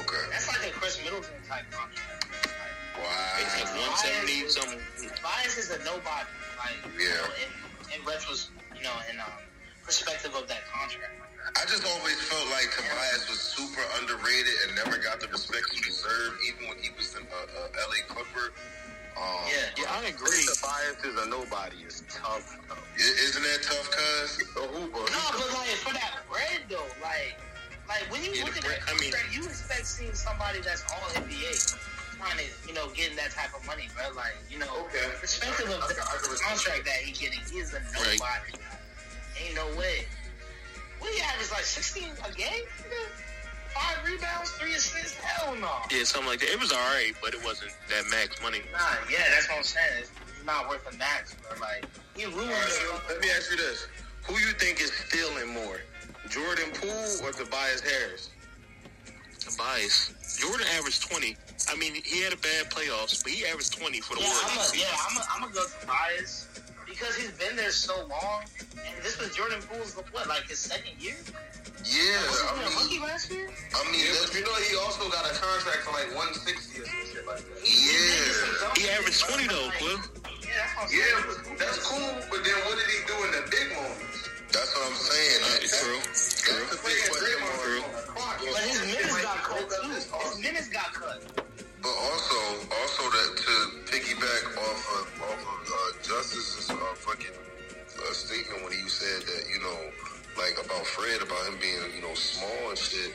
okay. 0.04 0.24
That's 0.30 0.48
like 0.48 0.70
a 0.70 0.72
Khris 0.76 1.02
Middleton 1.02 1.34
type 1.48 1.64
contract. 1.72 2.28
Like, 2.28 3.42
It's 3.42 3.54
like 3.58 3.74
Wow. 3.74 3.88
one 3.88 3.96
seventy 3.96 4.48
something. 4.48 4.80
Tobias 5.16 5.56
is 5.58 5.70
a 5.72 5.78
nobody. 5.84 6.28
Like, 6.60 6.78
you 6.98 7.08
Yeah. 7.08 7.16
know, 7.16 7.30
in, 7.42 7.50
in 7.94 8.00
retros, 8.06 8.50
you 8.76 8.82
know, 8.82 8.94
in 9.10 9.18
um, 9.18 9.26
perspective 9.84 10.34
of 10.34 10.46
that 10.48 10.62
contract. 10.70 11.14
I 11.56 11.64
just 11.64 11.82
always 11.86 12.20
felt 12.28 12.46
like 12.52 12.68
Tobias 12.76 13.24
was 13.30 13.40
super 13.40 13.80
underrated 13.98 14.52
and 14.66 14.76
never 14.76 14.98
got 14.98 15.18
the 15.18 15.28
respect 15.28 15.64
he 15.72 15.80
deserved, 15.80 16.36
even 16.46 16.68
when 16.68 16.78
he 16.78 16.90
was 16.94 17.16
in 17.16 17.24
a, 17.24 17.40
a 17.58 17.62
LA 17.88 18.04
Clipper. 18.06 18.52
Um, 19.18 19.42
Yeah. 19.50 19.82
Yeah, 19.82 19.98
I 19.98 20.06
agree. 20.14 20.46
Tobias 20.46 21.02
is 21.04 21.16
a 21.18 21.26
nobody. 21.28 21.76
It's 21.84 22.02
tough. 22.08 22.56
though. 22.68 22.76
Isn't 22.96 23.42
that 23.42 23.62
tough, 23.62 23.90
cuz? 23.90 24.38
A 24.56 24.60
hooper. 24.70 24.98
No, 25.10 25.22
but 25.34 25.48
like 25.58 25.74
for 25.82 25.92
that 25.94 26.22
bread 26.30 26.62
though, 26.70 26.86
like, 27.02 27.34
like 27.88 28.06
when 28.12 28.22
you 28.24 28.30
Yeah, 28.32 28.44
look 28.44 28.56
at 28.56 28.62
bread- 28.64 28.80
that 28.86 28.94
I 28.94 28.98
mean- 29.00 29.10
contract, 29.12 29.34
you 29.34 29.44
expect 29.44 29.86
seeing 29.86 30.14
somebody 30.14 30.60
that's 30.60 30.82
all 30.92 31.08
NBA 31.18 31.50
trying 32.18 32.38
to, 32.38 32.46
you 32.66 32.74
know, 32.74 32.88
getting 32.94 33.16
that 33.16 33.30
type 33.30 33.54
of 33.54 33.64
money, 33.66 33.88
bro. 33.94 34.10
Like, 34.14 34.34
you 34.50 34.58
know, 34.58 34.86
Okay. 34.86 35.06
perspective 35.20 35.70
of 35.70 35.82
the, 35.88 35.94
the 35.94 36.38
contract 36.42 36.84
that 36.84 36.98
he 37.02 37.12
getting, 37.12 37.40
he 37.50 37.58
is 37.58 37.74
a 37.74 37.80
nobody. 37.94 38.18
Right. 38.18 38.54
Ain't 39.42 39.54
no 39.54 39.66
way. 39.78 40.06
What 40.98 41.12
he 41.14 41.20
average 41.22 41.50
like 41.52 41.62
sixteen 41.64 42.10
a 42.26 42.32
game? 42.32 42.66
Nigga? 43.68 43.74
five 43.74 44.04
rebounds, 44.06 44.50
three 44.52 44.72
assists. 44.74 45.14
Hell 45.20 45.54
no. 45.56 45.70
Yeah, 45.90 46.04
something 46.04 46.28
like 46.28 46.40
that. 46.40 46.50
It 46.50 46.60
was 46.60 46.72
alright, 46.72 47.14
but 47.22 47.34
it 47.34 47.44
wasn't 47.44 47.72
that 47.90 48.04
max 48.10 48.40
money. 48.42 48.60
Nah, 48.72 48.78
yeah, 49.10 49.18
that's 49.34 49.48
what 49.48 49.58
I'm 49.58 49.64
saying. 49.64 50.00
It's 50.00 50.10
not 50.46 50.68
worth 50.68 50.88
the 50.90 50.96
max, 50.98 51.36
but 51.48 51.60
like 51.60 51.84
he 52.16 52.24
ruined 52.24 52.40
All 52.40 52.46
right, 52.48 52.64
it. 52.66 52.70
so 52.70 53.00
let 53.08 53.20
me 53.20 53.28
ask 53.36 53.50
you 53.50 53.56
this: 53.56 53.86
Who 54.26 54.34
you 54.34 54.52
think 54.58 54.80
is 54.80 54.92
stealing 54.92 55.52
more, 55.52 55.80
Jordan 56.28 56.70
Poole 56.74 57.26
or 57.28 57.32
Tobias 57.32 57.80
Harris? 57.80 58.30
Tobias. 59.38 60.14
Jordan 60.40 60.66
averaged 60.76 61.08
20. 61.08 61.36
I 61.70 61.76
mean, 61.76 61.94
he 62.04 62.22
had 62.22 62.32
a 62.32 62.36
bad 62.36 62.70
playoffs, 62.70 63.22
but 63.22 63.32
he 63.32 63.46
averaged 63.46 63.72
20 63.78 64.00
for 64.00 64.14
the 64.14 64.20
Yeah, 64.20 64.26
I'm 64.44 64.56
Warriors. 64.56 64.72
a, 64.74 64.78
yeah, 64.78 64.84
I'm 65.08 65.16
a, 65.16 65.20
I'm 65.34 65.40
gonna 65.42 65.54
go 65.54 65.64
to 65.64 65.80
Tobias 65.80 66.47
because 66.88 67.14
he's 67.16 67.32
been 67.32 67.54
there 67.56 67.70
so 67.70 67.94
long, 68.08 68.42
and 68.74 68.96
this 69.04 69.18
was 69.20 69.34
Jordan 69.36 69.60
Poole's 69.70 69.92
what, 70.12 70.26
like 70.26 70.48
his 70.48 70.58
second 70.58 70.96
year? 70.98 71.16
Yeah, 71.84 72.18
Was 72.26 72.40
he 72.42 72.48
I 72.48 72.52
a 72.52 72.68
mean, 72.68 72.78
rookie 72.78 72.98
last 73.00 73.30
year? 73.30 73.48
I 73.76 73.80
mean, 73.92 74.02
that's- 74.10 74.34
you 74.34 74.42
know, 74.42 74.54
he 74.66 74.74
also 74.76 75.08
got 75.08 75.24
a 75.24 75.34
contract 75.36 75.84
for 75.86 75.92
like 75.94 76.10
160 76.16 76.80
or 76.80 76.86
some 76.86 77.06
shit 77.12 77.26
like 77.26 77.38
that. 77.38 77.62
He- 77.62 77.70
he 77.70 77.96
did 77.96 78.18
get 78.18 78.34
some 78.34 78.50
Yeah, 78.50 78.60
dumb 78.60 78.72
He 78.76 78.84
averaged 78.90 79.20
20 79.20 79.46
though, 79.46 79.66
like, 79.68 79.80
Yeah, 79.80 80.66
that's 80.74 80.92
yeah, 80.92 81.04
saying. 81.22 81.56
that's 81.58 81.78
cool. 81.86 82.10
But 82.32 82.40
then 82.44 82.56
what 82.66 82.74
did 82.80 82.88
he 82.90 82.98
do 83.06 83.16
in 83.24 83.30
the 83.30 83.42
big 83.52 83.66
moments? 83.76 84.28
That's 84.50 84.72
what 84.74 84.86
I'm 84.90 84.96
saying. 84.96 85.40
I, 85.44 85.58
It's 85.62 85.76
true. 85.80 86.00
That's 86.02 86.42
True. 86.42 86.64
the 86.72 86.80
big 86.82 86.98
question 87.08 87.38
True. 87.62 87.80
mark. 88.16 88.40
But 88.40 88.62
his 88.64 88.80
minutes 88.80 89.22
got 89.22 89.38
cut 89.44 89.70
too. 89.70 89.90
His 89.92 90.38
minutes 90.40 90.68
got 90.68 90.92
cut. 90.94 91.20
But 91.82 91.94
also, 91.94 92.40
also 92.68 93.02
that 93.10 93.30
to 93.36 93.54
piggyback 93.86 94.44
off 94.58 94.82
of 94.98 95.22
off 95.22 95.42
of 95.42 95.60
uh, 95.68 96.02
Justice's 96.02 96.70
uh, 96.70 96.74
fucking 96.94 97.30
uh, 97.34 98.12
statement 98.12 98.64
when 98.64 98.72
he 98.72 98.88
said 98.88 99.22
that 99.22 99.44
you 99.52 99.60
know, 99.62 99.78
like 100.36 100.58
about 100.64 100.84
Fred 100.86 101.22
about 101.22 101.46
him 101.46 101.58
being 101.60 101.78
you 101.94 102.02
know 102.02 102.14
small 102.14 102.70
and 102.70 102.78
shit. 102.78 103.14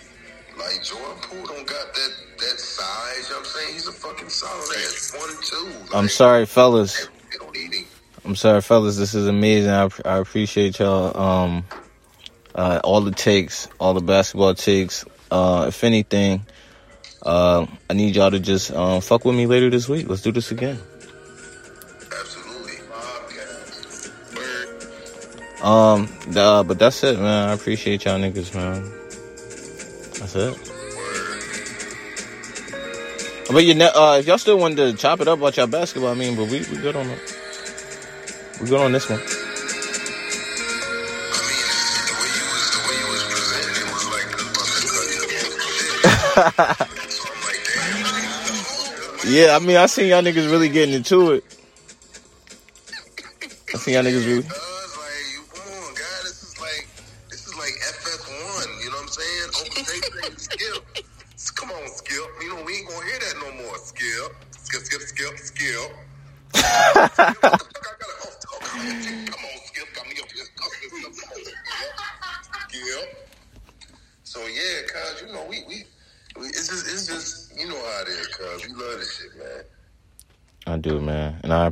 Like 0.57 0.83
Jordan 0.83 1.17
Poole 1.23 1.45
don't 1.45 1.67
got 1.67 1.93
that 1.93 2.11
that 2.39 2.59
size. 2.59 3.29
You 3.29 3.35
know 3.35 3.39
what 3.39 3.39
I'm 3.39 3.45
saying 3.45 3.73
he's 3.73 3.87
a 3.87 3.91
fucking 3.91 4.29
solid 4.29 4.77
ass 4.77 5.13
one 5.17 5.29
two. 5.43 5.79
Like, 5.79 5.95
I'm 5.95 6.09
sorry, 6.09 6.45
fellas. 6.45 7.07
They 7.31 7.37
don't 7.39 7.53
need 7.53 7.73
him. 7.73 7.85
I'm 8.23 8.35
sorry, 8.35 8.61
fellas. 8.61 8.97
This 8.97 9.15
is 9.15 9.27
amazing. 9.27 9.71
I, 9.71 9.89
I 10.05 10.17
appreciate 10.19 10.79
y'all. 10.79 11.17
Um, 11.17 11.65
uh, 12.55 12.79
all 12.83 13.01
the 13.01 13.11
takes, 13.11 13.67
all 13.79 13.93
the 13.93 14.01
basketball 14.01 14.53
takes. 14.53 15.05
Uh, 15.31 15.65
if 15.67 15.83
anything, 15.83 16.45
uh, 17.23 17.65
I 17.89 17.93
need 17.93 18.15
y'all 18.15 18.31
to 18.31 18.39
just 18.39 18.71
um, 18.71 19.01
fuck 19.01 19.25
with 19.25 19.35
me 19.35 19.45
later 19.47 19.69
this 19.69 19.87
week. 19.87 20.07
Let's 20.09 20.21
do 20.21 20.31
this 20.31 20.51
again. 20.51 20.77
Absolutely. 22.11 22.77
Um, 25.63 26.09
uh, 26.35 26.63
but 26.63 26.77
that's 26.77 27.03
it, 27.05 27.17
man. 27.17 27.49
I 27.49 27.53
appreciate 27.53 28.03
y'all 28.03 28.19
niggas, 28.19 28.53
man. 28.53 28.83
That's 30.19 30.35
it. 30.35 30.73
But 33.49 33.65
you, 33.65 33.73
ne- 33.73 33.85
uh, 33.85 34.17
if 34.17 34.27
y'all 34.27 34.37
still 34.37 34.57
wanted 34.57 34.77
to 34.77 34.93
chop 34.97 35.21
it 35.21 35.27
up 35.27 35.37
about 35.39 35.55
y'all 35.55 35.67
basketball, 35.67 36.11
I 36.11 36.15
mean, 36.15 36.35
but 36.35 36.49
we 36.49 36.59
we 36.59 36.77
good 36.77 36.95
on 36.95 37.07
it. 37.09 37.19
We 38.59 38.67
good 38.67 38.81
on 38.81 38.91
this 38.91 39.09
one. 39.09 39.19
I 39.19 39.23
mean, 46.41 46.77
the 46.77 46.89
Yeah, 49.25 49.55
I 49.55 49.59
mean, 49.59 49.77
I 49.77 49.85
seen 49.85 50.07
y'all 50.07 50.21
niggas 50.21 50.51
really 50.51 50.69
getting 50.69 50.93
into 50.95 51.31
it. 51.31 51.45
I 53.73 53.77
seen 53.77 53.93
y'all 53.93 54.03
niggas 54.03 54.25
really. 54.25 54.72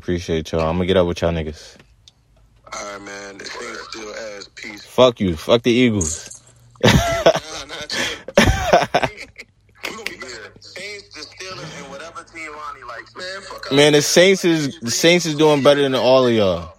Appreciate 0.02 0.52
y'all. 0.52 0.62
I'm 0.62 0.78
gonna 0.78 0.88
get 0.88 0.98
up 0.98 1.06
with 1.06 1.22
y'all 1.22 1.32
niggas. 1.32 1.78
All 2.74 2.94
right, 2.94 3.02
man. 3.06 3.38
This 3.38 3.50
thing 3.50 3.76
still 3.90 4.14
has 4.14 4.48
peace. 4.48 4.84
Fuck 4.84 5.20
you. 5.20 5.36
Fuck 5.36 5.62
the 5.62 5.72
Eagles. 5.72 6.42
Nah, 6.84 6.92
nah, 6.92 7.76
chill. 7.88 8.18
We 9.84 9.92
gonna 9.92 10.04
be 10.06 10.26
here. 10.26 10.54
Saints, 10.60 11.14
the 11.14 11.22
Steelers, 11.22 11.84
and 11.84 11.92
whatever 11.92 12.24
team 12.24 12.52
Ronnie 12.52 12.84
likes. 12.88 13.16
Man, 13.16 13.78
Man, 13.78 13.94
the 13.94 14.02
Saints 14.02 14.44
is 14.44 14.80
the 14.80 14.90
Saints 14.90 15.28
is 15.28 15.36
doing 15.36 15.62
better 15.62 15.84
than 15.84 15.94
all 15.94 16.26
of 16.26 16.34
y'all. 16.34 16.74